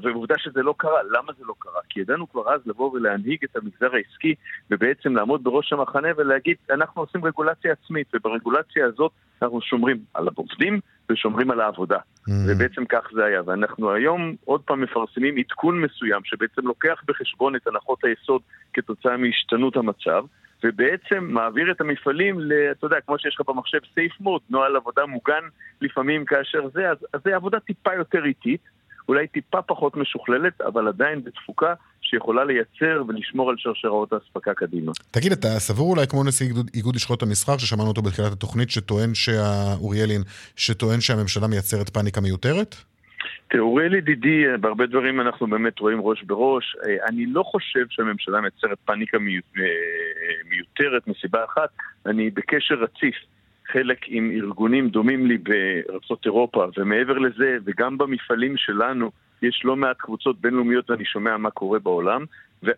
ועובדה 0.03 0.35
שזה 0.37 0.61
לא 0.63 0.73
קרה. 0.77 0.99
למה 1.11 1.33
זה 1.37 1.43
לא 1.47 1.53
קרה? 1.59 1.81
כי 1.89 1.99
ידענו 1.99 2.29
כבר 2.29 2.53
אז 2.53 2.61
לבוא 2.65 2.91
ולהנהיג 2.91 3.39
את 3.43 3.55
המגזר 3.55 3.95
העסקי, 3.95 4.35
ובעצם 4.71 5.15
לעמוד 5.15 5.43
בראש 5.43 5.73
המחנה 5.73 6.07
ולהגיד, 6.17 6.55
אנחנו 6.71 7.01
עושים 7.01 7.25
רגולציה 7.25 7.71
עצמית, 7.71 8.07
וברגולציה 8.13 8.85
הזאת 8.85 9.11
אנחנו 9.41 9.61
שומרים 9.61 9.97
על 10.13 10.27
העובדים 10.27 10.79
ושומרים 11.09 11.51
על 11.51 11.61
העבודה. 11.61 11.97
Mm. 11.97 12.31
ובעצם 12.47 12.85
כך 12.85 13.09
זה 13.13 13.25
היה. 13.25 13.41
ואנחנו 13.45 13.91
היום 13.91 14.35
עוד 14.45 14.61
פעם 14.61 14.81
מפרסמים 14.81 15.37
עדכון 15.37 15.81
מסוים, 15.81 16.21
שבעצם 16.23 16.67
לוקח 16.67 17.01
בחשבון 17.07 17.55
את 17.55 17.67
הנחות 17.67 18.03
היסוד 18.03 18.41
כתוצאה 18.73 19.17
מהשתנות 19.17 19.77
המצב. 19.77 20.23
ובעצם 20.63 21.23
מעביר 21.29 21.71
את 21.71 21.81
המפעלים, 21.81 22.39
אתה 22.71 22.85
יודע, 22.85 22.95
כמו 23.05 23.19
שיש 23.19 23.35
לך 23.39 23.49
במחשב 23.49 23.77
safe 23.77 24.21
mode, 24.21 24.43
נוהל 24.49 24.75
עבודה 24.75 25.05
מוגן 25.05 25.43
לפעמים 25.81 26.25
כאשר 26.25 26.69
זה, 26.73 26.89
אז, 26.89 26.97
אז 27.13 27.21
זה 27.25 27.35
עבודה 27.35 27.59
טיפה 27.59 27.93
יותר 27.93 28.25
איטית, 28.25 28.61
אולי 29.09 29.27
טיפה 29.27 29.61
פחות 29.61 29.97
משוכללת, 29.97 30.61
אבל 30.61 30.87
עדיין 30.87 31.23
בתפוקה 31.23 31.73
שיכולה 32.01 32.45
לייצר 32.45 33.03
ולשמור 33.07 33.49
על 33.49 33.55
שרשראות 33.57 34.13
האספקה 34.13 34.53
קדימה. 34.53 34.91
תגיד, 35.11 35.31
אתה 35.31 35.47
סבור 35.47 35.91
אולי 35.91 36.07
כמו 36.07 36.23
נשיא 36.23 36.47
איגוד, 36.47 36.69
איגוד 36.73 36.95
לשכות 36.95 37.23
המסחר, 37.23 37.57
ששמענו 37.57 37.89
אותו 37.89 38.01
בתחילת 38.01 38.31
התוכנית, 38.31 38.69
שטוען, 38.69 39.13
שה... 39.13 39.73
אוריאלין, 39.81 40.21
שטוען 40.55 41.01
שהממשלה 41.01 41.47
מייצרת 41.47 41.89
פאניקה 41.89 42.21
מיותרת? 42.21 42.75
תראה, 43.49 43.63
אוריאל 43.63 43.93
ידידי, 43.93 44.43
בהרבה 44.59 44.85
דברים 44.85 45.21
אנחנו 45.21 45.47
באמת 45.47 45.79
רואים 45.79 45.99
ראש 46.01 46.23
בראש. 46.23 46.75
אני 47.07 47.25
לא 47.25 47.43
חושב 47.43 47.85
שהממשלה 47.89 48.41
מייצרת 48.41 48.77
פאניקה 48.85 49.17
מיותרת 50.49 51.07
מסיבה 51.07 51.45
אחת, 51.45 51.69
אני 52.05 52.29
בקשר 52.29 52.75
רציף. 52.75 53.15
חלק 53.71 53.97
עם 54.07 54.31
ארגונים 54.31 54.89
דומים 54.89 55.25
לי 55.25 55.37
בארצות 55.37 56.25
אירופה, 56.25 56.65
ומעבר 56.77 57.17
לזה, 57.17 57.57
וגם 57.65 57.97
במפעלים 57.97 58.57
שלנו, 58.57 59.11
יש 59.41 59.61
לא 59.65 59.75
מעט 59.75 59.97
קבוצות 59.97 60.41
בינלאומיות 60.41 60.89
ואני 60.89 61.05
שומע 61.05 61.37
מה 61.37 61.51
קורה 61.51 61.79
בעולם, 61.79 62.25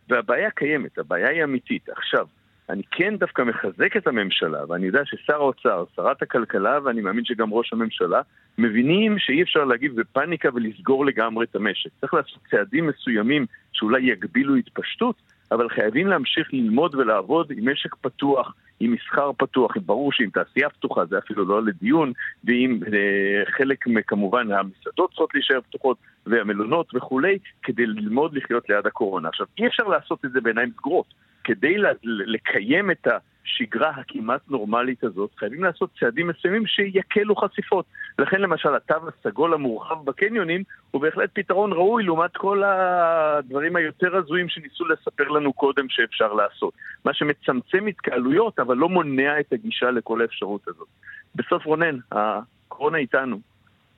והבעיה 0.09 0.51
קיימת, 0.51 0.97
הבעיה 0.97 1.30
היא 1.30 1.43
אמיתית. 1.43 1.89
עכשיו, 1.89 2.26
אני 2.70 2.82
כן 2.91 3.17
דווקא 3.17 3.41
מחזק 3.41 3.97
את 3.97 4.07
הממשלה, 4.07 4.59
ואני 4.70 4.86
יודע 4.86 5.01
ששר 5.05 5.34
האוצר, 5.34 5.84
שרת 5.95 6.22
הכלכלה, 6.22 6.80
ואני 6.84 7.01
מאמין 7.01 7.26
שגם 7.26 7.53
ראש 7.53 7.74
הממשלה, 7.74 8.22
מבינים 8.57 9.20
שאי 9.20 9.41
אפשר 9.41 9.65
להגיב 9.65 10.01
בפאניקה 10.01 10.49
ולסגור 10.53 11.05
לגמרי 11.05 11.45
את 11.45 11.55
המשק. 11.55 11.89
צריך 12.01 12.13
לעשות 12.13 12.39
צעדים 12.51 12.88
מסוימים 12.88 13.45
שאולי 13.74 14.01
יגבילו 14.01 14.55
התפשטות, 14.55 15.15
אבל 15.51 15.70
חייבים 15.70 16.07
להמשיך 16.07 16.53
ללמוד 16.53 16.95
ולעבוד 16.95 17.51
עם 17.57 17.70
משק 17.72 17.95
פתוח, 17.95 18.53
עם 18.80 18.91
מסחר 18.91 19.32
פתוח, 19.38 19.72
ברור 19.86 20.11
שעם 20.11 20.30
תעשייה 20.30 20.70
פתוחה 20.70 21.05
זה 21.05 21.17
אפילו 21.17 21.45
לא 21.45 21.63
לדיון, 21.63 22.13
ועם 22.43 22.80
אה, 22.93 23.51
חלק 23.57 23.86
כמובן 24.07 24.51
המסעדות 24.51 25.09
צריכות 25.09 25.34
להישאר 25.34 25.61
פתוחות, 25.61 25.97
והמלונות 26.26 26.95
וכולי, 26.95 27.38
כדי 27.63 27.86
ללמוד 27.86 28.34
לחיות 28.34 28.70
ליד 28.70 28.88
הקורונה. 28.88 29.30
עכשיו, 29.30 29.45
אי 29.57 29.67
אפשר 29.67 29.84
לעשות 29.84 30.26
את 30.26 30.32
זה 30.32 30.41
בעיניים 30.41 30.72
סגורות. 30.78 31.28
כדי 31.49 31.75
לקיים 32.03 32.91
את 32.91 33.07
השגרה 33.07 33.89
הכמעט 33.89 34.41
נורמלית 34.49 35.03
הזאת, 35.03 35.29
חייבים 35.37 35.63
לעשות 35.63 35.89
צעדים 35.99 36.27
מסוימים 36.27 36.65
שיקלו 36.65 37.35
חשיפות. 37.35 37.85
לכן 38.19 38.41
למשל 38.41 38.75
התו 38.75 38.95
הסגול 39.07 39.53
המורחב 39.53 40.05
בקניונים 40.05 40.63
הוא 40.91 41.01
בהחלט 41.01 41.29
פתרון 41.33 41.73
ראוי 41.73 42.03
לעומת 42.03 42.37
כל 42.37 42.63
הדברים 42.63 43.75
היותר 43.75 44.15
הזויים 44.15 44.49
שניסו 44.49 44.85
לספר 44.85 45.27
לנו 45.27 45.53
קודם 45.53 45.89
שאפשר 45.89 46.33
לעשות. 46.33 46.73
מה 47.05 47.13
שמצמצם 47.13 47.85
התקהלויות 47.85 48.59
אבל 48.59 48.77
לא 48.77 48.89
מונע 48.89 49.39
את 49.39 49.53
הגישה 49.53 49.91
לכל 49.91 50.21
האפשרות 50.21 50.67
הזאת. 50.67 50.87
בסוף 51.35 51.65
רונן, 51.65 51.97
הקורונה 52.11 52.97
איתנו. 52.97 53.39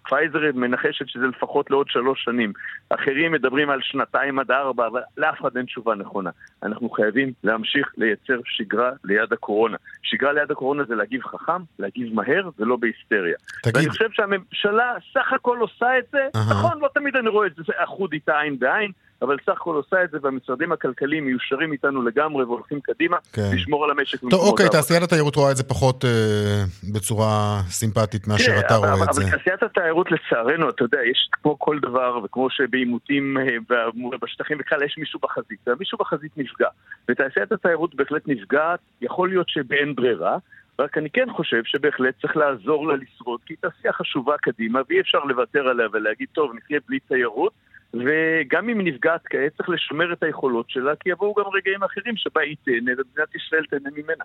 פייזר 0.10 0.40
מנחשת 0.54 1.08
שזה 1.08 1.28
לפחות 1.28 1.72
לעוד 1.72 1.88
שלוש 1.90 2.24
שנים. 2.24 2.54
אחרים 2.90 3.32
מדברים 3.32 3.70
על 3.70 3.80
שנתיים 3.82 4.40
עד 4.40 4.52
ארבע, 4.52 4.88
אבל 4.88 5.02
לאף 5.18 5.42
אחד 5.42 5.58
אין 5.58 5.66
תשובה 5.66 5.96
נכונה. 5.96 6.30
אנחנו 6.64 6.90
חייבים 6.90 7.32
להמשיך 7.44 7.94
לייצר 7.98 8.40
שגרה 8.46 8.92
ליד 9.04 9.34
הקורונה. 9.34 9.78
שגרה 10.04 10.34
ליד 10.34 10.52
הקורונה 10.52 10.84
זה 10.84 10.96
להגיב 10.96 11.24
חכם, 11.24 11.62
להגיב 11.80 12.14
מהר 12.14 12.50
ולא 12.60 12.76
בהיסטריה. 12.76 13.36
תגיד... 13.64 13.76
ואני 13.76 13.90
חושב 13.90 14.12
שהממשלה 14.12 14.94
סך 15.14 15.34
הכל 15.34 15.58
עושה 15.60 15.98
את 16.00 16.06
זה, 16.12 16.28
uh-huh. 16.36 16.52
נכון, 16.52 16.80
לא 16.80 16.90
תמיד 16.94 17.16
אני 17.16 17.30
רואה 17.30 17.48
את 17.48 17.56
זה 17.56 17.74
אחוד 17.78 18.14
איתה 18.14 18.40
עין 18.40 18.60
בעין, 18.60 18.92
אבל 19.22 19.38
סך 19.46 19.52
הכל 19.52 19.76
עושה 19.76 20.04
את 20.04 20.12
זה, 20.12 20.18
והמשרדים 20.22 20.72
הכלכליים 20.72 21.26
מיושרים 21.26 21.72
איתנו 21.72 22.02
לגמרי 22.02 22.44
והולכים 22.44 22.80
קדימה, 22.82 23.18
כן. 23.34 23.50
לשמור 23.54 23.84
על 23.84 23.92
המשק. 23.92 24.20
טוב, 24.20 24.34
אוקיי, 24.34 24.70
תעשיית 24.70 25.04
התיירות 25.04 25.36
רואה 25.36 25.52
את 25.52 25.58
זה 25.58 25.64
פחות 25.64 26.06
אה, 26.06 26.64
בצורה 26.94 27.62
סימפטית 27.68 28.28
מאשר 28.28 28.60
אתה 28.60 28.76
רואה 28.76 28.94
אבל, 28.94 29.04
את 29.04 29.14
זה. 29.14 29.22
אבל 29.22 29.32
תעשיית 29.32 29.64
התיירות 29.64 30.08
לצערנו, 30.12 30.70
אתה 30.70 30.84
יודע, 30.84 31.00
יש 31.12 31.30
כמו 31.32 31.60
כל 31.60 31.80
דבר, 31.80 32.20
וכמו 32.24 32.50
שבעימותים 32.50 33.38
אה, 33.38 34.18
בשטחים 34.22 34.58
בכלל 34.58 34.84
יש 34.84 34.96
מישהו 34.98 35.20
בחזית, 35.24 35.68
ומישהו 35.68 35.98
בחזית 35.98 36.32
נפגע. 36.38 36.68
ותעשיית 37.10 37.52
התיירות 37.52 37.96
בהחלט 37.96 38.28
נפגעת, 38.28 38.80
יכול 39.02 39.30
להיות 39.30 39.50
שבאין 39.50 39.96
ברירה. 39.96 40.38
רק 40.80 40.98
אני 40.98 41.10
כן 41.10 41.28
חושב 41.32 41.62
שבהחלט 41.66 42.14
צריך 42.22 42.38
לעזור 42.38 42.88
לה 42.88 42.96
לשרוד, 42.96 43.40
כי 43.46 43.54
היא 43.54 43.58
תעשייה 43.72 43.94
חשובה 43.94 44.38
קדימה, 44.38 44.80
ואי 44.90 45.02
אפשר 45.02 45.20
לוותר 45.20 45.68
עליה 45.68 45.88
ולהגיד, 45.94 46.28
טוב, 46.32 46.52
נחיה 46.56 46.80
בלי 46.88 47.00
תיירות, 47.00 47.54
וגם 47.94 48.70
אם 48.70 48.80
היא 48.80 48.94
נפגעת 48.94 49.22
כעת, 49.26 49.52
צריך 49.58 49.70
לשמר 49.70 50.14
את 50.14 50.24
היכולות 50.24 50.70
שלה, 50.70 50.96
כי 51.00 51.10
יבואו 51.10 51.34
גם 51.34 51.46
רגעים 51.54 51.84
אחרים 51.84 52.18
שבה 52.18 52.42
היא 52.42 52.56
תהנה, 52.66 52.92
ומדינת 52.92 53.36
ישראל 53.36 53.66
תהנה 53.70 53.90
ממנה. 53.98 54.24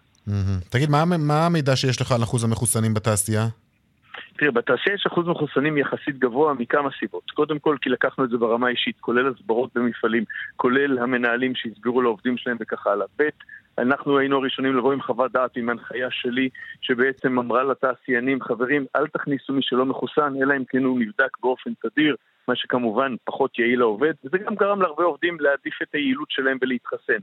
תגיד, 0.70 0.90
מה 1.18 1.46
המידע 1.46 1.76
שיש 1.76 2.00
לך 2.00 2.12
על 2.12 2.22
אחוז 2.22 2.44
המחוסנים 2.44 2.94
בתעשייה? 2.94 3.46
תראה, 4.38 4.50
בתעשייה 4.50 4.94
יש 4.94 5.06
אחוז 5.06 5.26
מחוסנים 5.26 5.78
יחסית 5.78 6.18
גבוה 6.18 6.54
מכמה 6.54 6.88
סיבות. 6.98 7.30
קודם 7.30 7.58
כל, 7.58 7.76
כי 7.80 7.90
לקחנו 7.90 8.24
את 8.24 8.30
זה 8.30 8.36
ברמה 8.36 8.68
אישית, 8.68 8.96
כולל 9.00 9.32
הסברות 9.32 9.70
במפעלים, 9.74 10.24
כולל 10.56 10.98
המנהלים 10.98 11.54
שהסבירו 11.54 12.02
לעובדים 12.02 12.36
שלהם 12.36 12.56
וכך 12.60 12.86
הלאה. 12.86 13.06
ב', 13.18 13.28
אנחנו 13.78 14.18
היינו 14.18 14.36
הראשונים 14.36 14.76
לבוא 14.76 14.92
עם 14.92 15.02
חוות 15.02 15.32
דעת, 15.32 15.56
עם 15.56 15.68
הנחיה 15.68 16.08
שלי, 16.10 16.48
שבעצם 16.80 17.38
אמרה 17.38 17.64
לתעשיינים, 17.64 18.42
חברים, 18.42 18.86
אל 18.96 19.06
תכניסו 19.06 19.52
מי 19.52 19.62
שלא 19.62 19.86
מחוסן, 19.86 20.32
אלא 20.42 20.56
אם 20.56 20.64
כן 20.68 20.84
הוא 20.84 21.00
נבדק 21.00 21.40
באופן 21.40 21.70
תדיר, 21.82 22.16
מה 22.48 22.56
שכמובן 22.56 23.14
פחות 23.24 23.58
יעיל 23.58 23.78
לעובד, 23.78 24.12
וזה 24.24 24.38
גם 24.38 24.54
גרם 24.54 24.82
להרבה 24.82 25.04
עובדים 25.04 25.40
להעדיף 25.40 25.82
את 25.82 25.94
היעילות 25.94 26.30
שלהם 26.30 26.58
ולהתחסן. 26.62 27.18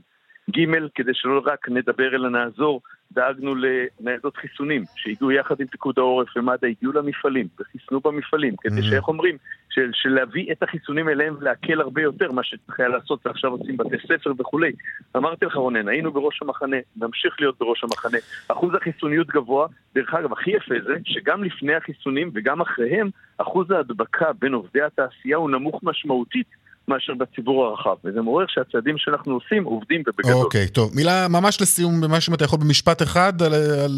ג', 0.50 0.88
כדי 0.94 1.14
שלא 1.14 1.42
רק 1.44 1.68
נדבר 1.68 2.14
אלא 2.14 2.30
נעזור, 2.30 2.80
דאגנו 3.12 3.54
לניידות 3.54 4.36
חיסונים, 4.36 4.84
שהגיעו 4.96 5.32
יחד 5.32 5.60
עם 5.60 5.66
פיקוד 5.66 5.98
העורף 5.98 6.36
ומד"א, 6.36 6.66
הגיעו 6.66 6.92
למפעלים 6.92 7.46
וחיסנו 7.60 8.00
במפעלים, 8.00 8.56
כדי. 8.56 8.82
שאיך 8.82 9.08
אומרים, 9.08 9.36
של, 9.74 9.90
של 9.92 10.08
להביא 10.08 10.52
את 10.52 10.62
החיסונים 10.62 11.08
אליהם 11.08 11.36
ולהקל 11.40 11.80
הרבה 11.80 12.02
יותר, 12.02 12.32
מה 12.32 12.44
שצריך 12.44 12.80
היה 12.80 12.88
לעשות 12.88 13.26
ועכשיו 13.26 13.50
עושים 13.50 13.76
בתי 13.76 13.96
ספר 14.08 14.32
וכולי. 14.38 14.72
אמרתי 15.16 15.46
לך 15.46 15.56
רונן, 15.56 15.88
היינו 15.88 16.12
בראש 16.12 16.42
המחנה, 16.42 16.76
נמשיך 16.96 17.36
להיות 17.40 17.58
בראש 17.60 17.84
המחנה. 17.84 18.18
אחוז 18.48 18.74
החיסוניות 18.74 19.26
גבוה, 19.26 19.66
דרך 19.94 20.14
אגב, 20.14 20.32
הכי 20.32 20.50
יפה 20.50 20.74
זה 20.86 20.94
שגם 21.04 21.44
לפני 21.44 21.74
החיסונים 21.74 22.30
וגם 22.34 22.60
אחריהם, 22.60 23.10
אחוז 23.38 23.70
ההדבקה 23.70 24.26
בין 24.38 24.54
עובדי 24.54 24.82
התעשייה 24.82 25.36
הוא 25.36 25.50
נמוך 25.50 25.80
משמעותית. 25.82 26.64
מאשר 26.88 27.14
בציבור 27.14 27.66
הרחב, 27.66 27.94
וזה 28.04 28.20
מעורר 28.20 28.44
שהצעדים 28.48 28.98
שאנחנו 28.98 29.34
עושים 29.34 29.64
עובדים 29.64 30.02
ובגדול. 30.06 30.32
אוקיי, 30.32 30.68
טוב. 30.68 30.90
מילה 30.96 31.26
ממש 31.28 31.60
לסיום, 31.60 32.00
ממש 32.00 32.28
אם 32.28 32.34
אתה 32.34 32.44
יכול 32.44 32.58
במשפט 32.58 33.02
אחד, 33.02 33.32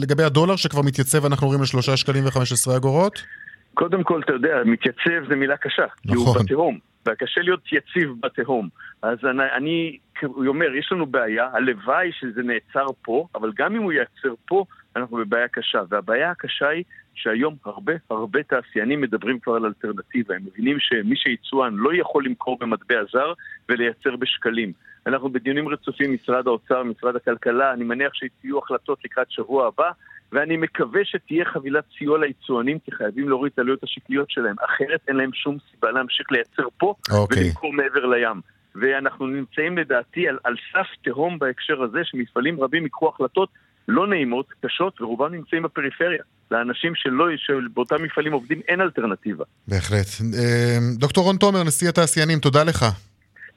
לגבי 0.03 0.23
הדולר 0.23 0.57
שכבר 0.57 0.83
מתייצב, 0.83 1.25
אנחנו 1.25 1.47
רואים 1.47 1.63
לשלושה 1.63 1.97
שקלים 1.97 2.27
וחמש 2.27 2.53
עשרה 2.53 2.77
אגורות. 2.77 3.23
קודם 3.77 4.03
כל, 4.03 4.21
אתה 4.25 4.33
יודע, 4.33 4.63
מתייצב 4.65 5.29
זה 5.29 5.37
מילה 5.37 5.57
קשה, 5.57 5.83
נכון. 5.83 6.03
כי 6.03 6.15
הוא 6.15 6.27
נכון. 6.29 6.43
בתהום, 6.43 6.79
וקשה 7.09 7.41
להיות 7.41 7.73
יציב 7.73 8.13
בתהום. 8.21 8.69
אז 9.03 9.19
אני, 9.25 9.43
אני 9.53 9.99
הוא 10.23 10.47
אומר, 10.47 10.75
יש 10.75 10.93
לנו 10.93 11.07
בעיה, 11.07 11.49
הלוואי 11.53 12.13
שזה 12.13 12.43
נעצר 12.43 12.87
פה, 13.03 13.27
אבל 13.35 13.53
גם 13.57 13.77
אם 13.77 13.83
הוא 13.83 13.93
ייעצר 13.93 14.35
פה, 14.49 14.65
אנחנו 14.97 15.17
בבעיה 15.17 15.49
קשה. 15.49 15.83
והבעיה 15.89 16.31
הקשה 16.31 16.69
היא 16.69 16.85
שהיום 17.15 17.55
הרבה 17.65 17.93
הרבה 18.11 18.43
תעשיינים 18.43 19.01
מדברים 19.01 19.39
כבר 19.39 19.55
על 19.55 19.65
אלטרנטיבה. 19.65 20.35
הם 20.35 20.43
מבינים 20.47 20.77
שמי 20.81 21.17
שיצואן 21.17 21.75
לא 21.75 21.95
יכול 21.95 22.25
למכור 22.25 22.59
במטבע 22.61 23.05
זר 23.13 23.33
ולייצר 23.69 24.17
בשקלים. 24.17 24.73
אנחנו 25.07 25.29
בדיונים 25.29 25.69
רצופים 25.69 26.11
עם 26.11 26.17
משרד 26.23 26.47
האוצר, 26.47 26.83
משרד 26.83 27.17
הכלכלה, 27.17 27.73
אני 27.73 27.85
מניח 27.85 28.13
שיהיו 28.15 28.59
החלטות 28.59 28.99
לקראת 29.05 29.31
שבוע 29.31 29.67
הבא, 29.67 29.91
ואני 30.33 30.57
מקווה 30.57 31.01
שתהיה 31.05 31.45
חבילת 31.45 31.85
סיוע 31.99 32.19
ליצואנים, 32.19 32.79
כי 32.79 32.93
חייבים 32.93 33.29
להוריד 33.29 33.53
את 33.53 33.59
העלויות 33.59 33.85
השקליות 33.85 34.31
שלהם, 34.31 34.57
אחרת 34.65 35.01
אין 35.09 35.17
להם 35.17 35.31
שום 35.33 35.57
סיבה 35.71 35.91
להמשיך 35.91 36.27
לייצר 36.31 36.69
פה 36.79 36.95
okay. 37.09 37.15
אוקיי. 37.15 37.43
ולמכור 37.43 37.73
מעבר 37.73 38.07
לים. 38.07 38.41
ואנחנו 38.75 39.27
נמצאים 39.27 39.79
לדעתי 39.79 40.29
על, 40.29 40.39
על 40.45 40.55
סף 40.73 40.87
תהום 41.05 41.39
בהקשר 41.39 41.83
הזה, 41.83 41.99
שמפעלים 42.05 42.61
רבים 42.61 42.83
ייקחו 42.83 43.09
החלטות 43.09 43.49
לא 43.89 44.07
נעימות, 44.07 44.47
קשות, 44.67 45.01
ורובם 45.01 45.35
נמצאים 45.35 45.63
בפריפריה. 45.63 46.23
לאנשים 46.51 46.93
שלא, 46.95 47.25
שבאותם 47.37 48.03
מפעלים 48.03 48.33
עובדים 48.33 48.61
אין 48.69 48.81
אלטרנטיבה. 48.81 49.45
בהחלט. 49.69 50.07
אה, 50.39 50.79
דוקטור 50.99 51.25
רון 51.25 51.37
תומר, 51.37 51.63
נשיא 51.63 51.89
התעשיינים, 51.89 52.39
תודה 52.39 52.65
לך. 52.65 52.87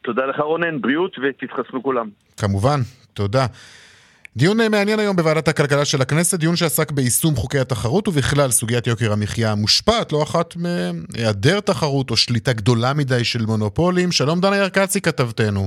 תודה 0.01 0.25
לך 0.25 0.39
רונן, 0.39 0.81
בריאות 0.81 1.15
ותתחסנו 1.19 1.83
כולם. 1.83 2.09
כמובן, 2.37 2.79
תודה. 3.13 3.45
דיון 4.35 4.57
מעניין 4.71 4.99
היום 4.99 5.15
בוועדת 5.15 5.47
הכלכלה 5.47 5.85
של 5.85 6.01
הכנסת, 6.01 6.39
דיון 6.39 6.55
שעסק 6.55 6.91
ביישום 6.91 7.35
חוקי 7.35 7.59
התחרות 7.59 8.07
ובכלל 8.07 8.49
סוגיית 8.49 8.87
יוקר 8.87 9.13
המחיה 9.13 9.55
מושפעת 9.55 10.11
לא 10.11 10.23
אחת 10.23 10.53
מהיעדר 10.55 11.59
תחרות 11.59 12.11
או 12.11 12.17
שליטה 12.17 12.53
גדולה 12.53 12.93
מדי 12.97 13.23
של 13.23 13.45
מונופולים. 13.47 14.11
שלום 14.11 14.39
דנה 14.39 14.57
ירקצי 14.57 15.01
כתבתנו. 15.01 15.61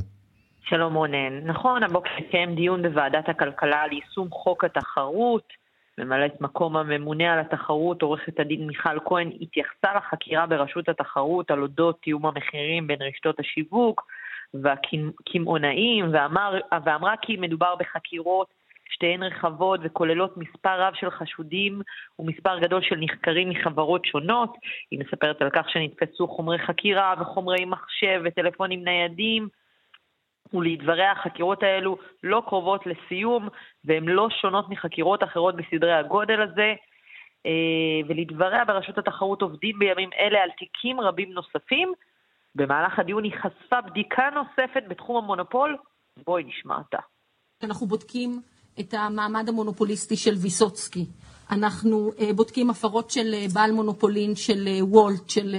שלום 0.68 0.94
רונן. 0.94 1.34
נכון, 1.44 1.82
הבוקר 1.82 2.10
התקיים 2.18 2.54
דיון 2.54 2.82
בוועדת 2.82 3.28
הכלכלה 3.28 3.82
על 3.82 3.92
יישום 3.92 4.28
חוק 4.30 4.64
התחרות. 4.64 5.62
ממלאת 5.98 6.40
מקום 6.40 6.76
הממונה 6.76 7.32
על 7.32 7.38
התחרות, 7.38 8.02
עורכת 8.02 8.40
הדין 8.40 8.66
מיכל 8.66 8.98
כהן, 9.04 9.30
התייחסה 9.40 9.88
לחקירה 9.96 10.46
ברשות 10.46 10.88
התחרות 10.88 11.50
על 11.50 11.62
אודות 11.62 11.98
תיאום 12.02 12.26
המחירים 12.26 12.86
בין 12.86 12.98
רשתות 13.02 13.40
השיווק 13.40 14.06
והקמעונאים, 14.54 16.04
ואמר, 16.12 16.60
ואמרה 16.84 17.14
כי 17.22 17.36
מדובר 17.36 17.74
בחקירות 17.74 18.62
שתיהן 18.90 19.22
רחבות 19.22 19.80
וכוללות 19.82 20.36
מספר 20.36 20.80
רב 20.80 20.94
של 20.94 21.10
חשודים 21.10 21.82
ומספר 22.18 22.58
גדול 22.58 22.82
של 22.82 22.96
נחקרים 23.00 23.48
מחברות 23.48 24.04
שונות. 24.04 24.54
היא 24.90 25.00
מספרת 25.00 25.42
על 25.42 25.50
כך 25.50 25.70
שנתפסו 25.70 26.28
חומרי 26.28 26.58
חקירה 26.58 27.14
וחומרי 27.20 27.64
מחשב 27.64 28.22
וטלפונים 28.24 28.84
ניידים. 28.84 29.48
ולדבריה 30.54 31.12
החקירות 31.12 31.62
האלו 31.62 31.98
לא 32.22 32.42
קרובות 32.46 32.86
לסיום 32.86 33.48
והן 33.84 34.04
לא 34.04 34.28
שונות 34.40 34.68
מחקירות 34.68 35.22
אחרות 35.22 35.56
בסדרי 35.56 35.92
הגודל 35.92 36.40
הזה. 36.40 36.74
אה, 37.46 38.08
ולדבריה 38.08 38.64
ברשות 38.64 38.98
התחרות 38.98 39.42
עובדים 39.42 39.78
בימים 39.78 40.10
אלה 40.18 40.42
על 40.42 40.50
תיקים 40.58 41.00
רבים 41.00 41.32
נוספים. 41.32 41.92
במהלך 42.54 42.98
הדיון 42.98 43.24
היא 43.24 43.32
חשפה 43.32 43.80
בדיקה 43.90 44.22
נוספת 44.34 44.88
בתחום 44.88 45.16
המונופול. 45.16 45.76
בואי 46.26 46.44
נשמע 46.44 46.78
אותה. 46.78 46.98
אנחנו 47.62 47.86
בודקים 47.86 48.40
את 48.80 48.94
המעמד 48.94 49.48
המונופוליסטי 49.48 50.16
של 50.16 50.34
ויסוצקי. 50.34 51.06
אנחנו 51.50 52.10
uh, 52.16 52.32
בודקים 52.34 52.70
הפרות 52.70 53.10
של 53.10 53.34
uh, 53.34 53.54
בעל 53.54 53.72
מונופולין, 53.72 54.36
של 54.36 54.68
uh, 54.68 54.84
וולט, 54.84 55.30
של 55.30 55.56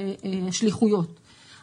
שליחויות. 0.51 1.19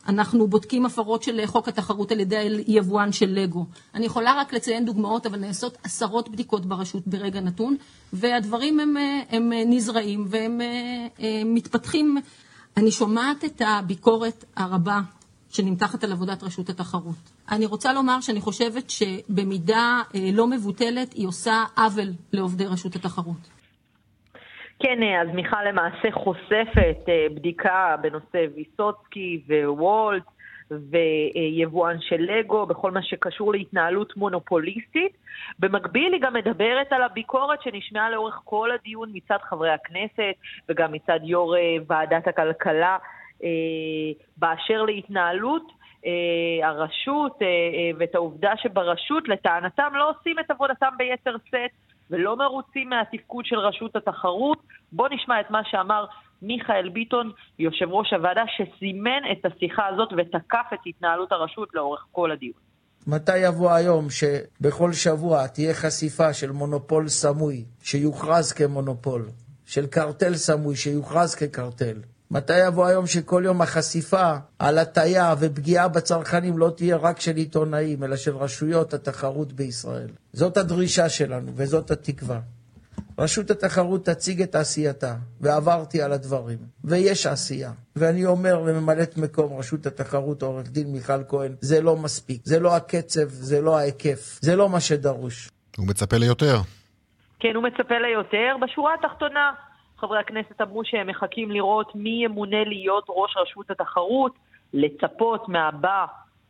אנחנו 0.09 0.47
בודקים 0.47 0.87
הפרות 0.87 1.23
של 1.23 1.47
חוק 1.47 1.69
התחרות 1.69 2.13
על 2.13 2.21
ידי 2.21 2.65
יבואן 2.67 3.13
של 3.13 3.27
לגו. 3.29 3.67
אני 3.95 4.07
יכולה 4.07 4.35
רק 4.41 4.53
לציין 4.53 4.85
דוגמאות, 4.85 5.27
אבל 5.27 5.39
נעשות 5.39 5.79
עשרות 5.85 6.29
בדיקות 6.29 6.67
ברשות 6.67 7.07
ברגע 7.07 7.41
נתון, 7.41 7.77
והדברים 8.13 8.81
הם, 8.81 8.97
הם 9.31 9.51
נזרעים 9.53 10.25
והם 10.29 10.61
מתפתחים. 11.45 12.17
אני 12.77 12.91
שומעת 12.91 13.45
את 13.45 13.63
הביקורת 13.65 14.45
הרבה 14.57 15.01
שנמתחת 15.51 16.05
על 16.05 16.13
עבודת 16.13 16.43
רשות 16.43 16.69
התחרות. 16.69 17.31
אני 17.53 17.67
רוצה 17.67 17.93
לומר 17.93 18.21
שאני 18.21 18.41
חושבת 18.41 18.91
שבמידה 18.91 20.03
לא 20.33 20.47
מבוטלת 20.47 21.13
היא 21.13 21.29
עושה 21.29 21.65
עוול 21.77 22.09
לעובדי 22.33 22.67
רשות 22.67 22.97
התחרות. 22.97 23.61
כן, 24.83 24.99
אז 25.23 25.35
מיכל 25.35 25.65
למעשה 25.69 26.09
חושפת 26.13 27.09
אה, 27.09 27.27
בדיקה 27.35 27.97
בנושא 28.03 28.47
ויסוצקי 28.55 29.43
ווולט 29.67 30.23
ויבואן 30.71 31.97
של 32.01 32.17
לגו 32.21 32.67
בכל 32.67 32.91
מה 32.91 33.03
שקשור 33.03 33.53
להתנהלות 33.53 34.17
מונופוליסטית. 34.17 35.13
במקביל 35.59 36.13
היא 36.13 36.23
גם 36.23 36.35
מדברת 36.35 36.93
על 36.93 37.03
הביקורת 37.03 37.63
שנשמעה 37.63 38.11
לאורך 38.11 38.41
כל 38.45 38.71
הדיון 38.71 39.11
מצד 39.13 39.37
חברי 39.43 39.71
הכנסת 39.71 40.35
וגם 40.69 40.93
מצד 40.93 41.19
יו"ר 41.23 41.57
אה, 41.57 41.77
ועדת 41.87 42.29
הכלכלה 42.29 42.93
אה, 42.93 43.20
באשר 44.37 44.83
להתנהלות 44.83 45.63
הרשות 46.63 47.39
ואת 47.99 48.15
העובדה 48.15 48.53
שברשות 48.63 49.29
לטענתם 49.29 49.93
לא 49.95 50.11
עושים 50.11 50.37
את 50.39 50.51
עבודתם 50.51 50.89
ביתר 50.99 51.37
שאת 51.45 51.71
ולא 52.11 52.37
מרוצים 52.37 52.89
מהתפקוד 52.89 53.45
של 53.45 53.59
רשות 53.59 53.97
התחרות. 53.97 54.59
בואו 54.93 55.09
נשמע 55.15 55.41
את 55.41 55.51
מה 55.51 55.61
שאמר 55.71 56.05
מיכאל 56.43 56.89
ביטון, 56.89 57.33
יושב 57.59 57.87
ראש 57.91 58.13
הוועדה, 58.13 58.43
שסימן 58.57 59.23
את 59.33 59.47
השיחה 59.47 59.87
הזאת 59.87 60.09
ותקף 60.19 60.67
את 60.75 60.79
התנהלות 60.87 61.33
הרשות 61.33 61.69
לאורך 61.75 62.07
כל 62.13 62.31
הדיון. 62.31 62.55
מתי 63.07 63.39
יבוא 63.39 63.71
היום 63.71 64.07
שבכל 64.11 64.93
שבוע 64.93 65.47
תהיה 65.47 65.75
חשיפה 65.75 66.33
של 66.33 66.51
מונופול 66.51 67.09
סמוי 67.09 67.65
שיוכרז 67.83 68.53
כמונופול, 68.53 69.23
של 69.67 69.87
קרטל 69.87 70.35
סמוי 70.35 70.77
שיוכרז 70.77 71.35
כקרטל, 71.35 71.97
מתי 72.31 72.67
יבוא 72.67 72.87
היום 72.87 73.07
שכל 73.07 73.43
יום 73.45 73.63
החשיפה 73.63 74.35
על 74.59 74.79
הטיה 74.79 75.35
ופגיעה 75.39 75.89
בצרכנים 75.89 76.59
לא 76.59 76.71
תהיה 76.77 76.97
רק 76.97 77.21
של 77.21 77.37
עיתונאים, 77.37 78.05
אלא 78.05 78.17
של 78.17 78.37
רשויות 78.37 78.95
התחרות 78.95 79.53
בישראל? 79.53 80.09
זאת 80.33 80.57
הדרישה 80.57 81.09
שלנו 81.09 81.53
וזאת 81.55 81.91
התקווה. 81.91 82.41
רשות 83.19 83.51
התחרות 83.51 84.05
תציג 84.07 84.43
את 84.43 84.55
עשייתה, 84.55 85.15
ועברתי 85.41 86.03
על 86.03 86.13
הדברים, 86.13 86.59
ויש 86.85 87.27
עשייה. 87.27 87.73
ואני 87.97 88.27
אומר 88.27 88.61
לממלאת 88.61 89.17
מקום 89.17 89.59
רשות 89.59 89.87
התחרות, 89.87 90.43
עורך 90.43 90.71
דין 90.71 90.93
מיכל 90.93 91.25
כהן, 91.29 91.53
זה 91.61 91.81
לא 91.81 91.97
מספיק, 91.97 92.41
זה 92.45 92.61
לא 92.61 92.77
הקצב, 92.77 93.29
זה 93.29 93.61
לא 93.61 93.79
ההיקף, 93.79 94.39
זה 94.43 94.57
לא 94.57 94.69
מה 94.69 94.81
שדרוש. 94.81 95.51
הוא 95.77 95.87
מצפה 95.87 96.17
ליותר. 96.17 96.57
כן, 97.41 97.49
הוא 97.55 97.65
מצפה 97.65 97.95
ליותר. 97.99 98.57
בשורה 98.63 98.95
התחתונה, 98.95 99.51
חברי 100.01 100.19
הכנסת 100.19 100.61
אמרו 100.61 100.85
שהם 100.85 101.07
מחכים 101.07 101.51
לראות 101.51 101.95
מי 101.95 102.25
ימונה 102.25 102.65
להיות 102.65 103.05
ראש 103.09 103.37
רשות 103.37 103.71
התחרות, 103.71 104.33
לצפות 104.75 105.49
מהבא 105.49 106.07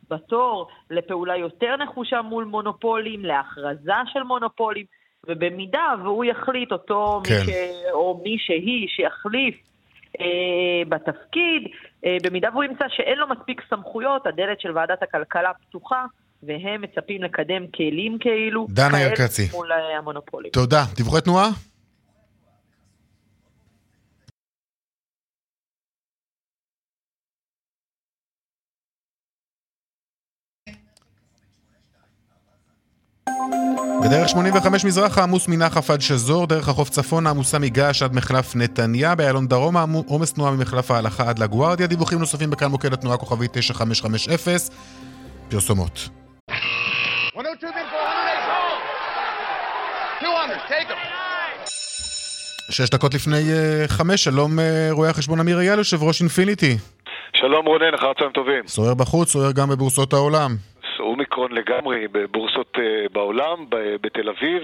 בתור 0.09 0.67
לפעולה 0.89 1.37
יותר 1.37 1.75
נחושה 1.77 2.21
מול 2.21 2.45
מונופולים, 2.45 3.25
להכרזה 3.25 3.93
של 4.13 4.23
מונופולים, 4.23 4.85
ובמידה 5.27 5.93
והוא 6.03 6.25
יחליט 6.25 6.71
אותו 6.71 7.21
כן. 7.23 7.33
מי 7.45 7.53
ש... 7.53 7.55
או 7.91 8.21
מי 8.23 8.37
שהיא 8.39 8.87
שיחליף 8.95 9.55
אה, 10.19 10.25
בתפקיד, 10.89 11.67
אה, 12.05 12.17
במידה 12.23 12.49
והוא 12.53 12.63
ימצא 12.63 12.85
שאין 12.89 13.17
לו 13.17 13.27
מספיק 13.27 13.61
סמכויות, 13.69 14.27
הדלת 14.27 14.61
של 14.61 14.77
ועדת 14.77 15.03
הכלכלה 15.03 15.51
פתוחה. 15.53 16.05
והם 16.43 16.81
מצפים 16.81 17.23
לקדם 17.23 17.67
כלים 17.67 18.17
כאילו, 18.19 18.67
דנה 18.69 19.01
ירקצי. 19.01 19.49
מול 19.51 19.71
אה, 19.71 19.97
המונופולים. 19.97 20.51
תודה. 20.51 20.83
דיווחי 20.95 21.21
תנועה? 21.21 21.49
בדרך 34.03 34.29
85 34.29 34.85
מזרחה 34.85 35.23
עמוס 35.23 35.47
מנחף 35.47 35.89
עד 35.89 36.01
שזור, 36.01 36.47
דרך 36.47 36.69
החוף 36.69 36.89
צפון 36.89 37.27
עמוסה 37.27 37.59
מגעש 37.59 38.03
עד 38.03 38.15
מחלף 38.15 38.55
נתניה, 38.55 39.15
באיילון 39.15 39.47
דרום 39.47 39.77
עומס 40.07 40.33
תנועה 40.33 40.51
ממחלף 40.51 40.91
ההלכה 40.91 41.29
עד 41.29 41.39
לגוארדיה, 41.39 41.87
דיווחים 41.87 42.19
נוספים 42.19 42.49
בכאן 42.49 42.67
מוקד 42.67 42.93
התנועה 42.93 43.17
כוכבי 43.17 43.47
9550, 43.51 44.33
פרסומות. 45.49 46.09
שש 52.69 52.89
דקות 52.89 53.13
לפני 53.13 53.37
uh, 53.37 53.87
חמש, 53.87 54.23
שלום 54.23 54.59
uh, 54.59 54.61
רואה 54.91 55.09
החשבון 55.09 55.39
אמיר 55.39 55.59
אייל, 55.59 55.77
יושב 55.77 56.03
ראש 56.03 56.21
אינפיניטי. 56.21 56.77
שלום 57.33 57.65
רונן, 57.65 57.93
אחר 57.93 58.13
צהריים 58.13 58.33
טובים. 58.33 58.67
סוער 58.67 58.93
בחוץ, 58.93 59.29
סוער 59.29 59.51
גם 59.51 59.69
בבורסות 59.69 60.13
העולם. 60.13 60.70
אומיקרון 61.01 61.51
לגמרי 61.51 62.07
בבורסות 62.07 62.77
אה, 62.79 63.05
בעולם, 63.11 63.65
בתל 64.01 64.29
אביב. 64.29 64.63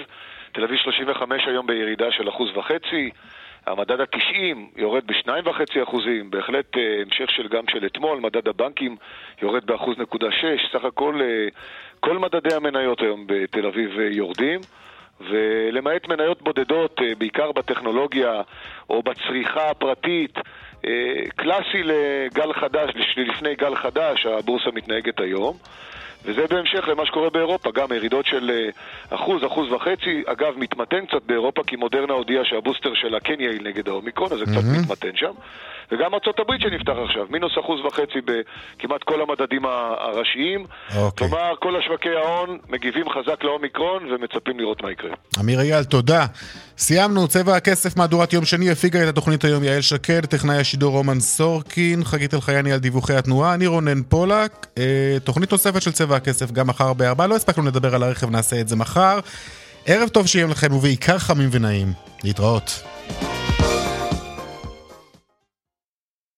תל 0.51 0.63
אביב 0.63 0.77
35 0.77 1.47
היום 1.47 1.67
בירידה 1.67 2.11
של 2.11 2.29
אחוז 2.29 2.49
וחצי. 2.57 3.09
המדד 3.65 3.99
ה-90 4.01 4.57
יורד 4.75 5.03
ב-2.5 5.07 5.83
אחוזים, 5.83 6.31
בהחלט 6.31 6.77
אה, 6.77 7.01
המשך 7.01 7.31
של 7.31 7.47
גם 7.47 7.63
של 7.69 7.85
אתמול, 7.85 8.19
מדד 8.19 8.47
הבנקים 8.47 8.95
יורד 9.41 9.65
באחוז 9.65 9.97
נקודה 9.97 10.31
6, 10.31 10.45
סך 10.73 10.83
הכל 10.85 11.21
אה, 11.21 11.47
כל 11.99 12.17
מדדי 12.17 12.53
המניות 12.55 13.01
היום 13.01 13.23
בתל 13.27 13.65
אביב 13.65 13.99
יורדים. 13.99 14.59
ולמעט 15.29 16.07
מניות 16.07 16.41
בודדות, 16.41 17.01
בעיקר 17.17 17.51
בטכנולוגיה 17.51 18.41
או 18.89 19.03
בצריכה 19.03 19.69
הפרטית, 19.69 20.39
קלאסי 21.35 21.83
לגל 21.83 22.53
חדש, 22.53 22.91
לפני 23.17 23.55
גל 23.55 23.75
חדש, 23.75 24.25
הבורסה 24.25 24.69
מתנהגת 24.73 25.19
היום. 25.19 25.57
וזה 26.25 26.41
בהמשך 26.49 26.87
למה 26.87 27.05
שקורה 27.05 27.29
באירופה, 27.29 27.71
גם 27.71 27.87
ירידות 27.91 28.25
של 28.25 28.51
אה, 28.53 28.69
אחוז, 29.17 29.45
אחוז 29.45 29.71
וחצי. 29.71 30.23
אגב, 30.25 30.53
מתמתן 30.57 31.05
קצת 31.05 31.23
באירופה, 31.25 31.63
כי 31.67 31.75
מודרנה 31.75 32.13
הודיעה 32.13 32.45
שהבוסטר 32.45 32.93
שלה 32.93 33.19
כן 33.19 33.39
יעיל 33.39 33.67
נגד 33.67 33.87
האומיקרון, 33.87 34.31
אז 34.31 34.39
זה 34.39 34.45
קצת 34.45 34.53
mm-hmm. 34.53 34.81
מתמתן 34.81 35.15
שם. 35.15 35.31
וגם 35.91 36.11
הברית 36.39 36.61
שנפתח 36.61 36.93
עכשיו, 37.05 37.25
מינוס 37.29 37.51
אחוז 37.59 37.79
וחצי 37.85 38.19
בכמעט 38.25 39.03
כל 39.03 39.21
המדדים 39.21 39.65
הראשיים. 39.65 40.65
Okay. 40.65 40.97
אוקיי. 40.97 41.29
כלומר, 41.29 41.53
כל 41.59 41.75
השווקי 41.75 42.09
ההון 42.09 42.57
מגיבים 42.69 43.05
חזק 43.09 43.43
לאומיקרון 43.43 44.11
ומצפים 44.11 44.59
לראות 44.59 44.83
מה 44.83 44.91
יקרה. 44.91 45.11
אמיר 45.39 45.59
אייל, 45.59 45.83
תודה. 45.83 46.25
סיימנו, 46.77 47.27
צבע 47.27 47.55
הכסף, 47.55 47.97
מהדורת 47.97 48.33
יום 48.33 48.45
שני, 48.45 48.71
הפיגה 48.71 49.03
את 49.03 49.07
התוכנית 49.07 49.43
היום 49.43 49.63
יעל 49.63 49.81
שקד, 49.81 50.25
טכנאי 50.25 50.57
השידור 50.57 50.91
רומן 50.91 51.19
סורקין, 51.19 52.03
חגית 52.03 52.33
אלחייני 52.33 52.71
על 52.71 52.79
דיווחי 52.79 53.15
התנועה, 53.15 53.53
אני 53.53 53.67
רונן 53.67 54.03
פולק. 54.03 54.67
אה, 54.77 55.17
תוכנית 55.23 55.51
נוספת 55.51 55.81
של 55.81 55.91
צבע 55.91 56.15
הכסף 56.15 56.51
גם 56.51 56.67
מחר 56.67 56.93
בארבע, 56.93 57.27
לא 57.27 57.35
הספקנו 57.35 57.65
לדבר 57.65 57.95
על 57.95 58.03
הרכב, 58.03 58.29
נעשה 58.29 58.61
את 58.61 58.67
זה 58.67 58.75
מחר. 58.75 59.19
ערב 59.85 60.09
טוב 60.09 60.27
שיהיה 60.27 60.47
לכם, 60.47 60.73
ובעיקר 60.73 61.19
חמים 61.19 61.49
ונעים. 61.51 61.93
להתראות. 62.23 62.83